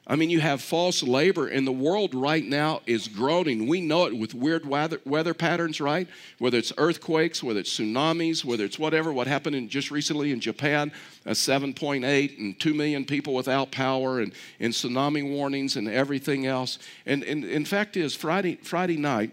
I 0.05 0.17
mean, 0.17 0.29
you 0.29 0.41
have 0.41 0.61
false 0.61 1.01
labor, 1.01 1.47
and 1.47 1.65
the 1.65 1.71
world 1.71 2.13
right 2.13 2.43
now 2.43 2.81
is 2.85 3.07
groaning. 3.07 3.67
We 3.67 3.79
know 3.79 4.05
it 4.05 4.17
with 4.17 4.33
weird 4.33 4.65
weather, 4.65 4.99
weather 5.05 5.33
patterns, 5.33 5.79
right? 5.79 6.09
Whether 6.39 6.57
it's 6.57 6.73
earthquakes, 6.77 7.41
whether 7.41 7.61
it's 7.61 7.79
tsunamis, 7.79 8.43
whether 8.43 8.65
it's 8.65 8.77
whatever, 8.77 9.13
what 9.13 9.27
happened 9.27 9.55
in, 9.55 9.69
just 9.69 9.91
recently 9.91 10.33
in 10.33 10.41
Japan, 10.41 10.91
a 11.25 11.31
7.8 11.31 12.37
and 12.37 12.59
2 12.59 12.73
million 12.73 13.05
people 13.05 13.33
without 13.33 13.71
power, 13.71 14.19
and, 14.19 14.33
and 14.59 14.73
tsunami 14.73 15.29
warnings 15.29 15.77
and 15.77 15.87
everything 15.87 16.47
else. 16.47 16.79
And, 17.05 17.23
and 17.23 17.45
in 17.45 17.63
fact 17.63 17.95
is, 17.95 18.13
Friday, 18.13 18.57
Friday 18.57 18.97
night, 18.97 19.31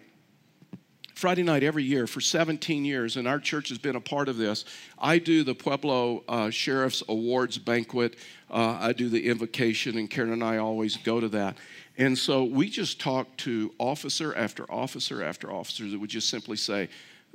Friday 1.21 1.43
night 1.43 1.63
every 1.63 1.85
year 1.85 2.07
for 2.07 2.23
17 2.23 2.83
years, 2.83 3.19
and 3.19 3.29
our 3.29 3.39
church 3.39 3.69
has 3.69 3.77
been 3.77 3.95
a 3.95 4.01
part 4.01 4.27
of 4.27 4.39
this. 4.39 4.65
I 4.99 5.19
do 5.19 5.45
the 5.45 5.55
Pueblo 5.55 6.25
uh, 6.27 6.49
Sheriff's 6.49 7.03
Awards 7.09 7.59
banquet. 7.59 8.17
Uh, 8.51 8.77
I 8.81 8.93
do 8.93 9.09
the 9.09 9.29
invocation, 9.29 9.97
and 9.97 10.11
Karen 10.11 10.33
and 10.33 10.43
I 10.43 10.57
always 10.57 10.97
go 10.97 11.21
to 11.21 11.29
that. 11.29 11.57
And 11.97 12.19
so 12.19 12.45
we 12.45 12.69
just 12.69 13.01
talk 13.01 13.37
to 13.39 13.73
officer 13.79 14.35
after 14.35 14.65
officer 14.71 15.23
after 15.23 15.53
officer 15.53 15.89
that 15.89 15.99
would 15.99 16.11
just 16.11 16.29
simply 16.29 16.57
say, 16.57 16.89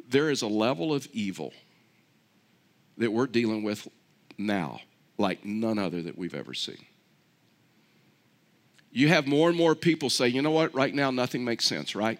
there 0.09 0.29
is 0.29 0.41
a 0.41 0.47
level 0.47 0.93
of 0.93 1.07
evil 1.13 1.53
that 2.97 3.11
we're 3.11 3.27
dealing 3.27 3.63
with 3.63 3.87
now, 4.37 4.81
like 5.17 5.45
none 5.45 5.77
other 5.77 6.01
that 6.01 6.17
we've 6.17 6.35
ever 6.35 6.53
seen. 6.53 6.85
You 8.91 9.09
have 9.09 9.27
more 9.27 9.49
and 9.49 9.57
more 9.57 9.75
people 9.75 10.09
say, 10.09 10.27
you 10.27 10.41
know 10.41 10.51
what, 10.51 10.73
right 10.73 10.93
now 10.93 11.11
nothing 11.11 11.43
makes 11.43 11.65
sense, 11.65 11.95
right? 11.95 12.19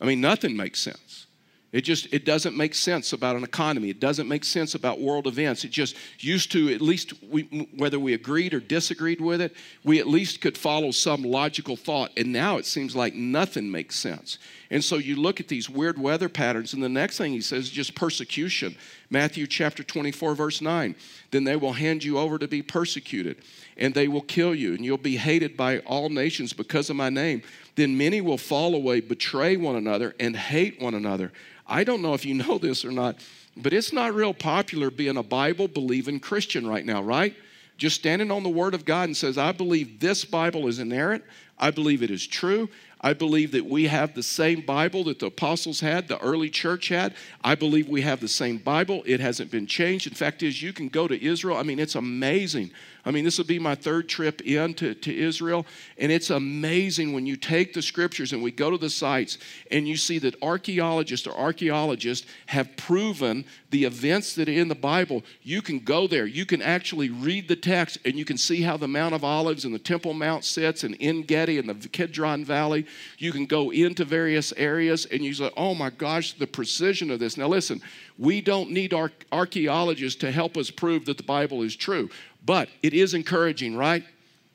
I 0.00 0.04
mean, 0.04 0.20
nothing 0.20 0.56
makes 0.56 0.80
sense. 0.80 1.26
It 1.72 1.82
just 1.82 2.12
it 2.12 2.26
doesn't 2.26 2.54
make 2.54 2.74
sense 2.74 3.14
about 3.14 3.34
an 3.34 3.44
economy. 3.44 3.88
It 3.88 3.98
doesn't 3.98 4.28
make 4.28 4.44
sense 4.44 4.74
about 4.74 5.00
world 5.00 5.26
events. 5.26 5.64
It 5.64 5.70
just 5.70 5.96
used 6.18 6.52
to 6.52 6.72
at 6.72 6.82
least 6.82 7.14
we, 7.22 7.42
whether 7.74 7.98
we 7.98 8.12
agreed 8.12 8.52
or 8.52 8.60
disagreed 8.60 9.22
with 9.22 9.40
it, 9.40 9.56
we 9.82 9.98
at 9.98 10.06
least 10.06 10.42
could 10.42 10.58
follow 10.58 10.90
some 10.90 11.22
logical 11.22 11.76
thought. 11.76 12.10
And 12.14 12.30
now 12.30 12.58
it 12.58 12.66
seems 12.66 12.94
like 12.94 13.14
nothing 13.14 13.70
makes 13.70 13.96
sense. 13.96 14.36
And 14.70 14.84
so 14.84 14.96
you 14.96 15.16
look 15.16 15.40
at 15.40 15.48
these 15.48 15.68
weird 15.68 15.98
weather 15.98 16.28
patterns, 16.28 16.72
and 16.72 16.82
the 16.82 16.88
next 16.88 17.18
thing 17.18 17.32
he 17.32 17.42
says 17.42 17.64
is 17.64 17.70
just 17.70 17.94
persecution. 17.94 18.74
Matthew 19.10 19.46
chapter 19.46 19.82
24, 19.82 20.34
verse 20.34 20.62
9. 20.62 20.94
Then 21.30 21.44
they 21.44 21.56
will 21.56 21.74
hand 21.74 22.02
you 22.02 22.18
over 22.18 22.38
to 22.38 22.48
be 22.48 22.62
persecuted, 22.62 23.36
and 23.76 23.92
they 23.92 24.08
will 24.08 24.22
kill 24.22 24.54
you, 24.54 24.74
and 24.74 24.82
you'll 24.82 24.96
be 24.96 25.18
hated 25.18 25.58
by 25.58 25.80
all 25.80 26.08
nations 26.08 26.54
because 26.54 26.88
of 26.88 26.96
my 26.96 27.10
name. 27.10 27.42
Then 27.74 27.98
many 27.98 28.22
will 28.22 28.38
fall 28.38 28.74
away, 28.74 29.00
betray 29.00 29.58
one 29.58 29.76
another, 29.76 30.14
and 30.18 30.34
hate 30.34 30.80
one 30.80 30.94
another. 30.94 31.32
I 31.72 31.84
don't 31.84 32.02
know 32.02 32.12
if 32.12 32.26
you 32.26 32.34
know 32.46 32.58
this 32.58 32.84
or 32.84 32.92
not, 32.92 33.16
but 33.56 33.72
it's 33.72 33.92
not 33.92 34.14
real 34.14 34.34
popular 34.34 34.90
being 34.90 35.16
a 35.16 35.22
Bible 35.22 35.66
believing 35.66 36.20
Christian 36.20 36.66
right 36.66 36.84
now, 36.84 37.02
right? 37.02 37.34
Just 37.78 37.96
standing 37.96 38.30
on 38.30 38.42
the 38.42 38.48
Word 38.48 38.74
of 38.74 38.84
God 38.84 39.04
and 39.04 39.16
says, 39.16 39.38
I 39.38 39.52
believe 39.52 39.98
this 39.98 40.24
Bible 40.24 40.68
is 40.68 40.78
inerrant. 40.78 41.24
I 41.58 41.70
believe 41.70 42.02
it 42.02 42.10
is 42.10 42.26
true. 42.26 42.68
I 43.00 43.14
believe 43.14 43.50
that 43.52 43.66
we 43.66 43.88
have 43.88 44.14
the 44.14 44.22
same 44.22 44.60
Bible 44.60 45.04
that 45.04 45.18
the 45.18 45.26
apostles 45.26 45.80
had, 45.80 46.06
the 46.06 46.20
early 46.20 46.50
church 46.50 46.88
had. 46.88 47.14
I 47.42 47.56
believe 47.56 47.88
we 47.88 48.02
have 48.02 48.20
the 48.20 48.28
same 48.28 48.58
Bible. 48.58 49.02
It 49.06 49.18
hasn't 49.18 49.50
been 49.50 49.66
changed. 49.66 50.06
In 50.06 50.14
fact, 50.14 50.42
is 50.42 50.62
you 50.62 50.72
can 50.72 50.88
go 50.88 51.08
to 51.08 51.24
Israel. 51.24 51.56
I 51.56 51.62
mean, 51.64 51.80
it's 51.80 51.96
amazing. 51.96 52.70
I 53.04 53.10
mean, 53.10 53.24
this 53.24 53.36
will 53.36 53.46
be 53.46 53.58
my 53.58 53.74
third 53.74 54.08
trip 54.08 54.40
into 54.42 54.94
to, 54.94 55.16
Israel, 55.16 55.66
and 55.98 56.12
it's 56.12 56.30
amazing 56.30 57.12
when 57.12 57.26
you 57.26 57.36
take 57.36 57.74
the 57.74 57.82
scriptures 57.82 58.32
and 58.32 58.42
we 58.42 58.52
go 58.52 58.70
to 58.70 58.78
the 58.78 58.90
sites 58.90 59.38
and 59.72 59.88
you 59.88 59.96
see 59.96 60.18
that 60.20 60.40
archaeologists 60.40 61.26
or 61.26 61.36
archaeologists 61.36 62.26
have 62.46 62.76
proven 62.76 63.44
the 63.70 63.84
events 63.84 64.34
that 64.34 64.48
are 64.48 64.52
in 64.52 64.68
the 64.68 64.74
Bible. 64.76 65.24
You 65.42 65.62
can 65.62 65.80
go 65.80 66.06
there. 66.06 66.26
You 66.26 66.46
can 66.46 66.62
actually 66.62 67.08
read 67.08 67.48
the 67.48 67.56
text 67.56 67.98
and 68.04 68.14
you 68.14 68.24
can 68.24 68.38
see 68.38 68.62
how 68.62 68.76
the 68.76 68.86
Mount 68.86 69.14
of 69.14 69.24
Olives 69.24 69.64
and 69.64 69.74
the 69.74 69.80
Temple 69.80 70.14
Mount 70.14 70.44
sits 70.44 70.84
and 70.84 70.96
En 71.00 71.22
Gedi 71.22 71.58
and 71.58 71.68
the 71.68 71.88
Kidron 71.88 72.44
Valley. 72.44 72.86
You 73.18 73.32
can 73.32 73.46
go 73.46 73.70
into 73.70 74.04
various 74.04 74.52
areas 74.52 75.06
and 75.06 75.24
you 75.24 75.34
say, 75.34 75.50
oh 75.56 75.74
my 75.74 75.90
gosh, 75.90 76.34
the 76.34 76.46
precision 76.46 77.10
of 77.10 77.18
this. 77.18 77.36
Now, 77.36 77.48
listen, 77.48 77.82
we 78.18 78.40
don't 78.40 78.70
need 78.70 78.94
our 78.94 79.10
archaeologists 79.32 80.20
to 80.20 80.30
help 80.30 80.56
us 80.56 80.70
prove 80.70 81.06
that 81.06 81.16
the 81.16 81.22
Bible 81.22 81.62
is 81.62 81.74
true, 81.74 82.10
but 82.44 82.68
it 82.82 82.94
is 82.94 83.14
encouraging, 83.14 83.76
right? 83.76 84.04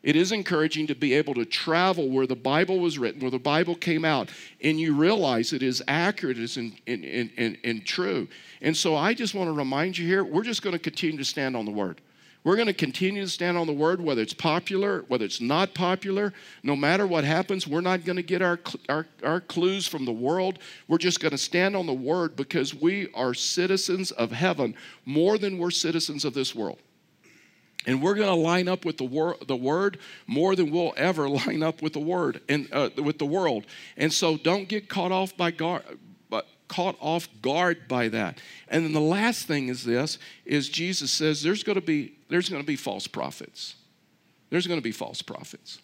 It 0.04 0.16
is 0.16 0.32
encouraging 0.32 0.88
to 0.88 0.96
be 0.96 1.14
able 1.14 1.34
to 1.34 1.44
travel 1.44 2.10
where 2.10 2.28
the 2.28 2.36
Bible 2.36 2.80
was 2.80 2.98
written, 2.98 3.20
where 3.20 3.32
the 3.32 3.40
Bible 3.40 3.76
came 3.76 4.06
out, 4.06 4.30
and 4.64 4.80
you 4.80 4.96
realize 4.96 5.52
it 5.52 5.64
is 5.64 5.84
accurate 5.88 6.38
and, 6.56 6.80
and, 6.88 7.86
true. 7.86 8.28
And 8.62 8.78
so 8.78 8.96
I 8.96 9.14
just 9.14 9.34
want 9.34 9.50
to 9.50 9.54
remind 9.54 9.98
you 9.98 10.08
here 10.08 10.24
we're 10.24 10.44
just 10.44 10.62
going 10.62 10.74
to 10.74 10.80
continue 10.80 11.18
to 11.18 11.26
stand 11.26 11.58
on 11.58 11.66
the 11.66 11.72
Word. 11.72 12.02
We're 12.44 12.56
going 12.56 12.68
to 12.68 12.74
continue 12.74 13.24
to 13.24 13.30
stand 13.30 13.58
on 13.58 13.68
the 13.68 13.74
word, 13.74 14.00
whether 14.00 14.22
it's 14.22 14.34
popular, 14.34 15.04
whether 15.10 15.26
it's 15.26 15.42
not 15.42 15.74
popular. 15.74 16.32
No 16.64 16.78
matter 16.78 17.06
what 17.06 17.26
happens, 17.26 17.68
we're 17.68 17.82
not 17.82 18.06
going 18.06 18.16
to 18.16 18.24
get 18.24 18.42
our, 18.42 18.58
our, 18.88 19.06
our 19.22 19.42
clues 19.42 19.86
from 19.86 20.06
the 20.06 20.14
world. 20.14 20.60
We're 20.88 20.98
just 20.98 21.20
going 21.20 21.34
to 21.34 21.38
stand 21.38 21.76
on 21.76 21.88
the 21.88 21.94
word 21.94 22.38
because 22.38 22.74
we 22.74 23.12
are 23.14 23.34
citizens 23.34 24.12
of 24.12 24.32
heaven 24.32 24.76
more 25.04 25.38
than 25.38 25.58
we're 25.58 25.72
citizens 25.72 26.24
of 26.24 26.34
this 26.34 26.56
world. 26.56 26.80
And 27.88 28.04
we're 28.04 28.16
going 28.16 28.28
to 28.28 28.36
line 28.36 28.68
up 28.68 28.86
with 28.86 28.98
the, 28.98 29.06
wor- 29.06 29.38
the 29.48 29.56
word 29.56 29.98
more 30.28 30.56
than 30.56 30.70
we'll 30.70 30.94
ever 30.98 31.28
line 31.48 31.64
up 31.64 31.82
with 31.82 31.94
the 31.94 32.00
word 32.00 32.42
and 32.48 32.68
uh, 32.72 32.90
with 32.98 33.18
the 33.18 33.26
world. 33.26 33.66
And 33.96 34.14
so 34.14 34.38
don't 34.38 34.68
get 34.68 34.90
caught 34.90 35.12
off 35.12 35.36
by 35.36 35.50
guard, 35.50 35.84
caught 36.68 36.98
off 37.00 37.28
guard 37.42 37.88
by 37.88 38.10
that. 38.10 38.40
And 38.68 38.84
then 38.84 38.94
the 38.94 39.00
last 39.00 39.48
thing 39.48 39.70
is 39.70 39.84
this 39.84 40.20
is 40.46 40.70
Jesus 40.70 41.12
says 41.12 41.42
there's 41.42 41.64
going 41.64 41.80
to 41.80 41.86
be 41.86 42.14
there's 42.30 42.50
going 42.50 42.62
to 42.62 42.68
be 42.68 42.76
false 42.76 43.08
prophets. 43.08 43.76
There's 44.50 44.68
going 44.68 44.80
to 44.80 44.84
be 44.84 44.92
false 44.92 45.22
prophets. 45.22 45.80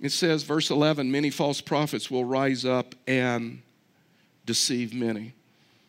It 0.00 0.12
says 0.12 0.42
verse 0.42 0.70
11 0.70 1.10
many 1.10 1.30
false 1.30 1.60
prophets 1.60 2.10
will 2.10 2.24
rise 2.24 2.64
up 2.64 2.94
and 3.06 3.62
deceive 4.44 4.92
many. 4.92 5.34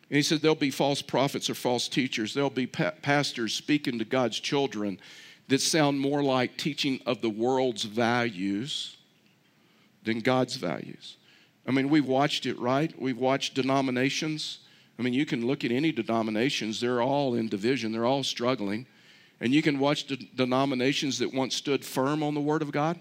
And 0.09 0.15
he 0.15 0.21
said 0.21 0.41
there'll 0.41 0.55
be 0.55 0.71
false 0.71 1.01
prophets 1.01 1.49
or 1.49 1.55
false 1.55 1.87
teachers. 1.87 2.33
There'll 2.33 2.49
be 2.49 2.67
pa- 2.67 2.93
pastors 3.01 3.53
speaking 3.53 3.99
to 3.99 4.05
God's 4.05 4.39
children 4.39 4.99
that 5.49 5.61
sound 5.61 5.99
more 5.99 6.23
like 6.23 6.57
teaching 6.57 7.01
of 7.05 7.21
the 7.21 7.29
world's 7.29 7.83
values 7.83 8.97
than 10.03 10.19
God's 10.19 10.55
values. 10.55 11.17
I 11.67 11.71
mean, 11.71 11.89
we've 11.89 12.05
watched 12.07 12.45
it, 12.45 12.57
right? 12.57 12.93
We've 12.99 13.17
watched 13.17 13.53
denominations. 13.53 14.59
I 14.97 15.01
mean, 15.01 15.13
you 15.13 15.25
can 15.25 15.45
look 15.45 15.65
at 15.65 15.71
any 15.71 15.91
denominations, 15.91 16.79
they're 16.79 17.01
all 17.01 17.35
in 17.35 17.49
division, 17.49 17.91
they're 17.91 18.05
all 18.05 18.23
struggling. 18.23 18.87
And 19.39 19.53
you 19.53 19.61
can 19.61 19.77
watch 19.77 20.07
the 20.07 20.15
denominations 20.15 21.19
that 21.19 21.33
once 21.33 21.55
stood 21.55 21.85
firm 21.85 22.23
on 22.23 22.33
the 22.33 22.41
Word 22.41 22.61
of 22.61 22.71
God. 22.71 22.99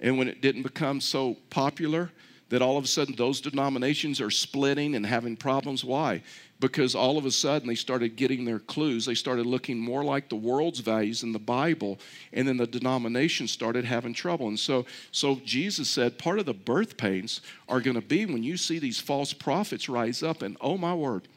And 0.00 0.18
when 0.18 0.28
it 0.28 0.42
didn't 0.42 0.62
become 0.62 1.00
so 1.00 1.36
popular, 1.48 2.10
that 2.50 2.62
all 2.62 2.76
of 2.76 2.84
a 2.84 2.88
sudden 2.88 3.14
those 3.16 3.40
denominations 3.40 4.20
are 4.20 4.30
splitting 4.30 4.94
and 4.94 5.06
having 5.06 5.36
problems. 5.36 5.84
Why? 5.84 6.22
Because 6.58 6.94
all 6.94 7.16
of 7.16 7.24
a 7.24 7.30
sudden 7.30 7.66
they 7.66 7.74
started 7.74 8.16
getting 8.16 8.44
their 8.44 8.58
clues. 8.58 9.06
They 9.06 9.14
started 9.14 9.46
looking 9.46 9.78
more 9.78 10.04
like 10.04 10.28
the 10.28 10.36
world's 10.36 10.80
values 10.80 11.22
in 11.22 11.32
the 11.32 11.38
Bible, 11.38 11.98
and 12.32 12.46
then 12.46 12.58
the 12.58 12.66
denomination 12.66 13.48
started 13.48 13.84
having 13.84 14.12
trouble. 14.12 14.48
And 14.48 14.58
so, 14.58 14.84
so 15.12 15.40
Jesus 15.44 15.88
said 15.88 16.18
part 16.18 16.38
of 16.38 16.46
the 16.46 16.52
birth 16.52 16.96
pains 16.96 17.40
are 17.68 17.80
going 17.80 17.94
to 17.94 18.06
be 18.06 18.26
when 18.26 18.42
you 18.42 18.56
see 18.56 18.78
these 18.78 19.00
false 19.00 19.32
prophets 19.32 19.88
rise 19.88 20.22
up, 20.22 20.42
and 20.42 20.56
oh 20.60 20.76
my 20.76 20.92
word, 20.92 21.28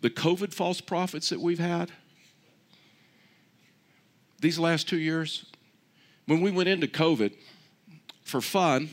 the 0.00 0.10
COVID 0.10 0.52
false 0.52 0.80
prophets 0.80 1.30
that 1.30 1.40
we've 1.40 1.60
had 1.60 1.92
these 4.40 4.58
last 4.58 4.88
two 4.88 4.98
years, 4.98 5.46
when 6.26 6.40
we 6.40 6.50
went 6.50 6.68
into 6.68 6.88
COVID 6.88 7.32
for 8.24 8.40
fun, 8.40 8.90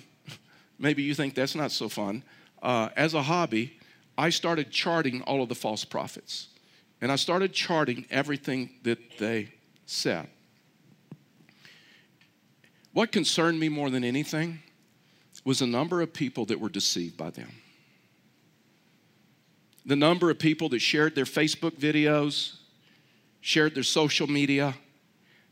maybe 0.80 1.04
you 1.04 1.14
think 1.14 1.36
that's 1.36 1.56
not 1.56 1.72
so 1.72 1.90
fun. 1.90 2.24
Uh, 2.64 2.90
as 2.96 3.14
a 3.14 3.22
hobby, 3.22 3.78
I 4.18 4.30
started 4.30 4.72
charting 4.72 5.22
all 5.24 5.44
of 5.44 5.50
the 5.50 5.56
false 5.56 5.86
prophets. 5.86 6.48
And 7.02 7.12
I 7.12 7.16
started 7.16 7.54
charting 7.54 8.06
everything 8.10 8.72
that 8.84 8.98
they 9.18 9.50
said. 9.86 10.28
What 12.92 13.12
concerned 13.12 13.60
me 13.60 13.70
more 13.70 13.90
than 13.90 14.04
anything 14.04 14.60
was 15.46 15.60
the 15.60 15.68
number 15.68 16.02
of 16.02 16.12
people 16.14 16.46
that 16.46 16.60
were 16.60 16.70
deceived 16.70 17.16
by 17.16 17.30
them. 17.30 17.52
The 19.86 19.96
number 19.96 20.30
of 20.30 20.40
people 20.40 20.70
that 20.70 20.80
shared 20.80 21.16
their 21.16 21.26
Facebook 21.26 21.80
videos, 21.80 22.58
shared 23.42 23.76
their 23.76 23.84
social 23.84 24.28
media, 24.28 24.76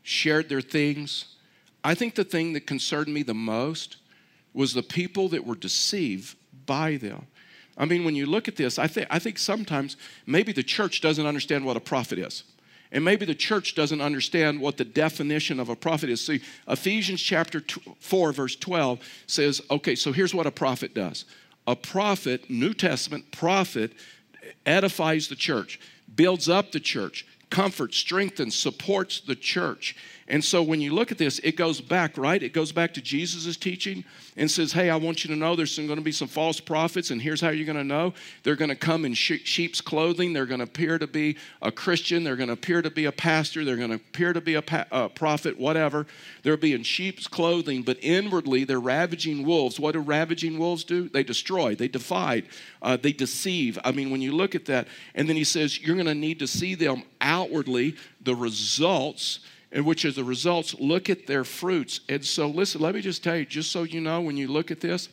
shared 0.02 0.48
their 0.48 0.60
things. 0.60 1.36
I 1.82 1.94
think 1.94 2.14
the 2.14 2.24
thing 2.24 2.52
that 2.52 2.66
concerned 2.66 3.12
me 3.12 3.22
the 3.22 3.34
most 3.34 3.96
was 4.58 4.74
the 4.74 4.82
people 4.82 5.28
that 5.28 5.46
were 5.46 5.54
deceived 5.54 6.36
by 6.66 6.96
them. 6.96 7.24
I 7.76 7.84
mean, 7.84 8.04
when 8.04 8.16
you 8.16 8.26
look 8.26 8.48
at 8.48 8.56
this, 8.56 8.76
I, 8.76 8.88
think 8.88 9.06
I 9.08 9.20
think 9.20 9.38
sometimes 9.38 9.96
maybe 10.26 10.50
the 10.50 10.64
church 10.64 11.00
doesn't 11.00 11.24
understand 11.24 11.64
what 11.64 11.76
a 11.76 11.80
prophet 11.80 12.18
is. 12.18 12.42
And 12.90 13.04
maybe 13.04 13.24
the 13.24 13.36
church 13.36 13.76
doesn't 13.76 14.00
understand 14.00 14.60
what 14.60 14.76
the 14.76 14.84
definition 14.84 15.60
of 15.60 15.68
a 15.68 15.76
prophet 15.76 16.10
is. 16.10 16.26
See, 16.26 16.40
Ephesians 16.66 17.22
chapter 17.22 17.62
4, 18.00 18.32
verse 18.32 18.56
12 18.56 18.98
says, 19.28 19.62
okay, 19.70 19.94
so 19.94 20.10
here's 20.10 20.34
what 20.34 20.48
a 20.48 20.50
prophet 20.50 20.92
does. 20.92 21.24
A 21.68 21.76
prophet, 21.76 22.50
New 22.50 22.74
Testament 22.74 23.30
prophet, 23.30 23.92
edifies 24.66 25.28
the 25.28 25.36
church, 25.36 25.78
builds 26.16 26.48
up 26.48 26.72
the 26.72 26.80
church, 26.80 27.24
comforts, 27.48 27.96
strengthens, 27.96 28.56
supports 28.56 29.20
the 29.20 29.36
church. 29.36 29.94
And 30.30 30.44
so 30.44 30.62
when 30.62 30.82
you 30.82 30.94
look 30.94 31.10
at 31.10 31.16
this, 31.16 31.38
it 31.38 31.56
goes 31.56 31.80
back, 31.80 32.18
right? 32.18 32.42
It 32.42 32.52
goes 32.52 32.70
back 32.70 32.92
to 32.94 33.00
Jesus' 33.00 33.56
teaching 33.56 34.04
and 34.36 34.50
says, 34.50 34.72
Hey, 34.72 34.90
I 34.90 34.96
want 34.96 35.24
you 35.24 35.30
to 35.30 35.36
know 35.36 35.56
there's 35.56 35.76
going 35.76 35.96
to 35.96 36.02
be 36.02 36.12
some 36.12 36.28
false 36.28 36.60
prophets, 36.60 37.10
and 37.10 37.20
here's 37.20 37.40
how 37.40 37.48
you're 37.48 37.64
going 37.64 37.78
to 37.78 37.84
know. 37.84 38.12
They're 38.42 38.54
going 38.54 38.68
to 38.68 38.76
come 38.76 39.06
in 39.06 39.14
sheep's 39.14 39.80
clothing. 39.80 40.34
They're 40.34 40.44
going 40.44 40.58
to 40.60 40.64
appear 40.64 40.98
to 40.98 41.06
be 41.06 41.38
a 41.62 41.72
Christian. 41.72 42.24
They're 42.24 42.36
going 42.36 42.48
to 42.48 42.52
appear 42.52 42.82
to 42.82 42.90
be 42.90 43.06
a 43.06 43.12
pastor. 43.12 43.64
They're 43.64 43.78
going 43.78 43.88
to 43.88 43.96
appear 43.96 44.34
to 44.34 44.42
be 44.42 44.54
a, 44.54 44.62
pa- 44.62 44.86
a 44.92 45.08
prophet, 45.08 45.58
whatever. 45.58 46.06
They'll 46.42 46.58
be 46.58 46.74
in 46.74 46.82
sheep's 46.82 47.26
clothing, 47.26 47.82
but 47.82 47.96
inwardly 48.02 48.64
they're 48.64 48.80
ravaging 48.80 49.46
wolves. 49.46 49.80
What 49.80 49.92
do 49.92 50.00
ravaging 50.00 50.58
wolves 50.58 50.84
do? 50.84 51.08
They 51.08 51.22
destroy, 51.22 51.74
they 51.74 51.88
divide, 51.88 52.48
uh, 52.82 52.98
they 52.98 53.12
deceive. 53.12 53.78
I 53.82 53.92
mean, 53.92 54.10
when 54.10 54.20
you 54.20 54.32
look 54.32 54.54
at 54.54 54.66
that, 54.66 54.88
and 55.14 55.26
then 55.26 55.36
he 55.36 55.44
says, 55.44 55.80
You're 55.80 55.96
going 55.96 56.06
to 56.06 56.14
need 56.14 56.38
to 56.40 56.46
see 56.46 56.74
them 56.74 57.02
outwardly, 57.22 57.96
the 58.20 58.34
results 58.34 59.40
and 59.70 59.84
which 59.84 60.04
are 60.04 60.12
the 60.12 60.24
results, 60.24 60.74
look 60.78 61.10
at 61.10 61.26
their 61.26 61.44
fruits. 61.44 62.00
And 62.08 62.24
so, 62.24 62.48
listen, 62.48 62.80
let 62.80 62.94
me 62.94 63.00
just 63.00 63.22
tell 63.22 63.36
you, 63.36 63.44
just 63.44 63.70
so 63.70 63.82
you 63.82 64.00
know, 64.00 64.20
when 64.20 64.36
you 64.36 64.48
look 64.48 64.70
at 64.70 64.80
this, 64.80 65.08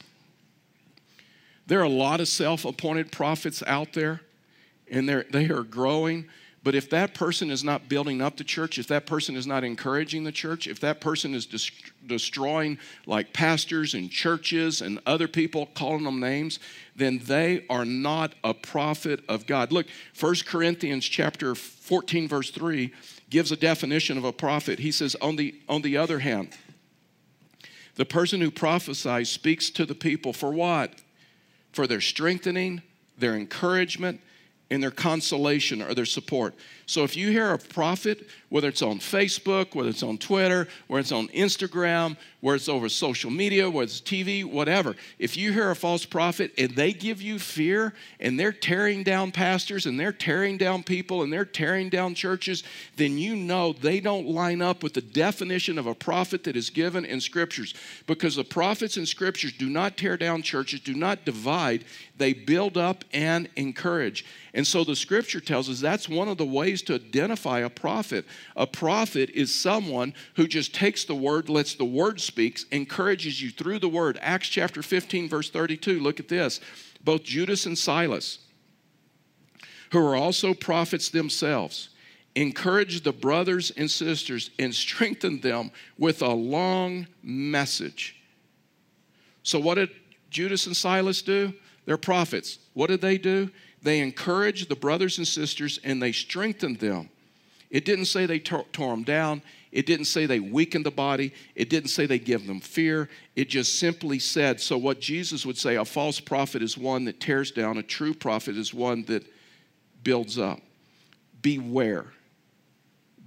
there 1.68 1.80
are 1.80 1.84
a 1.84 1.90
lot 1.90 2.22
of 2.22 2.28
self 2.28 2.64
appointed 2.64 3.12
prophets 3.12 3.64
out 3.66 3.94
there, 3.94 4.22
and 4.90 5.10
they're, 5.10 5.26
they 5.30 5.50
are 5.50 5.64
growing. 5.64 6.26
But 6.64 6.74
if 6.74 6.90
that 6.90 7.14
person 7.14 7.52
is 7.52 7.64
not 7.64 7.90
building 7.90 8.24
up 8.24 8.38
the 8.38 8.44
church, 8.44 8.80
if 8.80 8.88
that 8.88 9.06
person 9.06 9.36
is 9.36 9.46
not 9.46 9.64
encouraging 9.64 10.24
the 10.24 10.32
church, 10.32 10.66
if 10.66 10.80
that 10.80 11.00
person 11.00 11.36
is 11.36 11.46
dest- 11.46 11.72
destroying 12.08 12.80
like 13.06 13.34
pastors 13.34 13.94
and 13.94 14.10
churches 14.10 14.82
and 14.82 15.00
other 15.06 15.28
people, 15.28 15.68
calling 15.76 16.06
them 16.06 16.20
names, 16.20 16.58
then 16.96 17.20
they 17.26 17.66
are 17.70 17.86
not 17.86 18.34
a 18.44 18.56
prophet 18.56 19.24
of 19.30 19.46
God. 19.46 19.72
Look, 19.72 19.86
1 20.20 20.36
Corinthians 20.48 21.06
chapter 21.06 21.54
14, 21.54 22.28
verse 22.28 22.50
3 22.50 22.92
gives 23.36 23.52
a 23.52 23.58
definition 23.58 24.18
of 24.18 24.24
a 24.24 24.32
prophet. 24.32 24.80
He 24.80 24.94
says, 24.94 25.14
on 25.22 25.36
the, 25.36 25.54
on 25.68 25.82
the 25.82 25.98
other 25.98 26.20
hand, 26.20 26.56
the 27.96 28.06
person 28.06 28.40
who 28.40 28.50
prophesies 28.50 29.30
speaks 29.30 29.70
to 29.72 29.86
the 29.86 29.94
people 29.94 30.32
for 30.32 30.54
what? 30.54 30.94
For 31.74 31.86
their 31.86 32.00
strengthening, 32.00 32.82
their 33.18 33.36
encouragement, 33.36 34.22
and 34.72 34.82
their 34.82 34.90
consolation 34.90 35.82
or 35.82 35.94
their 35.94 36.06
support. 36.06 36.56
So 36.88 37.04
if 37.04 37.16
you 37.16 37.32
hear 37.32 37.52
a 37.52 37.58
prophet, 37.58 38.28
whether 38.50 38.68
it's 38.68 38.84
on 38.84 39.00
Facebook, 39.00 39.74
whether 39.74 39.90
it's 39.90 40.04
on 40.04 40.18
Twitter, 40.18 40.68
whether 40.88 41.02
it's 41.02 41.12
on 41.12 41.28
Instagram, 41.30 42.16
whether 42.42 42.58
it's 42.58 42.70
over 42.70 42.88
social 42.90 43.32
media, 43.32 43.68
whether 43.68 43.86
it's 43.86 44.00
TV, 44.00 44.46
whatever, 44.46 44.96
if 45.18 45.36
you 45.36 45.52
hear 45.52 45.72
a 45.72 45.76
false 45.76 46.06
prophet 46.06 46.54
and 46.58 46.76
they 46.76 46.94
give 46.94 47.24
you 47.24 47.40
fear 47.40 47.94
and 48.20 48.40
they're 48.40 48.52
tearing 48.52 49.02
down 49.02 49.32
pastors 49.32 49.88
and 49.88 50.00
they're 50.00 50.12
tearing 50.12 50.58
down 50.58 50.84
people 50.84 51.24
and 51.24 51.34
they're 51.34 51.44
tearing 51.44 51.90
down 51.90 52.14
churches, 52.14 52.64
then 52.98 53.18
you 53.18 53.36
know 53.36 53.74
they 53.74 54.00
don't 54.00 54.28
line 54.28 54.62
up 54.62 54.84
with 54.84 54.94
the 54.94 55.02
definition 55.02 55.80
of 55.80 55.88
a 55.88 55.96
prophet 55.96 56.44
that 56.44 56.56
is 56.56 56.70
given 56.70 57.04
in 57.04 57.20
scriptures. 57.20 57.74
Because 58.06 58.36
the 58.36 58.44
prophets 58.44 58.96
in 58.96 59.08
scriptures 59.08 59.54
do 59.54 59.70
not 59.70 59.98
tear 59.98 60.18
down 60.18 60.44
churches, 60.44 60.82
do 60.82 60.94
not 60.94 61.26
divide, 61.26 61.84
they 62.18 62.32
build 62.32 62.78
up 62.78 63.04
and 63.12 63.50
encourage. 63.56 64.24
And 64.54 64.66
so 64.66 64.86
the 64.86 64.96
scripture 64.96 65.42
tells 65.42 65.70
us 65.70 65.82
that's 65.82 66.08
one 66.08 66.30
of 66.30 66.38
the 66.38 66.46
ways 66.46 66.75
to 66.84 66.96
identify 66.96 67.60
a 67.60 67.70
prophet. 67.70 68.26
A 68.56 68.68
prophet 68.68 69.30
is 69.32 69.54
someone 69.54 70.14
who 70.36 70.48
just 70.48 70.74
takes 70.74 71.06
the 71.06 71.16
word, 71.16 71.50
lets 71.50 71.76
the 71.76 71.86
word 71.86 72.22
speak, 72.22 72.60
encourages 72.72 73.42
you 73.42 73.50
through 73.50 73.80
the 73.80 73.90
word. 73.90 74.18
Acts 74.22 74.50
chapter 74.50 74.82
15, 74.82 75.30
verse 75.30 75.50
32. 75.50 76.00
Look 76.00 76.20
at 76.20 76.28
this. 76.28 76.60
Both 77.04 77.24
Judas 77.24 77.66
and 77.66 77.78
Silas, 77.78 78.40
who 79.92 80.00
are 80.00 80.16
also 80.16 80.54
prophets 80.54 81.10
themselves, 81.10 81.90
encouraged 82.36 83.04
the 83.04 83.14
brothers 83.14 83.72
and 83.72 83.90
sisters 83.90 84.52
and 84.60 84.74
strengthened 84.74 85.42
them 85.42 85.72
with 85.98 86.22
a 86.22 86.34
long 86.34 87.08
message. 87.24 88.18
So, 89.44 89.60
what 89.60 89.76
did 89.76 89.90
Judas 90.30 90.66
and 90.66 90.76
Silas 90.76 91.22
do? 91.22 91.54
They're 91.86 91.98
prophets. 91.98 92.60
What 92.74 92.88
did 92.88 93.02
they 93.02 93.18
do? 93.18 93.50
They 93.82 94.00
encouraged 94.00 94.70
the 94.70 94.76
brothers 94.76 95.18
and 95.18 95.28
sisters 95.28 95.80
and 95.84 96.02
they 96.02 96.12
strengthened 96.12 96.80
them. 96.80 97.10
It 97.70 97.86
didn't 97.86 98.06
say 98.06 98.26
they 98.26 98.40
tore, 98.40 98.66
tore 98.72 98.92
them 98.92 99.04
down. 99.04 99.42
It 99.72 99.86
didn't 99.86 100.06
say 100.06 100.26
they 100.26 100.40
weakened 100.40 100.86
the 100.86 100.92
body. 100.92 101.34
It 101.56 101.70
didn't 101.70 101.90
say 101.90 102.06
they 102.06 102.20
give 102.20 102.48
them 102.48 102.62
fear. 102.62 103.10
It 103.36 103.50
just 103.50 103.78
simply 103.78 104.20
said, 104.20 104.62
so 104.62 104.78
what 104.78 105.02
Jesus 105.02 105.46
would 105.46 105.58
say, 105.58 105.76
a 105.76 105.86
false 105.86 106.20
prophet 106.20 106.62
is 106.62 106.78
one 106.78 107.06
that 107.06 107.20
tears 107.20 107.52
down, 107.52 107.78
a 107.78 107.84
true 107.84 108.14
prophet 108.14 108.56
is 108.56 108.74
one 108.74 109.04
that 109.06 109.24
builds 110.04 110.40
up. 110.40 110.62
Beware. 111.42 112.06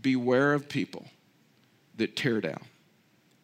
Beware 0.00 0.54
of 0.54 0.68
people 0.68 1.06
that 1.96 2.16
tear 2.16 2.40
down 2.40 2.62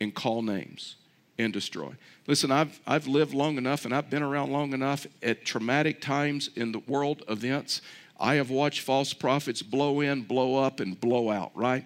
and 0.00 0.14
call 0.14 0.42
names 0.42 0.96
and 1.38 1.52
destroy. 1.52 1.92
Listen, 2.26 2.50
I've, 2.50 2.80
I've 2.86 3.06
lived 3.06 3.34
long 3.34 3.58
enough 3.58 3.84
and 3.84 3.94
I've 3.94 4.10
been 4.10 4.22
around 4.22 4.52
long 4.52 4.72
enough 4.72 5.06
at 5.22 5.44
traumatic 5.44 6.00
times 6.00 6.48
in 6.54 6.72
the 6.72 6.78
world 6.80 7.22
events. 7.28 7.80
I 8.18 8.36
have 8.36 8.50
watched 8.50 8.80
false 8.80 9.12
prophets 9.12 9.62
blow 9.62 10.00
in, 10.00 10.22
blow 10.22 10.56
up, 10.56 10.80
and 10.80 10.98
blow 10.98 11.30
out, 11.30 11.50
right? 11.54 11.84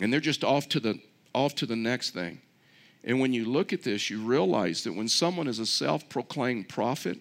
And 0.00 0.12
they're 0.12 0.20
just 0.20 0.44
off 0.44 0.68
to 0.70 0.80
the 0.80 1.00
off 1.32 1.54
to 1.56 1.66
the 1.66 1.76
next 1.76 2.10
thing. 2.10 2.40
And 3.04 3.20
when 3.20 3.32
you 3.32 3.44
look 3.44 3.72
at 3.72 3.82
this, 3.82 4.10
you 4.10 4.20
realize 4.20 4.82
that 4.84 4.94
when 4.94 5.06
someone 5.06 5.46
is 5.46 5.58
a 5.58 5.66
self-proclaimed 5.66 6.68
prophet 6.68 7.18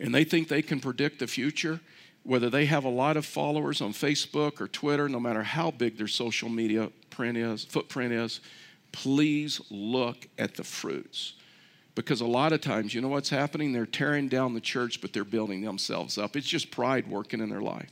and 0.00 0.14
they 0.14 0.24
think 0.24 0.48
they 0.48 0.62
can 0.62 0.80
predict 0.80 1.20
the 1.20 1.26
future, 1.26 1.80
whether 2.24 2.50
they 2.50 2.66
have 2.66 2.84
a 2.84 2.88
lot 2.88 3.16
of 3.16 3.24
followers 3.24 3.80
on 3.80 3.92
Facebook 3.92 4.60
or 4.60 4.66
Twitter, 4.66 5.08
no 5.08 5.20
matter 5.20 5.44
how 5.44 5.70
big 5.70 5.96
their 5.96 6.08
social 6.08 6.48
media 6.48 6.90
print 7.10 7.38
is, 7.38 7.64
footprint 7.64 8.12
is, 8.12 8.40
please 8.92 9.60
look 9.70 10.28
at 10.38 10.54
the 10.54 10.64
fruits. 10.64 11.34
Because 11.94 12.20
a 12.20 12.26
lot 12.26 12.52
of 12.52 12.60
times, 12.60 12.94
you 12.94 13.00
know 13.00 13.08
what's 13.08 13.30
happening? 13.30 13.72
They're 13.72 13.86
tearing 13.86 14.28
down 14.28 14.52
the 14.52 14.60
church, 14.60 15.00
but 15.00 15.12
they're 15.12 15.24
building 15.24 15.62
themselves 15.62 16.18
up. 16.18 16.36
It's 16.36 16.46
just 16.46 16.70
pride 16.70 17.08
working 17.08 17.40
in 17.40 17.48
their 17.48 17.62
life. 17.62 17.90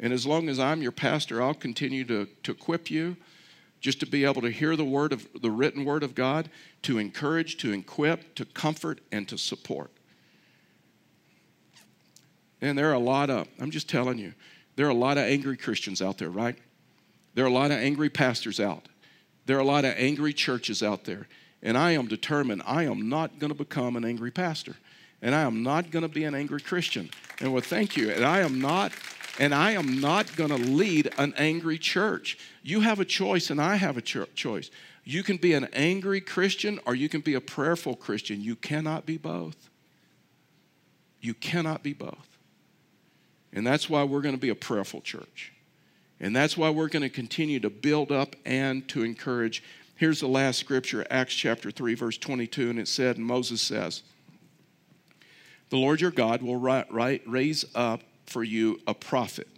And 0.00 0.12
as 0.12 0.26
long 0.26 0.48
as 0.48 0.58
I'm 0.58 0.82
your 0.82 0.92
pastor, 0.92 1.40
I'll 1.40 1.54
continue 1.54 2.04
to, 2.04 2.26
to 2.42 2.52
equip 2.52 2.90
you 2.90 3.16
just 3.80 4.00
to 4.00 4.06
be 4.06 4.24
able 4.24 4.42
to 4.42 4.50
hear 4.50 4.74
the 4.74 4.84
word 4.84 5.12
of 5.12 5.28
the 5.40 5.50
written 5.50 5.84
word 5.84 6.02
of 6.02 6.14
God, 6.14 6.50
to 6.82 6.98
encourage, 6.98 7.56
to 7.58 7.72
equip, 7.72 8.34
to 8.34 8.44
comfort, 8.44 9.00
and 9.12 9.28
to 9.28 9.38
support. 9.38 9.90
And 12.60 12.76
there 12.76 12.90
are 12.90 12.94
a 12.94 12.98
lot 12.98 13.30
of, 13.30 13.46
I'm 13.60 13.70
just 13.70 13.88
telling 13.88 14.18
you, 14.18 14.32
there 14.76 14.86
are 14.86 14.90
a 14.90 14.94
lot 14.94 15.18
of 15.18 15.24
angry 15.24 15.56
Christians 15.56 16.02
out 16.02 16.18
there, 16.18 16.30
right? 16.30 16.56
There 17.34 17.44
are 17.44 17.48
a 17.48 17.52
lot 17.52 17.70
of 17.70 17.78
angry 17.78 18.08
pastors 18.08 18.58
out. 18.58 18.88
There 19.46 19.56
are 19.56 19.60
a 19.60 19.64
lot 19.64 19.84
of 19.84 19.94
angry 19.96 20.32
churches 20.32 20.82
out 20.82 21.04
there. 21.04 21.28
And 21.62 21.78
I 21.78 21.92
am 21.92 22.06
determined 22.06 22.62
I 22.66 22.84
am 22.84 23.08
not 23.08 23.38
going 23.38 23.52
to 23.52 23.58
become 23.58 23.96
an 23.96 24.04
angry 24.04 24.30
pastor. 24.30 24.76
And 25.22 25.34
I 25.34 25.42
am 25.42 25.62
not 25.62 25.90
going 25.90 26.02
to 26.02 26.08
be 26.08 26.24
an 26.24 26.34
angry 26.34 26.60
Christian. 26.60 27.10
And 27.40 27.52
well, 27.52 27.62
thank 27.62 27.96
you. 27.96 28.10
And 28.10 28.24
I 28.24 28.40
am 28.40 28.60
not 28.60 28.92
and 29.38 29.54
I 29.54 29.72
am 29.72 30.00
not 30.00 30.34
going 30.34 30.48
to 30.48 30.56
lead 30.56 31.10
an 31.18 31.34
angry 31.36 31.76
church. 31.76 32.38
You 32.62 32.80
have 32.80 33.00
a 33.00 33.04
choice, 33.04 33.50
and 33.50 33.60
I 33.60 33.76
have 33.76 33.98
a 33.98 34.00
cho- 34.00 34.24
choice. 34.34 34.70
You 35.04 35.22
can 35.22 35.36
be 35.36 35.52
an 35.52 35.68
angry 35.72 36.20
Christian 36.20 36.80
or 36.84 36.94
you 36.94 37.08
can 37.08 37.20
be 37.20 37.34
a 37.34 37.40
prayerful 37.40 37.94
Christian. 37.94 38.40
You 38.40 38.56
cannot 38.56 39.06
be 39.06 39.16
both. 39.18 39.70
You 41.20 41.32
cannot 41.32 41.84
be 41.84 41.92
both. 41.92 42.38
And 43.52 43.64
that's 43.64 43.88
why 43.88 44.02
we're 44.02 44.20
going 44.20 44.34
to 44.34 44.40
be 44.40 44.48
a 44.48 44.56
prayerful 44.56 45.02
church. 45.02 45.52
And 46.20 46.34
that's 46.34 46.56
why 46.56 46.70
we're 46.70 46.88
going 46.88 47.02
to 47.02 47.10
continue 47.10 47.60
to 47.60 47.70
build 47.70 48.10
up 48.10 48.36
and 48.44 48.86
to 48.88 49.02
encourage. 49.02 49.62
Here's 49.96 50.20
the 50.20 50.28
last 50.28 50.58
scripture, 50.58 51.06
Acts 51.10 51.34
chapter 51.34 51.70
3, 51.70 51.94
verse 51.94 52.18
22, 52.18 52.70
and 52.70 52.78
it 52.78 52.88
said, 52.88 53.16
and 53.16 53.26
Moses 53.26 53.60
says, 53.60 54.02
The 55.70 55.76
Lord 55.76 56.00
your 56.00 56.10
God 56.10 56.42
will 56.42 56.56
raise 56.56 57.64
up 57.74 58.02
for 58.24 58.42
you 58.42 58.80
a 58.86 58.94
prophet 58.94 59.48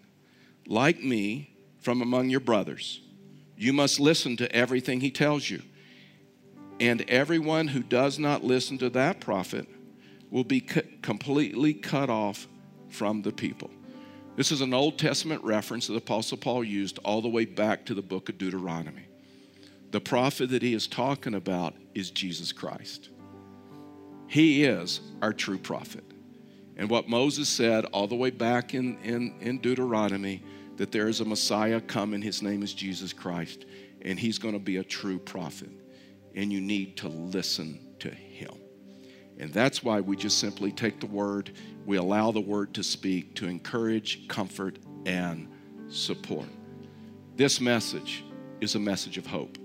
like 0.66 1.02
me 1.02 1.50
from 1.80 2.02
among 2.02 2.28
your 2.28 2.40
brothers. 2.40 3.00
You 3.56 3.72
must 3.72 3.98
listen 3.98 4.36
to 4.36 4.54
everything 4.54 5.00
he 5.00 5.10
tells 5.10 5.48
you. 5.48 5.62
And 6.80 7.02
everyone 7.08 7.68
who 7.68 7.82
does 7.82 8.18
not 8.18 8.44
listen 8.44 8.78
to 8.78 8.90
that 8.90 9.20
prophet 9.20 9.66
will 10.30 10.44
be 10.44 10.60
completely 10.60 11.74
cut 11.74 12.10
off 12.10 12.46
from 12.88 13.22
the 13.22 13.32
people. 13.32 13.70
This 14.38 14.52
is 14.52 14.60
an 14.60 14.72
Old 14.72 15.00
Testament 15.00 15.42
reference 15.42 15.88
that 15.88 15.96
Apostle 15.96 16.38
Paul 16.38 16.62
used 16.62 16.98
all 16.98 17.20
the 17.20 17.28
way 17.28 17.44
back 17.44 17.84
to 17.86 17.94
the 17.94 18.02
book 18.02 18.28
of 18.28 18.38
Deuteronomy. 18.38 19.08
The 19.90 20.00
prophet 20.00 20.50
that 20.50 20.62
he 20.62 20.74
is 20.74 20.86
talking 20.86 21.34
about 21.34 21.74
is 21.92 22.12
Jesus 22.12 22.52
Christ. 22.52 23.08
He 24.28 24.62
is 24.62 25.00
our 25.22 25.32
true 25.32 25.58
prophet. 25.58 26.04
And 26.76 26.88
what 26.88 27.08
Moses 27.08 27.48
said 27.48 27.86
all 27.86 28.06
the 28.06 28.14
way 28.14 28.30
back 28.30 28.74
in, 28.74 28.96
in, 29.02 29.34
in 29.40 29.58
Deuteronomy 29.58 30.44
that 30.76 30.92
there 30.92 31.08
is 31.08 31.18
a 31.18 31.24
Messiah 31.24 31.80
coming, 31.80 32.22
his 32.22 32.40
name 32.40 32.62
is 32.62 32.72
Jesus 32.72 33.12
Christ, 33.12 33.64
and 34.02 34.20
he's 34.20 34.38
going 34.38 34.54
to 34.54 34.60
be 34.60 34.76
a 34.76 34.84
true 34.84 35.18
prophet. 35.18 35.70
And 36.36 36.52
you 36.52 36.60
need 36.60 36.96
to 36.98 37.08
listen. 37.08 37.87
And 39.38 39.52
that's 39.52 39.84
why 39.84 40.00
we 40.00 40.16
just 40.16 40.38
simply 40.38 40.72
take 40.72 41.00
the 41.00 41.06
word, 41.06 41.52
we 41.86 41.96
allow 41.96 42.32
the 42.32 42.40
word 42.40 42.74
to 42.74 42.82
speak 42.82 43.34
to 43.36 43.46
encourage, 43.46 44.26
comfort, 44.28 44.78
and 45.06 45.48
support. 45.88 46.48
This 47.36 47.60
message 47.60 48.24
is 48.60 48.74
a 48.74 48.80
message 48.80 49.16
of 49.16 49.26
hope. 49.26 49.58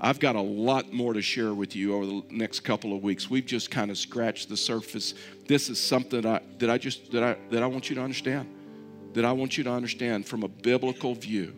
I've 0.00 0.18
got 0.18 0.34
a 0.34 0.40
lot 0.40 0.92
more 0.92 1.12
to 1.12 1.22
share 1.22 1.54
with 1.54 1.76
you 1.76 1.94
over 1.94 2.06
the 2.06 2.22
next 2.30 2.60
couple 2.60 2.96
of 2.96 3.04
weeks. 3.04 3.30
We've 3.30 3.46
just 3.46 3.70
kind 3.70 3.88
of 3.88 3.96
scratched 3.96 4.48
the 4.48 4.56
surface. 4.56 5.14
This 5.46 5.68
is 5.68 5.80
something 5.80 6.22
that 6.22 6.42
I, 6.42 6.58
that 6.58 6.70
I 6.70 6.78
just 6.78 7.12
that 7.12 7.22
I 7.22 7.36
that 7.50 7.62
I 7.62 7.66
want 7.66 7.88
you 7.88 7.94
to 7.94 8.02
understand. 8.02 8.52
That 9.12 9.24
I 9.24 9.30
want 9.30 9.56
you 9.56 9.62
to 9.62 9.70
understand 9.70 10.26
from 10.26 10.42
a 10.42 10.48
biblical 10.48 11.14
view. 11.14 11.54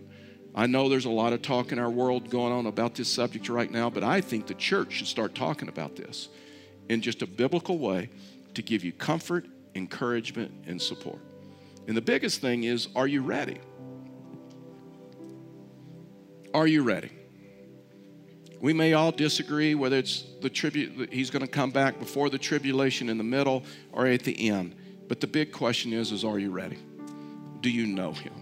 I 0.55 0.67
know 0.67 0.91
there's 0.91 1.07
a 1.07 1.11
lot 1.11 1.33
of 1.33 1.41
talk 1.41 1.73
in 1.73 1.79
our 1.79 1.89
world 1.89 2.29
going 2.29 2.53
on 2.53 2.67
about 2.67 2.95
this 2.95 3.09
subject 3.09 3.49
right 3.49 3.71
now, 3.71 3.89
but 3.89 4.05
I 4.05 4.21
think 4.21 4.47
the 4.47 4.55
church 4.55 4.93
should 4.93 5.07
start 5.07 5.35
talking 5.35 5.69
about 5.69 5.97
this 5.97 6.29
in 6.89 7.01
just 7.01 7.23
a 7.23 7.27
biblical 7.27 7.79
way 7.79 8.11
to 8.55 8.63
give 8.63 8.85
you 8.85 8.93
comfort, 8.93 9.47
encouragement, 9.75 10.53
and 10.67 10.81
support. 10.81 11.19
And 11.87 11.97
the 11.97 12.03
biggest 12.03 12.41
thing 12.41 12.65
is, 12.65 12.89
are 12.97 13.07
you 13.07 13.23
ready? 13.23 13.59
Are 16.53 16.67
you 16.67 16.83
ready? 16.83 17.11
We 18.61 18.73
may 18.73 18.95
all 18.95 19.13
disagree 19.13 19.75
whether 19.75 19.97
it's 19.97 20.25
the 20.41 20.49
tribute 20.49 21.13
he's 21.13 21.29
going 21.29 21.45
to 21.45 21.51
come 21.51 21.71
back 21.71 21.99
before 21.99 22.31
the 22.31 22.39
tribulation 22.39 23.11
in 23.11 23.19
the 23.19 23.25
middle 23.25 23.65
or 23.93 24.07
at 24.07 24.23
the 24.23 24.49
end. 24.49 24.75
But 25.09 25.21
the 25.21 25.27
big 25.27 25.53
question 25.53 25.93
is 25.93 26.13
is 26.13 26.25
are 26.25 26.39
you 26.39 26.51
ready? 26.51 26.79
Do 27.61 27.71
you 27.71 27.87
know 27.87 28.13
him? 28.13 28.33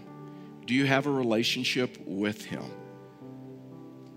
Do 0.65 0.73
you 0.73 0.85
have 0.85 1.07
a 1.07 1.11
relationship 1.11 1.97
with 2.05 2.45
him? 2.45 2.63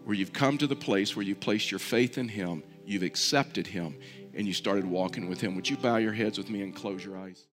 Where 0.04 0.14
you've 0.14 0.32
come 0.32 0.58
to 0.58 0.68
the 0.68 0.76
place 0.76 1.16
where 1.16 1.24
you've 1.24 1.40
placed 1.40 1.72
your 1.72 1.80
faith 1.80 2.18
in 2.18 2.28
him, 2.28 2.62
you've 2.86 3.02
accepted 3.02 3.66
him, 3.66 3.98
and 4.34 4.46
you 4.46 4.52
started 4.52 4.86
walking 4.86 5.28
with 5.28 5.40
him. 5.40 5.54
Would 5.56 5.68
you 5.68 5.76
bow 5.76 5.96
your 5.96 6.12
heads 6.12 6.38
with 6.38 6.50
me 6.50 6.62
and 6.62 6.74
close 6.74 7.04
your 7.04 7.18
eyes? 7.18 7.44